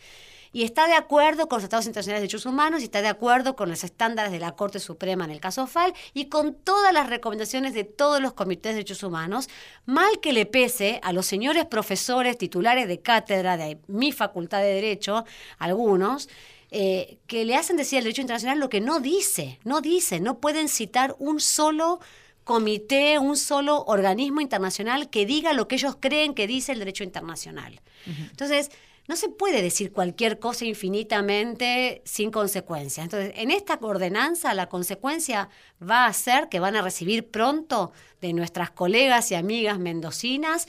y 0.58 0.64
está 0.64 0.88
de 0.88 0.96
acuerdo 0.96 1.48
con 1.48 1.58
los 1.58 1.66
tratados 1.66 1.86
internacionales 1.86 2.20
de 2.20 2.22
derechos 2.24 2.48
humanos 2.48 2.82
y 2.82 2.86
está 2.86 3.04
de 3.04 3.10
acuerdo 3.10 3.56
con 3.56 3.70
los 3.70 3.84
estándares 3.84 4.32
de 4.32 4.40
la 4.40 4.54
Corte 4.54 4.80
Suprema 4.80 5.24
en 5.24 5.30
el 5.30 5.40
caso 5.40 5.68
FAL 5.68 5.94
y 6.16 6.30
con 6.30 6.56
todas 6.56 6.92
las 6.92 7.12
recomendaciones 7.12 7.76
de 7.76 7.84
todos 7.84 8.20
los 8.20 8.34
comités 8.34 8.72
de 8.72 8.78
derechos 8.78 9.04
humanos, 9.04 9.50
mal 9.86 10.20
que 10.20 10.34
le 10.34 10.48
pese 10.48 11.00
a 11.04 11.14
los 11.14 11.28
señores 11.28 11.66
profesores 11.66 12.40
titulares 12.40 12.88
de 12.88 13.00
cátedra 13.02 13.56
de 13.56 13.78
mi 13.86 14.12
facultad 14.12 14.62
de 14.62 14.74
Derecho, 14.74 15.26
algunos, 15.60 16.28
eh, 16.72 17.20
que 17.28 17.46
le 17.46 17.56
hacen 17.56 17.78
decir 17.78 18.00
al 18.00 18.06
derecho 18.06 18.22
internacional 18.22 18.58
lo 18.58 18.70
que 18.70 18.82
no 18.82 19.00
dice, 19.00 19.60
no 19.64 19.80
dice, 19.80 20.20
no 20.20 20.40
pueden 20.40 20.70
citar 20.70 21.16
un 21.20 21.40
solo 21.40 22.00
comité, 22.44 23.20
un 23.20 23.38
solo 23.38 23.84
organismo 23.84 24.42
internacional 24.42 25.12
que 25.12 25.28
diga 25.28 25.54
lo 25.54 25.68
que 25.68 25.76
ellos 25.76 25.98
creen 26.00 26.34
que 26.34 26.48
dice 26.48 26.72
el 26.72 26.80
derecho 26.80 27.04
internacional. 27.04 27.80
Entonces, 28.08 28.72
no 29.08 29.16
se 29.16 29.30
puede 29.30 29.62
decir 29.62 29.92
cualquier 29.92 30.40
cosa 30.40 30.66
infinitamente 30.66 32.02
sin 32.06 32.30
consecuencias. 32.30 33.06
Entonces, 33.06 33.32
en 33.36 33.52
esta 33.52 33.80
ordenanza 33.82 34.54
la 34.54 34.68
consecuencia 34.68 35.50
va 35.82 36.06
a 36.06 36.14
ser 36.14 36.50
que 36.50 36.60
van 36.60 36.76
a 36.76 36.82
recibir 36.82 37.30
pronto 37.30 37.92
de 38.22 38.34
nuestras 38.34 38.72
colegas 38.72 39.32
y 39.32 39.36
amigas 39.36 39.80
mendocinas 39.80 40.68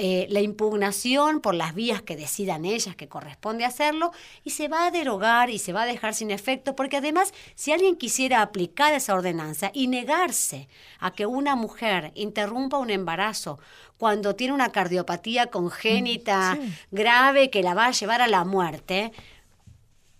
eh, 0.00 0.26
la 0.30 0.40
impugnación 0.40 1.40
por 1.40 1.54
las 1.54 1.74
vías 1.74 2.02
que 2.02 2.16
decidan 2.16 2.64
ellas 2.64 2.94
que 2.94 3.08
corresponde 3.08 3.64
hacerlo 3.64 4.12
y 4.44 4.50
se 4.50 4.68
va 4.68 4.86
a 4.86 4.90
derogar 4.92 5.50
y 5.50 5.58
se 5.58 5.72
va 5.72 5.82
a 5.82 5.86
dejar 5.86 6.14
sin 6.14 6.30
efecto 6.30 6.76
porque 6.76 6.98
además 6.98 7.34
si 7.56 7.72
alguien 7.72 7.96
quisiera 7.96 8.40
aplicar 8.40 8.94
esa 8.94 9.14
ordenanza 9.14 9.72
y 9.74 9.88
negarse 9.88 10.68
a 11.00 11.10
que 11.10 11.26
una 11.26 11.56
mujer 11.56 12.12
interrumpa 12.14 12.78
un 12.78 12.90
embarazo 12.90 13.58
cuando 13.96 14.36
tiene 14.36 14.54
una 14.54 14.70
cardiopatía 14.70 15.48
congénita 15.48 16.56
grave 16.92 17.50
que 17.50 17.64
la 17.64 17.74
va 17.74 17.86
a 17.86 17.90
llevar 17.90 18.22
a 18.22 18.28
la 18.28 18.44
muerte, 18.44 19.12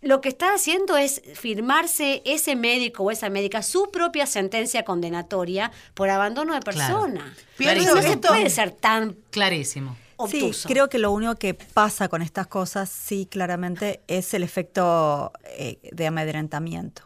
lo 0.01 0.21
que 0.21 0.29
está 0.29 0.55
haciendo 0.55 0.97
es 0.97 1.21
firmarse 1.35 2.23
ese 2.25 2.55
médico 2.55 3.03
o 3.05 3.11
esa 3.11 3.31
médica 3.31 3.63
su 3.63 3.91
propia 3.91 4.27
sentencia 4.27 4.85
condenatoria 4.85 5.73
por 5.95 6.09
abandono 6.11 6.55
de 6.55 6.61
Claro. 6.61 7.01
persona. 7.09 7.35
Eso 7.59 7.95
no 7.97 8.03
se 8.03 8.17
puede 8.17 8.51
ser 8.51 8.71
tan 8.73 9.17
Clarísimo. 9.31 9.97
Sí, 10.29 10.43
obtuso. 10.43 10.69
creo 10.69 10.89
que 10.89 10.99
lo 10.99 11.13
único 11.13 11.35
que 11.37 11.55
pasa 11.55 12.09
con 12.09 12.23
estas 12.23 12.49
cosas, 12.49 12.89
sí, 12.89 13.27
claramente, 13.31 14.01
es 14.09 14.35
el 14.35 14.43
efecto 14.43 15.33
eh, 15.45 15.79
de 15.93 16.07
amedrentamiento, 16.09 17.03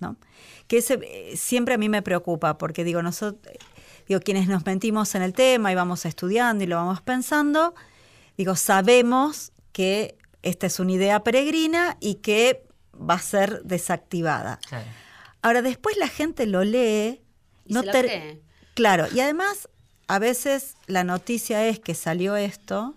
¿no? 0.00 0.16
Que 0.66 0.78
ese, 0.78 0.98
eh, 1.02 1.36
siempre 1.38 1.74
a 1.74 1.78
mí 1.78 1.88
me 1.88 2.02
preocupa, 2.02 2.58
porque 2.58 2.84
digo, 2.84 3.02
nosotros, 3.02 3.40
digo, 4.08 4.20
quienes 4.20 4.46
nos 4.46 4.64
mentimos 4.66 5.14
en 5.14 5.22
el 5.22 5.32
tema 5.32 5.72
y 5.72 5.74
vamos 5.74 6.04
estudiando 6.04 6.62
y 6.62 6.66
lo 6.66 6.76
vamos 6.76 7.00
pensando, 7.00 7.74
digo, 8.36 8.54
sabemos 8.56 9.52
que 9.72 10.16
esta 10.42 10.66
es 10.66 10.80
una 10.80 10.92
idea 10.92 11.22
peregrina 11.22 11.96
y 12.00 12.16
que 12.16 12.66
va 12.94 13.14
a 13.14 13.18
ser 13.20 13.62
desactivada. 13.64 14.58
Claro. 14.68 14.84
Ahora, 15.42 15.62
después 15.62 15.96
la 15.96 16.08
gente 16.08 16.46
lo 16.46 16.64
lee. 16.64 17.22
Y 17.66 17.74
no 17.74 17.80
se 17.80 17.86
lo 17.86 17.92
ter- 17.92 18.04
cree. 18.06 18.42
Claro, 18.74 19.06
y 19.12 19.20
además, 19.20 19.68
a 20.08 20.18
veces 20.18 20.74
la 20.86 21.04
noticia 21.04 21.66
es 21.66 21.78
que 21.80 21.94
salió 21.94 22.36
esto. 22.36 22.94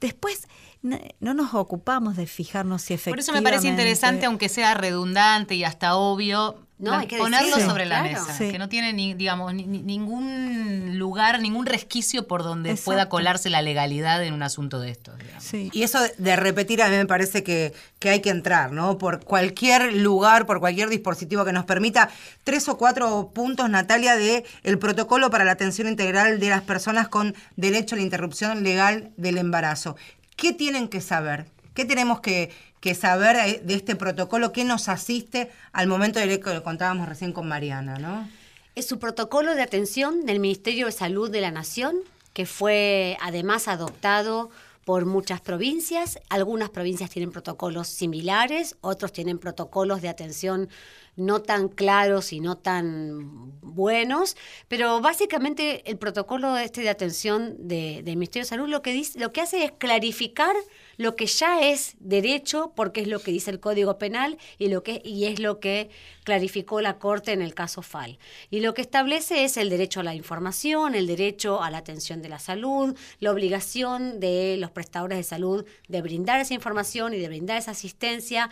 Después 0.00 0.48
no 0.82 1.34
nos 1.34 1.54
ocupamos 1.54 2.16
de 2.16 2.26
fijarnos 2.26 2.82
si 2.82 2.88
Por 2.88 2.94
efectivamente. 2.94 3.22
eso 3.22 3.32
me 3.32 3.42
parece 3.42 3.68
interesante, 3.68 4.26
aunque 4.26 4.48
sea 4.48 4.74
redundante 4.74 5.54
y 5.54 5.62
hasta 5.64 5.94
obvio, 5.96 6.66
No, 6.82 6.90
la- 6.90 6.98
hay 6.98 7.06
que 7.06 7.16
ponerlo 7.16 7.46
decirlo, 7.46 7.70
sobre 7.70 7.86
la 7.86 8.00
claro. 8.02 8.20
mesa. 8.26 8.36
Sí. 8.36 8.50
Que 8.50 8.58
no 8.58 8.68
tiene 8.68 8.92
ni, 8.92 9.14
digamos, 9.14 9.54
ni- 9.54 9.66
ni- 9.66 9.82
ningún 9.82 10.98
lugar, 10.98 11.40
ningún 11.40 11.64
resquicio 11.64 12.26
por 12.26 12.42
donde 12.42 12.70
Exacto. 12.70 12.84
pueda 12.86 13.08
colarse 13.08 13.50
la 13.50 13.62
legalidad 13.62 14.22
en 14.24 14.34
un 14.34 14.42
asunto 14.42 14.80
de 14.80 14.90
estos. 14.90 15.14
Sí. 15.38 15.70
Y 15.72 15.84
eso 15.84 16.00
de- 16.00 16.12
de 16.18 16.36
repetir 16.36 16.82
a 16.82 16.88
mí 16.88 16.96
me 16.96 17.06
parece 17.06 17.42
que, 17.44 17.72
que 18.00 18.10
hay 18.10 18.20
que 18.20 18.30
entrar, 18.30 18.72
¿no? 18.72 18.98
Por 18.98 19.24
cualquier 19.24 19.92
lugar, 19.94 20.44
por 20.44 20.58
cualquier 20.60 20.88
dispositivo 20.88 21.44
que 21.44 21.52
nos 21.52 21.64
permita. 21.64 22.10
Tres 22.44 22.68
o 22.68 22.76
cuatro 22.76 23.30
puntos, 23.32 23.70
Natalia, 23.70 24.16
de 24.16 24.44
el 24.64 24.78
protocolo 24.78 25.30
para 25.30 25.44
la 25.44 25.52
atención 25.52 25.86
integral 25.86 26.40
de 26.40 26.48
las 26.50 26.62
personas 26.62 27.08
con 27.08 27.34
derecho 27.56 27.94
a 27.94 27.98
la 27.98 28.02
interrupción 28.02 28.64
legal 28.64 29.10
del 29.16 29.38
embarazo. 29.38 29.96
¿Qué 30.34 30.52
tienen 30.52 30.88
que 30.88 31.00
saber? 31.00 31.46
¿Qué 31.74 31.84
tenemos 31.84 32.20
que, 32.20 32.50
saber 32.94 33.62
de 33.62 33.74
este 33.74 33.96
protocolo? 33.96 34.52
¿Qué 34.52 34.64
nos 34.64 34.88
asiste 34.88 35.50
al 35.72 35.86
momento 35.86 36.18
de 36.18 36.40
que 36.40 36.62
contábamos 36.62 37.08
recién 37.08 37.32
con 37.32 37.46
Mariana, 37.48 37.98
¿no? 37.98 38.28
Es 38.74 38.86
su 38.86 38.98
protocolo 38.98 39.54
de 39.54 39.62
atención 39.62 40.26
del 40.26 40.40
Ministerio 40.40 40.86
de 40.86 40.92
Salud 40.92 41.30
de 41.30 41.40
la 41.40 41.50
Nación, 41.50 41.96
que 42.32 42.46
fue 42.46 43.16
además 43.20 43.68
adoptado 43.68 44.50
por 44.84 45.06
muchas 45.06 45.40
provincias. 45.40 46.18
Algunas 46.28 46.70
provincias 46.70 47.10
tienen 47.10 47.30
protocolos 47.30 47.86
similares, 47.88 48.76
otros 48.80 49.12
tienen 49.12 49.38
protocolos 49.38 50.02
de 50.02 50.08
atención 50.08 50.68
no 51.14 51.42
tan 51.42 51.68
claros 51.68 52.32
y 52.32 52.40
no 52.40 52.56
tan 52.56 53.52
buenos, 53.60 54.36
pero 54.68 55.00
básicamente 55.00 55.88
el 55.90 55.98
protocolo 55.98 56.56
este 56.56 56.80
de 56.80 56.88
atención 56.88 57.54
de- 57.58 58.00
del 58.02 58.16
Ministerio 58.16 58.44
de 58.44 58.48
Salud 58.48 58.68
lo 58.68 58.80
que 58.80 58.92
dice, 58.92 59.20
lo 59.20 59.30
que 59.30 59.42
hace 59.42 59.64
es 59.64 59.72
clarificar 59.72 60.56
lo 60.96 61.16
que 61.16 61.26
ya 61.26 61.62
es 61.62 61.96
derecho, 62.00 62.72
porque 62.74 63.02
es 63.02 63.08
lo 63.08 63.20
que 63.20 63.30
dice 63.30 63.50
el 63.50 63.60
Código 63.60 63.98
Penal 63.98 64.38
y 64.58 64.68
lo 64.68 64.82
que 64.82 65.02
y 65.04 65.24
es 65.26 65.40
lo 65.40 65.60
que 65.60 65.90
clarificó 66.24 66.80
la 66.80 66.98
Corte 66.98 67.32
en 67.32 67.42
el 67.42 67.54
caso 67.54 67.82
FAL. 67.82 68.18
Y 68.50 68.60
lo 68.60 68.74
que 68.74 68.82
establece 68.82 69.44
es 69.44 69.56
el 69.56 69.70
derecho 69.70 70.00
a 70.00 70.04
la 70.04 70.14
información, 70.14 70.94
el 70.94 71.06
derecho 71.06 71.62
a 71.62 71.70
la 71.70 71.78
atención 71.78 72.22
de 72.22 72.28
la 72.28 72.38
salud, 72.38 72.96
la 73.20 73.30
obligación 73.30 74.20
de 74.20 74.56
los 74.58 74.70
prestadores 74.70 75.18
de 75.18 75.24
salud 75.24 75.64
de 75.88 76.02
brindar 76.02 76.40
esa 76.40 76.54
información 76.54 77.14
y 77.14 77.18
de 77.18 77.28
brindar 77.28 77.58
esa 77.58 77.72
asistencia. 77.72 78.50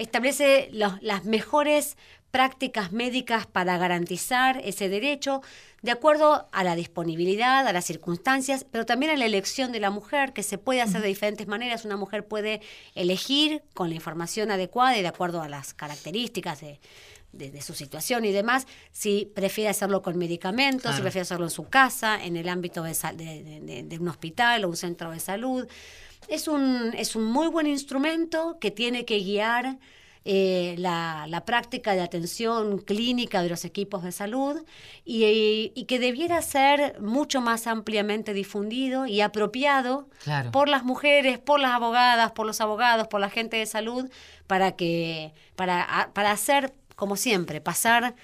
Establece 0.00 0.68
los- 0.72 1.00
las 1.02 1.24
mejores 1.24 1.96
prácticas 2.30 2.92
médicas 2.92 3.46
para 3.46 3.76
garantizar 3.76 4.60
ese 4.64 4.88
derecho 4.88 5.42
de 5.82 5.90
acuerdo 5.90 6.48
a 6.52 6.62
la 6.64 6.76
disponibilidad, 6.76 7.66
a 7.66 7.72
las 7.72 7.84
circunstancias, 7.86 8.64
pero 8.70 8.86
también 8.86 9.10
a 9.12 9.16
la 9.16 9.26
elección 9.26 9.72
de 9.72 9.80
la 9.80 9.90
mujer, 9.90 10.32
que 10.32 10.42
se 10.42 10.56
puede 10.56 10.80
hacer 10.80 11.02
de 11.02 11.08
diferentes 11.08 11.48
maneras. 11.48 11.84
Una 11.84 11.96
mujer 11.96 12.26
puede 12.26 12.60
elegir 12.94 13.62
con 13.74 13.88
la 13.88 13.94
información 13.96 14.50
adecuada 14.50 14.96
y 14.96 15.02
de 15.02 15.08
acuerdo 15.08 15.42
a 15.42 15.48
las 15.48 15.74
características 15.74 16.60
de, 16.60 16.78
de- 17.32 17.50
de 17.50 17.62
su 17.62 17.74
situación 17.74 18.24
y 18.24 18.32
demás, 18.32 18.66
si 18.92 19.30
prefiere 19.34 19.68
hacerlo 19.70 20.00
con 20.02 20.16
medicamentos, 20.16 20.94
si 20.96 21.02
prefiere 21.02 21.22
hacerlo 21.22 21.44
en 21.46 21.50
su 21.50 21.64
casa, 21.68 22.22
en 22.24 22.36
el 22.36 22.48
ámbito 22.48 22.82
de- 22.84 22.94
de- 23.14 23.82
de 23.84 23.98
un 23.98 24.08
hospital 24.08 24.64
o 24.64 24.68
un 24.68 24.76
centro 24.76 25.10
de 25.10 25.20
salud. 25.20 25.66
Es 26.28 26.48
un, 26.48 26.92
es 26.96 27.16
un 27.16 27.24
muy 27.24 27.48
buen 27.48 27.66
instrumento 27.66 28.58
que 28.60 28.70
tiene 28.70 29.04
que 29.04 29.18
guiar 29.18 29.78
eh, 30.24 30.74
la, 30.78 31.24
la 31.28 31.44
práctica 31.46 31.94
de 31.94 32.02
atención 32.02 32.78
clínica 32.78 33.42
de 33.42 33.48
los 33.48 33.64
equipos 33.64 34.02
de 34.02 34.12
salud 34.12 34.62
y, 35.04 35.72
y 35.74 35.84
que 35.84 35.98
debiera 35.98 36.42
ser 36.42 37.00
mucho 37.00 37.40
más 37.40 37.66
ampliamente 37.66 38.34
difundido 38.34 39.06
y 39.06 39.22
apropiado 39.22 40.08
Claro. 40.22 40.50
por 40.52 40.68
las 40.68 40.84
mujeres, 40.84 41.38
por 41.38 41.58
las 41.58 41.70
abogadas, 41.72 42.32
por 42.32 42.46
los 42.46 42.60
abogados, 42.60 43.08
por 43.08 43.20
la 43.20 43.30
gente 43.30 43.56
de 43.56 43.64
salud, 43.66 44.10
para 44.46 44.72
que, 44.76 45.32
para, 45.56 46.10
para 46.12 46.32
hacer, 46.32 46.74
como 46.96 47.16
siempre, 47.16 47.62
pasar 47.62 48.14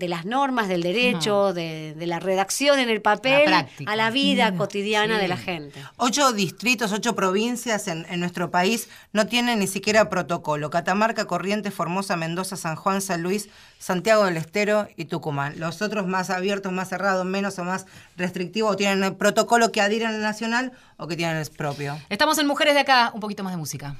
de 0.00 0.08
las 0.08 0.24
normas 0.24 0.66
del 0.66 0.82
derecho, 0.82 1.52
de, 1.52 1.94
de 1.96 2.06
la 2.06 2.18
redacción 2.18 2.78
en 2.80 2.88
el 2.88 3.00
papel, 3.02 3.52
a 3.86 3.96
la 3.96 4.10
vida 4.10 4.56
cotidiana 4.56 5.16
Sí. 5.16 5.20
de 5.22 5.28
la 5.28 5.36
gente. 5.36 5.78
Ocho 5.98 6.32
distritos, 6.32 6.90
ocho 6.92 7.14
provincias 7.14 7.86
en, 7.86 8.06
en 8.10 8.18
nuestro 8.18 8.50
país 8.50 8.88
no 9.12 9.26
tienen 9.26 9.58
ni 9.60 9.66
siquiera 9.66 10.08
protocolo. 10.10 10.70
Catamarca, 10.70 11.26
Corrientes, 11.26 11.72
Formosa, 11.74 12.16
Mendoza, 12.16 12.56
San 12.56 12.74
Juan, 12.76 13.02
San 13.02 13.22
Luis, 13.22 13.48
Santiago 13.78 14.24
del 14.24 14.36
Estero 14.38 14.88
y 14.96 15.04
Tucumán. 15.04 15.54
Los 15.60 15.82
otros 15.82 16.06
más 16.06 16.30
abiertos, 16.30 16.72
más 16.72 16.88
cerrados, 16.88 17.24
menos 17.26 17.58
o 17.58 17.64
más 17.64 17.86
restrictivos, 18.16 18.72
o 18.72 18.76
tienen 18.76 19.04
el 19.04 19.14
protocolo 19.16 19.70
que 19.70 19.80
adhieren 19.82 20.08
al 20.08 20.22
nacional 20.22 20.72
o 20.96 21.06
que 21.06 21.16
tienen 21.16 21.36
el 21.36 21.46
propio. 21.50 21.98
Estamos 22.08 22.38
en 22.38 22.46
Mujeres 22.46 22.72
de 22.74 22.80
Acá, 22.80 23.10
un 23.14 23.20
poquito 23.20 23.44
más 23.44 23.52
de 23.52 23.58
música. 23.58 23.96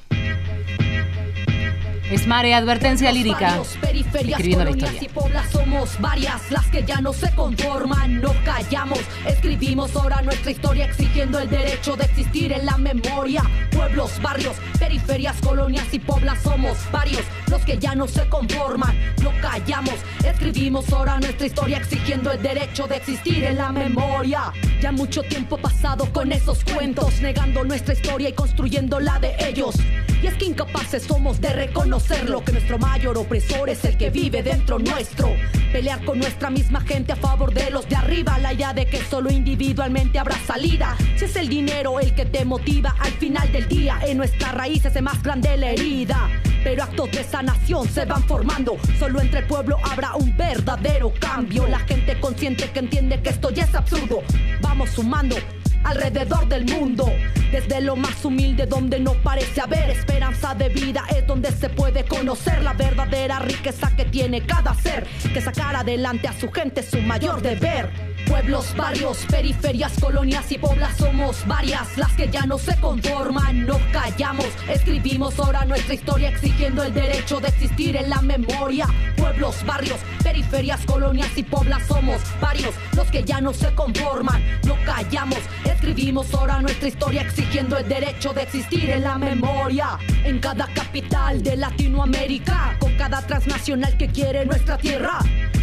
Es 2.10 2.26
Mare, 2.26 2.54
advertencia 2.54 3.12
lírica. 3.12 3.62
Escribiendo 3.62 4.64
la 4.64 4.70
colonias 4.70 4.94
historia. 4.94 5.02
y 5.02 5.08
poblas 5.08 5.50
somos 5.50 6.00
varias 6.00 6.50
las 6.50 6.66
que 6.66 6.82
ya 6.82 7.00
no 7.00 7.12
se 7.12 7.32
conforman, 7.36 8.20
no 8.20 8.34
callamos, 8.44 8.98
escribimos 9.28 9.94
ahora 9.94 10.20
nuestra 10.20 10.50
historia 10.50 10.86
exigiendo 10.86 11.38
el 11.38 11.48
derecho 11.48 11.94
de 11.94 12.06
existir 12.06 12.52
en 12.52 12.66
la 12.66 12.76
memoria. 12.78 13.44
Pueblos, 13.70 14.20
barrios, 14.20 14.56
periferias, 14.76 15.36
colonias 15.40 15.86
y 15.92 16.00
poblas 16.00 16.42
somos 16.42 16.78
varios 16.90 17.22
los 17.50 17.62
que 17.62 17.78
ya 17.78 17.94
no 17.94 18.06
se 18.06 18.28
conforman, 18.28 18.96
no 19.22 19.32
callamos, 19.40 19.96
escribimos 20.24 20.92
ahora 20.92 21.18
nuestra 21.18 21.46
historia 21.46 21.78
exigiendo 21.78 22.30
el 22.30 22.40
derecho 22.40 22.86
de 22.86 22.96
existir 22.96 23.42
en 23.44 23.56
la 23.56 23.70
memoria. 23.72 24.52
Ya 24.80 24.92
mucho 24.92 25.22
tiempo 25.22 25.58
pasado 25.58 26.10
con 26.12 26.30
esos 26.32 26.64
cuentos, 26.64 27.20
negando 27.20 27.64
nuestra 27.64 27.94
historia 27.94 28.28
y 28.28 28.32
construyendo 28.32 29.00
la 29.00 29.18
de 29.18 29.34
ellos. 29.40 29.74
Y 30.22 30.26
es 30.26 30.34
que 30.34 30.44
incapaces 30.44 31.02
somos 31.02 31.40
de 31.40 31.52
reconocerlo, 32.00 32.44
que 32.44 32.52
nuestro 32.52 32.78
mayor 32.78 33.18
opresor 33.18 33.68
es 33.68 33.84
el 33.84 33.96
que 33.96 34.10
vive 34.10 34.42
dentro 34.42 34.78
nuestro. 34.78 35.34
Pelear 35.72 36.04
con 36.04 36.18
nuestra 36.18 36.50
misma 36.50 36.80
gente 36.80 37.12
a 37.12 37.16
favor 37.16 37.52
de 37.52 37.70
los 37.70 37.88
de 37.88 37.96
arriba, 37.96 38.38
la 38.38 38.52
idea 38.52 38.72
de 38.72 38.86
que 38.86 39.00
solo 39.02 39.30
individualmente 39.30 40.18
habrá 40.18 40.38
salida. 40.46 40.96
Si 41.16 41.24
es 41.24 41.36
el 41.36 41.48
dinero 41.48 42.00
el 42.00 42.14
que 42.14 42.26
te 42.26 42.44
motiva, 42.44 42.94
al 42.98 43.12
final 43.12 43.50
del 43.52 43.68
día 43.68 43.98
en 44.04 44.18
nuestras 44.18 44.54
raíces 44.54 44.94
es 44.94 45.02
más 45.02 45.22
grande 45.22 45.56
la 45.56 45.70
herida. 45.70 46.28
Pero 46.62 46.82
actos 46.82 47.10
de 47.12 47.24
sanación 47.24 47.88
se 47.88 48.04
van 48.04 48.22
formando, 48.24 48.76
solo 48.98 49.20
entre 49.20 49.40
el 49.40 49.46
pueblo 49.46 49.78
habrá 49.82 50.14
un 50.16 50.36
verdadero 50.36 51.12
cambio. 51.18 51.66
La 51.66 51.80
gente 51.80 52.18
consciente 52.20 52.70
que 52.70 52.80
entiende 52.80 53.22
que 53.22 53.30
esto 53.30 53.50
ya 53.50 53.64
es 53.64 53.74
absurdo, 53.74 54.22
vamos 54.60 54.90
sumando 54.90 55.36
alrededor 55.84 56.48
del 56.48 56.64
mundo. 56.66 57.10
Desde 57.50 57.80
lo 57.80 57.96
más 57.96 58.24
humilde 58.24 58.66
donde 58.66 59.00
no 59.00 59.14
parece 59.14 59.60
haber 59.60 59.90
esperanza 59.90 60.54
de 60.54 60.68
vida 60.68 61.04
es 61.16 61.26
donde 61.26 61.50
se 61.50 61.68
puede 61.68 62.04
conocer 62.04 62.62
la 62.62 62.74
verdadera 62.74 63.40
riqueza 63.40 63.94
que 63.96 64.04
tiene 64.04 64.42
cada 64.42 64.74
ser. 64.74 65.06
Que 65.32 65.40
sacar 65.40 65.76
adelante 65.76 66.28
a 66.28 66.32
su 66.32 66.50
gente 66.50 66.80
es 66.80 66.90
su 66.90 67.00
mayor 67.00 67.42
deber. 67.42 68.09
Pueblos, 68.30 68.76
barrios, 68.76 69.26
periferias, 69.28 69.92
colonias 70.00 70.52
y 70.52 70.56
poblas 70.56 70.96
somos 70.96 71.44
varias 71.48 71.98
las 71.98 72.12
que 72.12 72.28
ya 72.28 72.46
no 72.46 72.58
se 72.58 72.78
conforman, 72.80 73.66
no 73.66 73.76
callamos, 73.92 74.46
escribimos 74.68 75.36
ahora 75.40 75.64
nuestra 75.64 75.94
historia 75.94 76.28
exigiendo 76.28 76.84
el 76.84 76.94
derecho 76.94 77.40
de 77.40 77.48
existir 77.48 77.96
en 77.96 78.08
la 78.08 78.22
memoria. 78.22 78.86
Pueblos, 79.16 79.56
barrios, 79.66 79.98
periferias, 80.22 80.86
colonias 80.86 81.36
y 81.36 81.42
poblas 81.42 81.82
somos 81.88 82.20
varios 82.40 82.72
los 82.94 83.10
que 83.10 83.24
ya 83.24 83.40
no 83.40 83.52
se 83.52 83.74
conforman, 83.74 84.40
no 84.64 84.76
callamos, 84.86 85.40
escribimos 85.64 86.32
ahora 86.32 86.62
nuestra 86.62 86.86
historia 86.86 87.22
exigiendo 87.22 87.78
el 87.78 87.88
derecho 87.88 88.32
de 88.32 88.42
existir 88.42 88.90
en 88.90 89.02
la 89.02 89.18
memoria. 89.18 89.98
En 90.24 90.38
cada 90.38 90.66
capital 90.74 91.42
de 91.42 91.56
Latinoamérica, 91.56 92.76
con 92.78 92.94
cada 92.96 93.26
transnacional 93.26 93.96
que 93.96 94.06
quiere 94.06 94.46
nuestra 94.46 94.78
tierra. 94.78 95.18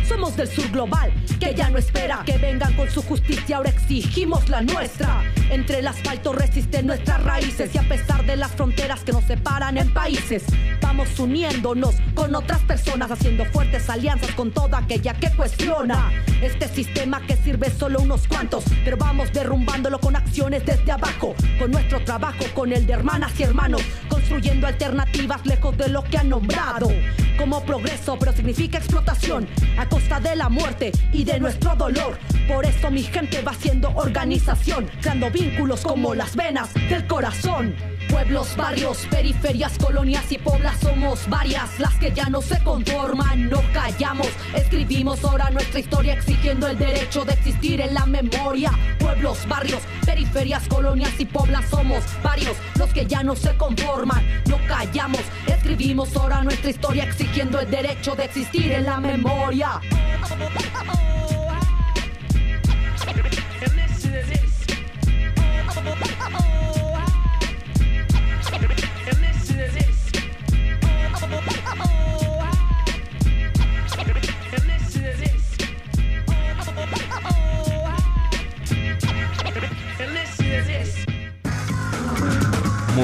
Somos 0.07 0.35
del 0.35 0.47
sur 0.47 0.69
global, 0.71 1.11
que 1.39 1.53
ya 1.53 1.69
no 1.69 1.77
espera 1.77 2.23
que 2.25 2.37
vengan 2.57 2.73
con 2.73 2.89
su 2.89 3.03
justicia, 3.03 3.57
ahora 3.57 3.69
exigimos 3.69 4.49
la 4.49 4.61
nuestra. 4.61 5.21
Entre 5.51 5.79
el 5.79 5.87
asfalto 5.87 6.33
resisten 6.33 6.87
nuestras 6.87 7.23
raíces. 7.23 7.69
Y 7.75 7.77
a 7.77 7.83
pesar 7.83 8.25
de 8.25 8.35
las 8.35 8.51
fronteras 8.53 9.01
que 9.01 9.11
nos 9.11 9.25
separan 9.25 9.77
en 9.77 9.93
países, 9.93 10.43
vamos 10.81 11.19
uniéndonos 11.19 11.93
con 12.15 12.33
otras 12.33 12.59
personas, 12.61 13.11
haciendo 13.11 13.45
fuertes 13.45 13.87
alianzas 13.91 14.31
con 14.31 14.49
toda 14.51 14.79
aquella 14.79 15.13
que 15.13 15.29
cuestiona. 15.35 16.11
Este 16.41 16.67
sistema 16.67 17.21
que 17.27 17.37
sirve 17.37 17.69
solo 17.69 17.99
unos 17.99 18.27
cuantos, 18.27 18.63
pero 18.83 18.97
vamos 18.97 19.31
derrumbándolo 19.31 19.99
con 19.99 20.15
acciones 20.15 20.65
desde 20.65 20.91
abajo, 20.91 21.35
con 21.59 21.69
nuestro 21.69 22.03
trabajo, 22.03 22.43
con 22.55 22.73
el 22.73 22.87
de 22.87 22.93
hermanas 22.93 23.39
y 23.39 23.43
hermanos, 23.43 23.83
construyendo 24.09 24.65
alternativas 24.65 25.45
lejos 25.45 25.77
de 25.77 25.89
lo 25.89 26.03
que 26.03 26.17
han 26.17 26.29
nombrado. 26.29 26.89
Como 27.37 27.63
progreso, 27.63 28.17
pero 28.17 28.33
significa 28.33 28.79
explotación 28.79 29.47
a 29.77 29.87
costa 29.87 30.19
de 30.19 30.35
la 30.35 30.49
muerte 30.49 30.91
y 31.13 31.23
de 31.23 31.39
nuestro 31.39 31.75
dolor. 31.75 32.17
Por 32.47 32.65
eso 32.65 32.89
mi 32.89 33.03
gente 33.03 33.41
va 33.41 33.51
haciendo 33.51 33.89
organización, 33.95 34.89
creando 35.01 35.29
vínculos 35.29 35.81
como 35.81 36.15
las 36.15 36.35
venas 36.35 36.73
del 36.73 37.05
corazón. 37.05 37.75
Pueblos, 38.09 38.55
barrios, 38.55 39.05
periferias, 39.09 39.77
colonias 39.77 40.31
y 40.31 40.37
poblas 40.37 40.79
somos 40.79 41.27
varias 41.27 41.77
las 41.77 41.93
que 41.95 42.11
ya 42.11 42.29
no 42.29 42.41
se 42.41 42.63
conforman, 42.63 43.49
no 43.49 43.61
callamos, 43.73 44.29
escribimos 44.55 45.23
ahora 45.25 45.49
nuestra 45.49 45.81
historia 45.81 46.13
exigiendo 46.13 46.67
el 46.67 46.77
derecho 46.77 47.25
de 47.25 47.33
existir 47.33 47.81
en 47.81 47.93
la 47.93 48.05
memoria. 48.05 48.71
Pueblos, 48.97 49.45
barrios, 49.47 49.81
periferias, 50.05 50.67
colonias 50.69 51.19
y 51.19 51.25
poblas 51.25 51.69
somos 51.69 52.01
varios 52.23 52.55
los 52.79 52.89
que 52.93 53.05
ya 53.05 53.23
no 53.23 53.35
se 53.35 53.55
conforman, 53.57 54.23
no 54.47 54.57
callamos, 54.67 55.21
escribimos 55.47 56.15
ahora 56.15 56.43
nuestra 56.43 56.69
historia 56.69 57.03
exigiendo 57.03 57.59
el 57.59 57.69
derecho 57.69 58.15
de 58.15 58.23
existir 58.23 58.71
en 58.71 58.85
la 58.85 58.99
memoria. 59.01 59.81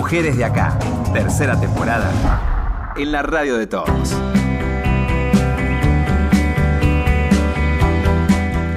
Mujeres 0.04 0.36
de 0.36 0.44
acá, 0.44 0.78
tercera 1.14 1.58
temporada, 1.58 2.92
en 2.98 3.14
la 3.14 3.24
radio 3.24 3.58
de 3.58 3.68
todos. 3.68 4.14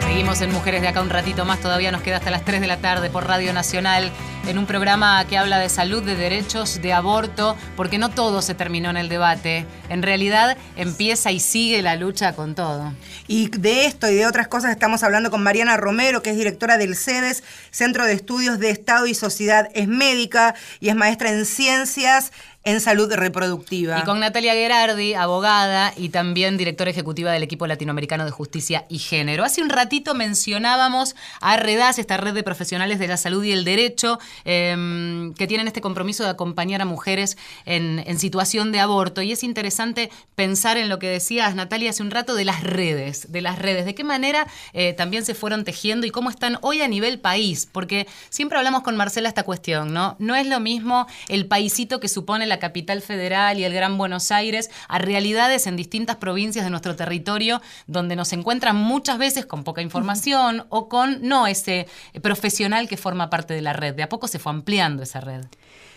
Seguimos 0.02 0.40
en 0.40 0.52
Mujeres 0.52 0.82
de 0.82 0.88
acá 0.88 1.02
un 1.02 1.10
ratito 1.10 1.44
más, 1.44 1.58
todavía 1.58 1.90
nos 1.90 2.02
queda 2.02 2.18
hasta 2.18 2.30
las 2.30 2.44
3 2.44 2.60
de 2.60 2.68
la 2.68 2.76
tarde 2.76 3.10
por 3.10 3.26
Radio 3.26 3.52
Nacional, 3.52 4.12
en 4.46 4.58
un 4.58 4.66
programa 4.66 5.24
que 5.26 5.36
habla 5.36 5.58
de 5.58 5.68
salud, 5.68 6.02
de 6.02 6.14
derechos, 6.14 6.80
de 6.80 6.92
aborto, 6.92 7.56
porque 7.76 7.98
no 7.98 8.10
todo 8.10 8.42
se 8.42 8.54
terminó 8.54 8.90
en 8.90 8.96
el 8.96 9.08
debate. 9.08 9.66
En 9.88 10.02
realidad 10.02 10.56
empieza 10.76 11.32
y 11.32 11.40
sigue 11.40 11.82
la 11.82 11.96
lucha 11.96 12.34
con 12.34 12.54
todo. 12.54 12.92
Y 13.26 13.48
de 13.48 13.86
esto 13.86 14.08
y 14.08 14.14
de 14.14 14.26
otras 14.26 14.48
cosas 14.48 14.70
estamos 14.70 15.02
hablando 15.02 15.30
con 15.30 15.42
Mariana 15.42 15.76
Romero, 15.76 16.22
que 16.22 16.30
es 16.30 16.36
directora 16.36 16.78
del 16.78 16.96
CEDES, 16.96 17.42
Centro 17.70 18.04
de 18.06 18.12
Estudios 18.12 18.58
de 18.58 18.70
Estado 18.70 19.06
y 19.06 19.14
Sociedad. 19.14 19.68
Es 19.74 19.88
médica 19.88 20.54
y 20.80 20.90
es 20.90 20.96
maestra 20.96 21.30
en 21.30 21.44
ciencias 21.44 22.32
en 22.66 22.80
salud 22.80 23.10
reproductiva. 23.12 24.00
Y 24.00 24.02
con 24.02 24.18
Natalia 24.18 24.52
Gerardi, 24.52 25.14
abogada 25.14 25.94
y 25.96 26.08
también 26.08 26.56
directora 26.56 26.90
ejecutiva 26.90 27.30
del 27.30 27.44
equipo 27.44 27.68
latinoamericano 27.68 28.24
de 28.24 28.32
justicia 28.32 28.84
y 28.88 28.98
género. 28.98 29.44
Hace 29.44 29.62
un 29.62 29.68
ratito 29.68 30.14
mencionábamos 30.14 31.14
a 31.40 31.56
REDAS, 31.56 32.00
esta 32.00 32.16
red 32.16 32.34
de 32.34 32.42
profesionales 32.42 32.98
de 32.98 33.06
la 33.06 33.16
salud 33.18 33.44
y 33.44 33.52
el 33.52 33.64
derecho, 33.64 34.18
eh, 34.44 35.32
que 35.38 35.46
tienen 35.46 35.68
este 35.68 35.80
compromiso 35.80 36.24
de 36.24 36.30
acompañar 36.30 36.82
a 36.82 36.84
mujeres 36.84 37.38
en, 37.66 38.02
en 38.04 38.18
situación 38.18 38.72
de 38.72 38.80
aborto. 38.80 39.22
Y 39.22 39.30
es 39.30 39.44
interesante 39.44 40.10
pensar 40.34 40.76
en 40.76 40.88
lo 40.88 40.98
que 40.98 41.08
decías, 41.08 41.54
Natalia, 41.54 41.90
hace 41.90 42.02
un 42.02 42.10
rato 42.10 42.34
de 42.34 42.44
las 42.44 42.64
redes, 42.64 43.30
de 43.30 43.42
las 43.42 43.60
redes, 43.60 43.84
de 43.84 43.94
qué 43.94 44.02
manera 44.02 44.48
eh, 44.72 44.92
también 44.92 45.24
se 45.24 45.36
fueron 45.36 45.62
tejiendo 45.62 46.04
y 46.04 46.10
cómo 46.10 46.30
están 46.30 46.58
hoy 46.62 46.82
a 46.82 46.88
nivel 46.88 47.20
país, 47.20 47.68
porque 47.70 48.08
siempre 48.28 48.58
hablamos 48.58 48.82
con 48.82 48.96
Marcela 48.96 49.28
esta 49.28 49.44
cuestión, 49.44 49.94
¿no? 49.94 50.16
No 50.18 50.34
es 50.34 50.48
lo 50.48 50.58
mismo 50.58 51.06
el 51.28 51.46
paisito 51.46 52.00
que 52.00 52.08
supone 52.08 52.44
la 52.46 52.55
capital 52.58 53.02
federal 53.02 53.58
y 53.58 53.64
el 53.64 53.72
Gran 53.72 53.98
Buenos 53.98 54.30
Aires 54.30 54.70
a 54.88 54.98
realidades 54.98 55.66
en 55.66 55.76
distintas 55.76 56.16
provincias 56.16 56.64
de 56.64 56.70
nuestro 56.70 56.96
territorio 56.96 57.60
donde 57.86 58.16
nos 58.16 58.32
encuentran 58.32 58.76
muchas 58.76 59.18
veces 59.18 59.46
con 59.46 59.64
poca 59.64 59.82
información 59.82 60.66
o 60.68 60.88
con 60.88 61.20
no 61.22 61.46
ese 61.46 61.86
profesional 62.22 62.88
que 62.88 62.96
forma 62.96 63.30
parte 63.30 63.54
de 63.54 63.62
la 63.62 63.72
red. 63.72 63.94
De 63.94 64.02
a 64.02 64.08
poco 64.08 64.28
se 64.28 64.38
fue 64.38 64.52
ampliando 64.52 65.02
esa 65.02 65.20
red. 65.20 65.44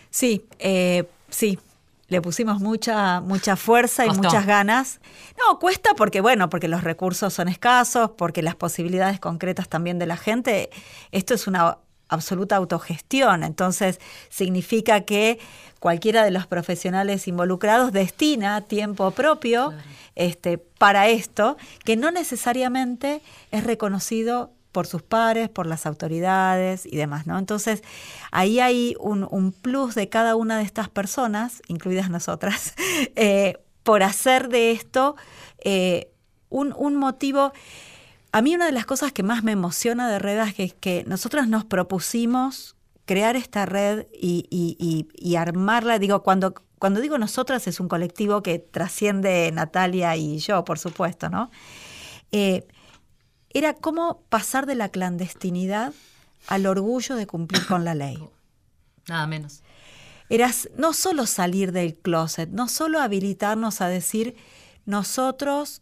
Sí, 0.10 0.46
eh, 0.60 1.06
sí. 1.30 1.60
Le 2.08 2.24
pusimos 2.24 2.60
mucha, 2.60 3.22
mucha 3.22 3.56
fuerza 3.56 4.04
y 4.04 4.08
Costó. 4.08 4.24
muchas 4.24 4.48
ganas. 4.48 5.00
No, 5.38 5.60
cuesta 5.60 5.92
porque, 5.96 6.22
bueno, 6.22 6.50
porque 6.50 6.68
los 6.68 6.84
recursos 6.84 7.32
son 7.32 7.48
escasos, 7.50 8.12
porque 8.18 8.42
las 8.42 8.56
posibilidades 8.56 9.20
concretas 9.20 9.70
también 9.70 10.00
de 10.00 10.08
la 10.08 10.18
gente. 10.18 10.72
Esto 11.12 11.36
es 11.36 11.46
una 11.46 11.78
absoluta 12.10 12.56
autogestión. 12.58 13.44
Entonces, 13.44 14.00
significa 14.30 15.02
que 15.02 15.40
cualquiera 15.80 16.24
de 16.24 16.32
los 16.32 16.48
profesionales 16.48 17.28
involucrados 17.28 17.94
destina 17.94 18.62
tiempo 18.62 19.12
propio 19.12 19.74
este, 20.16 20.58
para 20.58 21.08
esto, 21.08 21.56
que 21.86 21.96
no 21.96 22.12
necesariamente 22.12 23.22
es 23.52 23.64
reconocido 23.64 24.52
por 24.72 24.86
sus 24.86 25.02
pares, 25.02 25.50
por 25.50 25.66
las 25.66 25.86
autoridades 25.86 26.86
y 26.86 26.96
demás, 26.96 27.26
¿no? 27.26 27.40
Entonces, 27.40 27.84
ahí 28.32 28.60
hay 28.60 28.96
un, 29.00 29.28
un 29.30 29.52
plus 29.52 29.96
de 29.96 30.10
cada 30.10 30.36
una 30.36 30.58
de 30.58 30.64
estas 30.64 30.90
personas, 30.90 31.62
incluidas 31.68 32.10
nosotras, 32.10 32.76
eh, 33.16 33.58
por 33.84 34.04
hacer 34.04 34.50
de 34.50 34.72
esto 34.72 35.16
eh, 35.64 36.12
un, 36.50 36.74
un 36.78 36.96
motivo. 36.96 37.54
A 38.32 38.42
mí 38.42 38.54
una 38.56 38.66
de 38.68 38.72
las 38.72 38.86
cosas 38.86 39.12
que 39.12 39.24
más 39.24 39.44
me 39.44 39.52
emociona 39.54 40.10
de 40.10 40.20
Redas 40.20 40.54
es 40.58 40.74
que 40.74 41.04
nosotros 41.08 41.48
nos 41.48 41.66
propusimos 41.66 42.76
crear 43.06 43.36
esta 43.36 43.66
red 43.66 44.06
y, 44.14 44.46
y- 44.52 44.76
y- 44.80 45.08
y 45.16 45.36
armarla. 45.36 45.98
Digo, 45.98 46.22
cuando, 46.22 46.54
cuando 46.78 47.02
digo 47.02 47.18
nosotras 47.18 47.66
es 47.68 47.80
un 47.80 47.88
colectivo 47.88 48.44
que 48.44 48.60
trasciende 48.60 49.52
Natalia 49.52 50.16
y 50.16 50.38
yo, 50.38 50.64
por 50.64 50.78
supuesto, 50.78 51.30
¿no? 51.30 51.50
Eh, 52.32 52.68
era 53.52 53.74
cómo 53.74 54.22
pasar 54.30 54.68
de 54.68 54.76
la 54.76 54.90
clandestinidad 54.90 55.92
al 56.48 56.68
orgullo 56.68 57.16
de 57.16 57.26
cumplir 57.26 57.66
con 57.66 57.84
la 57.84 57.96
ley. 57.96 58.24
Nada 59.08 59.26
menos. 59.26 59.64
Era 60.30 60.52
no 60.78 60.94
solo 60.94 61.26
salir 61.26 61.72
del 61.72 61.96
closet, 61.96 62.50
no 62.52 62.68
solo 62.68 63.00
habilitarnos 63.02 63.82
a 63.82 63.88
decir, 63.88 64.36
nosotros 64.86 65.82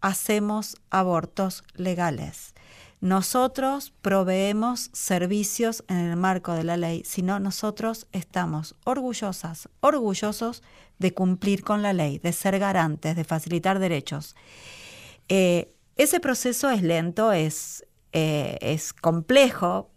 hacemos 0.00 0.76
abortos 0.90 1.64
legales, 1.74 2.54
nosotros 3.00 3.92
proveemos 4.00 4.90
servicios 4.92 5.84
en 5.88 5.98
el 5.98 6.16
marco 6.16 6.54
de 6.54 6.64
la 6.64 6.76
ley, 6.76 7.02
sino 7.04 7.38
nosotros 7.38 8.06
estamos 8.12 8.74
orgullosas, 8.84 9.68
orgullosos 9.80 10.62
de 10.98 11.12
cumplir 11.12 11.62
con 11.62 11.82
la 11.82 11.92
ley, 11.92 12.18
de 12.18 12.32
ser 12.32 12.58
garantes, 12.58 13.14
de 13.14 13.24
facilitar 13.24 13.78
derechos. 13.78 14.34
Eh, 15.28 15.74
ese 15.96 16.20
proceso 16.20 16.70
es 16.70 16.82
lento, 16.82 17.32
es, 17.32 17.84
eh, 18.12 18.56
es 18.62 18.94
complejo, 18.94 19.90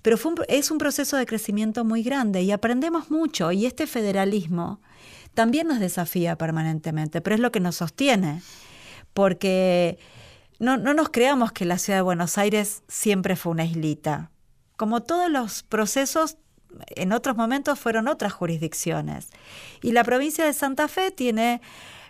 pero 0.00 0.16
es 0.48 0.70
un 0.70 0.78
proceso 0.78 1.16
de 1.16 1.26
crecimiento 1.26 1.84
muy 1.84 2.02
grande 2.02 2.42
y 2.42 2.52
aprendemos 2.52 3.10
mucho 3.10 3.50
y 3.50 3.66
este 3.66 3.86
federalismo 3.86 4.80
también 5.34 5.66
nos 5.66 5.80
desafía 5.80 6.36
permanentemente, 6.36 7.20
pero 7.20 7.34
es 7.34 7.40
lo 7.40 7.50
que 7.50 7.60
nos 7.60 7.76
sostiene, 7.76 8.40
porque 9.14 9.98
no, 10.58 10.76
no 10.76 10.92
nos 10.92 11.08
creamos 11.08 11.52
que 11.52 11.64
la 11.64 11.78
ciudad 11.78 11.98
de 11.98 12.02
Buenos 12.02 12.36
Aires 12.36 12.82
siempre 12.88 13.36
fue 13.36 13.52
una 13.52 13.64
islita. 13.64 14.30
Como 14.76 15.02
todos 15.02 15.30
los 15.30 15.62
procesos, 15.62 16.36
en 16.88 17.12
otros 17.12 17.36
momentos 17.36 17.78
fueron 17.78 18.08
otras 18.08 18.32
jurisdicciones. 18.32 19.30
Y 19.82 19.92
la 19.92 20.04
provincia 20.04 20.44
de 20.44 20.52
Santa 20.52 20.88
Fe 20.88 21.10
tiene 21.10 21.60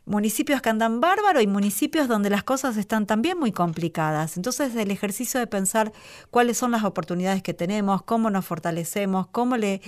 municipios 0.07 0.61
que 0.61 0.69
andan 0.69 1.01
bárbaro 1.01 1.41
y 1.41 1.47
municipios 1.47 2.09
donde 2.09 2.29
las 2.31 2.45
cosas 2.45 2.77
están 2.77 3.07
también 3.07 3.39
muy 3.39 3.53
complicadas. 3.53 4.37
Entonces, 4.37 4.75
el 4.77 4.91
ejercicio 4.91 5.41
de 5.41 5.47
pensar 5.47 5.93
cuáles 6.31 6.59
son 6.59 6.71
las 6.71 6.85
oportunidades 6.85 7.43
que 7.43 7.55
tenemos, 7.55 8.03
cómo 8.03 8.31
nos 8.31 8.45
fortalecemos, 8.45 9.27
cómo 9.29 9.57
le 9.57 9.81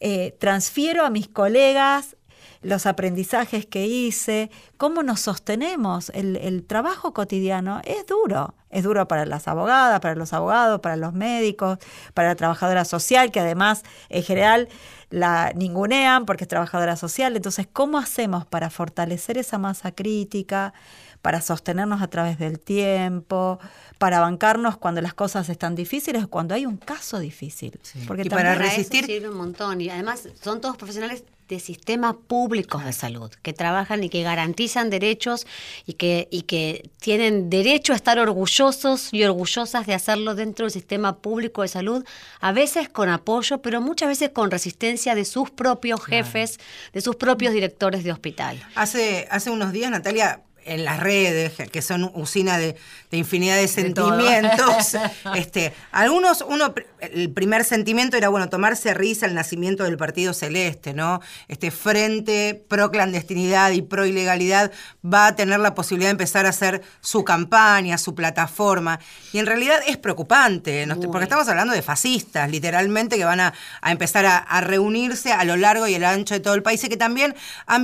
eh, 0.00 0.36
transfiero 0.38 1.04
a 1.04 1.10
mis 1.10 1.28
colegas 1.28 2.16
los 2.62 2.86
aprendizajes 2.86 3.66
que 3.66 3.86
hice, 3.86 4.50
cómo 4.76 5.02
nos 5.02 5.20
sostenemos. 5.20 6.10
El, 6.10 6.36
el, 6.36 6.64
trabajo 6.64 7.12
cotidiano 7.12 7.80
es 7.84 8.06
duro. 8.06 8.54
Es 8.70 8.84
duro 8.84 9.08
para 9.08 9.26
las 9.26 9.48
abogadas, 9.48 10.00
para 10.00 10.14
los 10.14 10.32
abogados, 10.32 10.80
para 10.80 10.96
los 10.96 11.12
médicos, 11.12 11.78
para 12.14 12.28
la 12.28 12.34
trabajadora 12.36 12.84
social, 12.84 13.32
que 13.32 13.40
además 13.40 13.82
en 14.08 14.22
general 14.22 14.68
la 15.10 15.52
ningunean 15.54 16.24
porque 16.24 16.44
es 16.44 16.48
trabajadora 16.48 16.96
social. 16.96 17.36
Entonces, 17.36 17.66
¿cómo 17.70 17.98
hacemos 17.98 18.46
para 18.46 18.70
fortalecer 18.70 19.38
esa 19.38 19.58
masa 19.58 19.92
crítica, 19.92 20.72
para 21.20 21.40
sostenernos 21.40 22.00
a 22.00 22.08
través 22.08 22.38
del 22.38 22.60
tiempo, 22.60 23.58
para 23.98 24.20
bancarnos 24.20 24.78
cuando 24.78 25.00
las 25.00 25.12
cosas 25.14 25.48
están 25.48 25.74
difíciles, 25.74 26.26
cuando 26.28 26.54
hay 26.54 26.64
un 26.64 26.76
caso 26.76 27.18
difícil? 27.18 27.78
Porque 28.06 28.22
y 28.22 28.30
para 28.30 28.54
resistir... 28.54 29.28
un 29.28 29.36
montón. 29.36 29.80
Y 29.80 29.90
además 29.90 30.28
son 30.40 30.60
todos 30.60 30.76
profesionales 30.76 31.24
de 31.50 31.58
sistemas 31.58 32.14
públicos 32.28 32.84
de 32.84 32.92
salud, 32.92 33.30
que 33.42 33.52
trabajan 33.52 34.04
y 34.04 34.08
que 34.08 34.22
garantizan 34.22 34.88
derechos 34.88 35.48
y 35.84 35.94
que, 35.94 36.28
y 36.30 36.42
que 36.42 36.88
tienen 37.00 37.50
derecho 37.50 37.92
a 37.92 37.96
estar 37.96 38.20
orgullosos 38.20 39.08
y 39.12 39.24
orgullosas 39.24 39.84
de 39.86 39.94
hacerlo 39.94 40.36
dentro 40.36 40.66
del 40.66 40.70
sistema 40.70 41.18
público 41.18 41.62
de 41.62 41.68
salud, 41.68 42.04
a 42.40 42.52
veces 42.52 42.88
con 42.88 43.08
apoyo, 43.08 43.60
pero 43.62 43.80
muchas 43.80 44.08
veces 44.08 44.30
con 44.30 44.52
resistencia 44.52 45.16
de 45.16 45.24
sus 45.24 45.50
propios 45.50 46.04
jefes, 46.04 46.60
de 46.92 47.00
sus 47.00 47.16
propios 47.16 47.52
directores 47.52 48.04
de 48.04 48.12
hospital. 48.12 48.64
Hace, 48.76 49.26
hace 49.30 49.50
unos 49.50 49.72
días, 49.72 49.90
Natalia, 49.90 50.42
en 50.64 50.84
las 50.84 51.00
redes, 51.00 51.54
que 51.72 51.82
son 51.82 52.12
usina 52.14 52.58
de, 52.58 52.76
infinidad 53.10 53.56
de 53.56 53.66
sentimientos. 53.66 54.96
este, 55.34 55.72
algunos, 55.90 56.44
uno, 56.46 56.72
el 57.00 57.30
primer 57.32 57.64
sentimiento 57.64 58.16
era, 58.16 58.28
bueno, 58.28 58.48
tomarse 58.48 58.94
risa 58.94 59.26
el 59.26 59.34
nacimiento 59.34 59.84
del 59.84 59.96
Partido 59.96 60.32
Celeste, 60.32 60.94
¿no? 60.94 61.20
Este 61.48 61.70
frente 61.70 62.62
pro 62.68 62.90
clandestinidad 62.90 63.70
y 63.72 63.82
pro 63.82 64.06
ilegalidad 64.06 64.72
va 65.04 65.28
a 65.28 65.36
tener 65.36 65.60
la 65.60 65.74
posibilidad 65.74 66.08
de 66.08 66.12
empezar 66.12 66.46
a 66.46 66.50
hacer 66.50 66.82
su 67.00 67.24
campaña, 67.24 67.98
su 67.98 68.14
plataforma. 68.14 69.00
Y 69.32 69.38
en 69.38 69.46
realidad 69.46 69.80
es 69.86 69.96
preocupante, 69.96 70.86
porque 71.10 71.24
estamos 71.24 71.48
hablando 71.48 71.74
de 71.74 71.82
fascistas, 71.82 72.50
literalmente, 72.50 73.16
que 73.16 73.24
van 73.24 73.40
a, 73.40 73.54
empezar 73.84 74.26
a, 74.26 74.60
reunirse 74.60 75.32
a 75.32 75.44
lo 75.44 75.56
largo 75.56 75.86
y 75.86 75.94
el 75.94 76.04
ancho 76.04 76.34
de 76.34 76.40
todo 76.40 76.54
el 76.54 76.62
país. 76.62 76.82
Y 76.84 76.88
que 76.88 76.96
también 76.96 77.34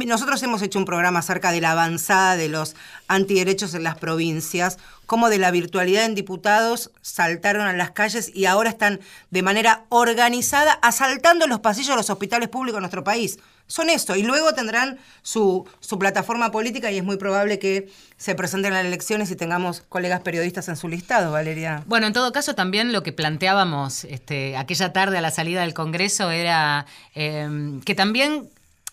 nosotros 0.07 0.43
hemos 0.43 0.63
hecho 0.63 0.79
un 0.79 0.85
programa 0.85 1.21
acerca 1.21 1.53
de 1.53 1.61
la 1.61 1.73
avanzada 1.73 2.37
de 2.37 2.49
los 2.49 2.77
antiderechos 3.09 3.75
en 3.75 3.83
las 3.83 3.97
provincias, 3.97 4.79
como 5.07 5.31
de 5.31 5.39
la 5.39 5.51
virtualidad 5.51 6.05
en 6.05 6.15
diputados 6.15 6.91
saltaron 7.01 7.67
a 7.67 7.73
las 7.73 7.93
calles 7.93 8.31
y 8.35 8.47
ahora 8.47 8.71
están 8.71 9.01
de 9.31 9.43
manera 9.43 9.85
organizada 9.89 10.73
asaltando 10.83 11.47
los 11.47 11.61
pasillos 11.61 11.91
de 11.91 11.97
los 11.97 12.11
hospitales 12.11 12.49
públicos 12.49 12.79
de 12.79 12.83
nuestro 12.83 13.05
país. 13.05 13.39
Son 13.69 13.91
esto, 13.91 14.15
y 14.15 14.23
luego 14.23 14.55
tendrán 14.55 14.99
su, 15.23 15.67
su 15.81 15.99
plataforma 15.99 16.53
política 16.53 16.93
y 16.93 16.99
es 16.99 17.05
muy 17.05 17.17
probable 17.17 17.59
que 17.59 17.89
se 18.17 18.37
presenten 18.37 18.73
las 18.73 18.85
elecciones 18.85 19.29
y 19.33 19.37
tengamos 19.37 19.83
colegas 19.89 20.21
periodistas 20.21 20.69
en 20.69 20.77
su 20.77 20.87
listado, 20.87 21.33
Valeria. 21.33 21.83
Bueno, 21.87 22.07
en 22.07 22.13
todo 22.13 22.31
caso 22.31 22.55
también 22.55 22.93
lo 22.93 23.03
que 23.03 23.13
planteábamos 23.13 24.05
este, 24.05 24.57
aquella 24.57 24.93
tarde 24.93 25.19
a 25.19 25.21
la 25.21 25.33
salida 25.33 25.63
del 25.63 25.75
Congreso 25.75 26.31
era 26.31 26.87
eh, 27.17 27.81
que 27.85 27.97
también 27.97 28.49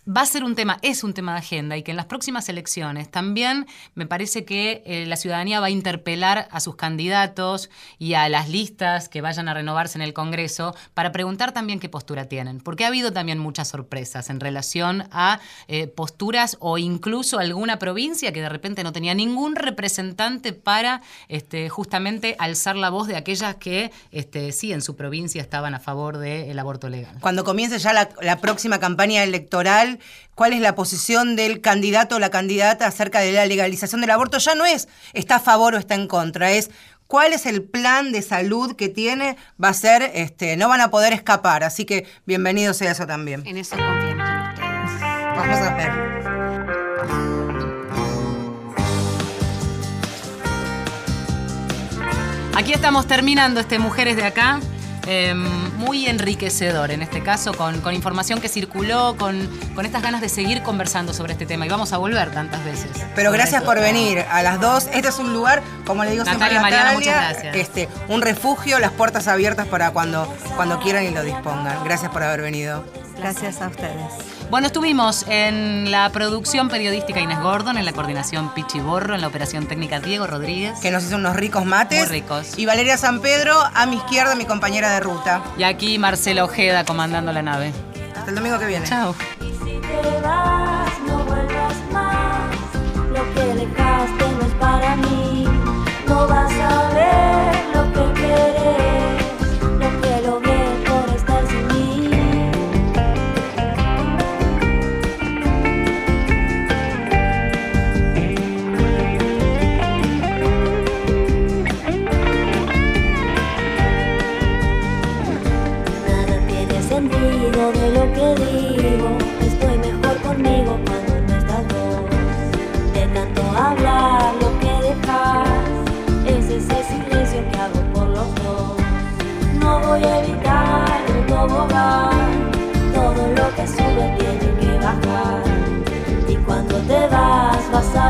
va 0.07 0.21
a 0.21 0.25
ser 0.25 0.43
un 0.43 0.55
tema, 0.55 0.79
es 0.81 1.03
un 1.03 1.13
tema 1.13 1.33
de 1.33 1.39
agenda 1.39 1.77
y 1.77 1.83
que 1.83 1.91
en 1.91 1.97
las 1.97 2.07
próximas 2.07 2.49
elecciones 2.49 3.09
también 3.09 3.67
me 3.95 4.05
parece 4.05 4.43
que 4.43 4.83
eh, 4.85 5.05
la 5.05 5.15
ciudadanía 5.15 5.59
va 5.59 5.67
a 5.67 5.69
interpelar 5.69 6.47
a 6.51 6.59
sus 6.59 6.75
candidatos 6.75 7.69
y 7.99 8.15
a 8.15 8.27
las 8.27 8.49
listas 8.49 9.07
que 9.07 9.21
vayan 9.21 9.47
a 9.47 9.53
renovarse 9.53 9.97
en 9.97 10.01
el 10.01 10.13
Congreso 10.13 10.75
para 10.93 11.11
preguntar 11.11 11.53
también 11.53 11.79
qué 11.79 11.87
postura 11.87 12.25
tienen, 12.25 12.59
porque 12.59 12.83
ha 12.83 12.87
habido 12.87 13.13
también 13.13 13.39
muchas 13.39 13.69
sorpresas 13.69 14.29
en 14.29 14.39
relación 14.39 15.07
a 15.11 15.39
eh, 15.67 15.87
posturas 15.87 16.57
o 16.59 16.77
incluso 16.77 17.39
alguna 17.39 17.79
provincia 17.79 18.33
que 18.33 18.41
de 18.41 18.49
repente 18.49 18.83
no 18.83 18.91
tenía 18.91 19.13
ningún 19.13 19.55
representante 19.55 20.51
para 20.51 21.01
este, 21.29 21.69
justamente 21.69 22.35
alzar 22.39 22.75
la 22.75 22.89
voz 22.89 23.07
de 23.07 23.15
aquellas 23.15 23.55
que 23.55 23.91
este, 24.11 24.51
sí 24.51 24.73
en 24.73 24.81
su 24.81 24.95
provincia 24.95 25.41
estaban 25.41 25.73
a 25.73 25.79
favor 25.79 26.17
del 26.17 26.57
aborto 26.59 26.89
legal. 26.89 27.15
Cuando 27.21 27.43
comience 27.43 27.79
ya 27.79 27.93
la 27.93 28.41
próxima 28.41 28.79
campaña 28.79 29.23
electoral, 29.23 29.92
cuál 30.35 30.53
es 30.53 30.61
la 30.61 30.75
posición 30.75 31.35
del 31.35 31.61
candidato 31.61 32.15
o 32.15 32.19
la 32.19 32.29
candidata 32.29 32.87
acerca 32.87 33.19
de 33.19 33.31
la 33.31 33.45
legalización 33.45 34.01
del 34.01 34.11
aborto, 34.11 34.37
ya 34.37 34.55
no 34.55 34.65
es 34.65 34.87
está 35.13 35.35
a 35.35 35.39
favor 35.39 35.75
o 35.75 35.77
está 35.77 35.95
en 35.95 36.07
contra, 36.07 36.51
es 36.51 36.71
cuál 37.07 37.33
es 37.33 37.45
el 37.45 37.61
plan 37.61 38.11
de 38.11 38.21
salud 38.21 38.75
que 38.75 38.89
tiene, 38.89 39.37
va 39.63 39.69
a 39.69 39.73
ser, 39.73 40.11
este, 40.15 40.57
no 40.57 40.67
van 40.67 40.81
a 40.81 40.89
poder 40.89 41.13
escapar, 41.13 41.63
así 41.63 41.85
que 41.85 42.07
bienvenido 42.25 42.73
sea 42.73 42.91
eso 42.91 43.05
también. 43.05 43.43
En 43.45 43.57
eso 43.57 43.75
confiamos 43.75 44.29
en 44.29 44.49
ustedes. 44.49 45.01
Vamos 45.35 45.57
a 45.59 45.75
ver. 45.75 46.13
Aquí 52.55 52.71
estamos 52.71 53.07
terminando 53.07 53.59
este 53.59 53.79
Mujeres 53.79 54.15
de 54.15 54.25
Acá. 54.25 54.59
Em, 55.05 55.43
muy 55.77 56.07
enriquecedor 56.07 56.91
en 56.91 57.01
este 57.01 57.21
caso, 57.21 57.53
con, 57.53 57.93
información 57.93 58.39
que 58.39 58.47
circuló, 58.47 59.15
con, 59.17 59.49
con, 59.75 59.85
estas 59.85 60.01
ganas 60.01 60.21
de 60.21 60.29
seguir 60.29 60.63
conversando 60.63 61.13
sobre 61.13 61.33
este 61.33 61.45
tema. 61.45 61.65
Y 61.65 61.69
vamos 61.69 61.91
a 61.91 61.97
volver 61.97 62.31
tantas 62.31 62.63
veces. 62.63 62.89
Pero 63.15 63.31
gracias 63.31 63.63
por 63.63 63.79
venir 63.79 64.23
a 64.31 64.41
las 64.43 64.61
dos. 64.61 64.87
Este 64.93 65.09
es 65.09 65.19
un 65.19 65.33
lugar, 65.33 65.61
como 65.85 66.05
le 66.05 66.11
digo 66.11 66.23
Natalia, 66.23 66.49
siempre 66.49 66.77
a 66.77 66.79
Natalia, 66.79 66.99
muchas 66.99 67.15
gracias. 67.15 67.55
Este, 67.55 67.89
un 68.07 68.21
refugio, 68.21 68.79
las 68.79 68.91
puertas 68.91 69.27
abiertas 69.27 69.67
para 69.67 69.91
cuando, 69.91 70.25
cuando 70.55 70.79
quieran 70.79 71.03
y 71.03 71.11
lo 71.11 71.23
dispongan. 71.23 71.83
Gracias 71.83 72.11
por 72.11 72.23
haber 72.23 72.41
venido. 72.41 72.85
Gracias 73.17 73.61
a 73.61 73.67
ustedes. 73.67 74.11
Bueno, 74.49 74.67
estuvimos 74.67 75.25
en 75.27 75.91
la 75.91 76.09
producción 76.11 76.69
periodística 76.69 77.19
Inés 77.19 77.39
Gordon, 77.39 77.77
en 77.77 77.85
la 77.85 77.93
coordinación 77.93 78.53
Pichi 78.53 78.79
Borro, 78.79 79.15
en 79.15 79.21
la 79.21 79.27
operación 79.27 79.67
técnica 79.67 79.99
Diego 79.99 80.27
Rodríguez. 80.27 80.79
Que 80.79 80.91
nos 80.91 81.03
hizo 81.03 81.15
unos 81.15 81.35
ricos 81.35 81.65
mates. 81.65 81.99
Muy 81.99 82.21
ricos. 82.21 82.57
Y 82.57 82.65
Valeria 82.65 82.97
San 82.97 83.19
Pedro, 83.21 83.55
a 83.73 83.85
mi 83.85 83.97
izquierda, 83.97 84.35
mi 84.35 84.45
compañera 84.45 84.91
de 84.91 84.99
ruta. 84.99 85.41
Y 85.57 85.63
aquí 85.63 85.97
Marcela 85.97 86.43
Ojeda 86.43 86.85
comandando 86.85 87.31
la 87.31 87.41
nave. 87.41 87.73
Hasta 88.15 88.29
el 88.29 88.35
domingo 88.35 88.59
que 88.59 88.65
viene. 88.65 88.85
Chao. 88.85 89.15
Y 89.41 89.51
si 89.63 89.79
te 89.79 90.21
vas, 90.21 90.91
no 91.07 91.17
vuelvas 91.23 91.75
más. 91.91 92.55
Lo 93.09 93.33
que 93.33 93.43
dejaste 93.65 94.25
no 94.39 94.45
es 94.45 94.53
para 94.59 94.95
mí. 94.97 95.47
No 96.07 96.27
vas 96.27 96.51
a 96.51 96.92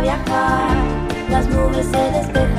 viajar, 0.01 0.77
las 1.29 1.47
nubes 1.47 1.85
se 1.85 1.97
despejan 1.97 2.53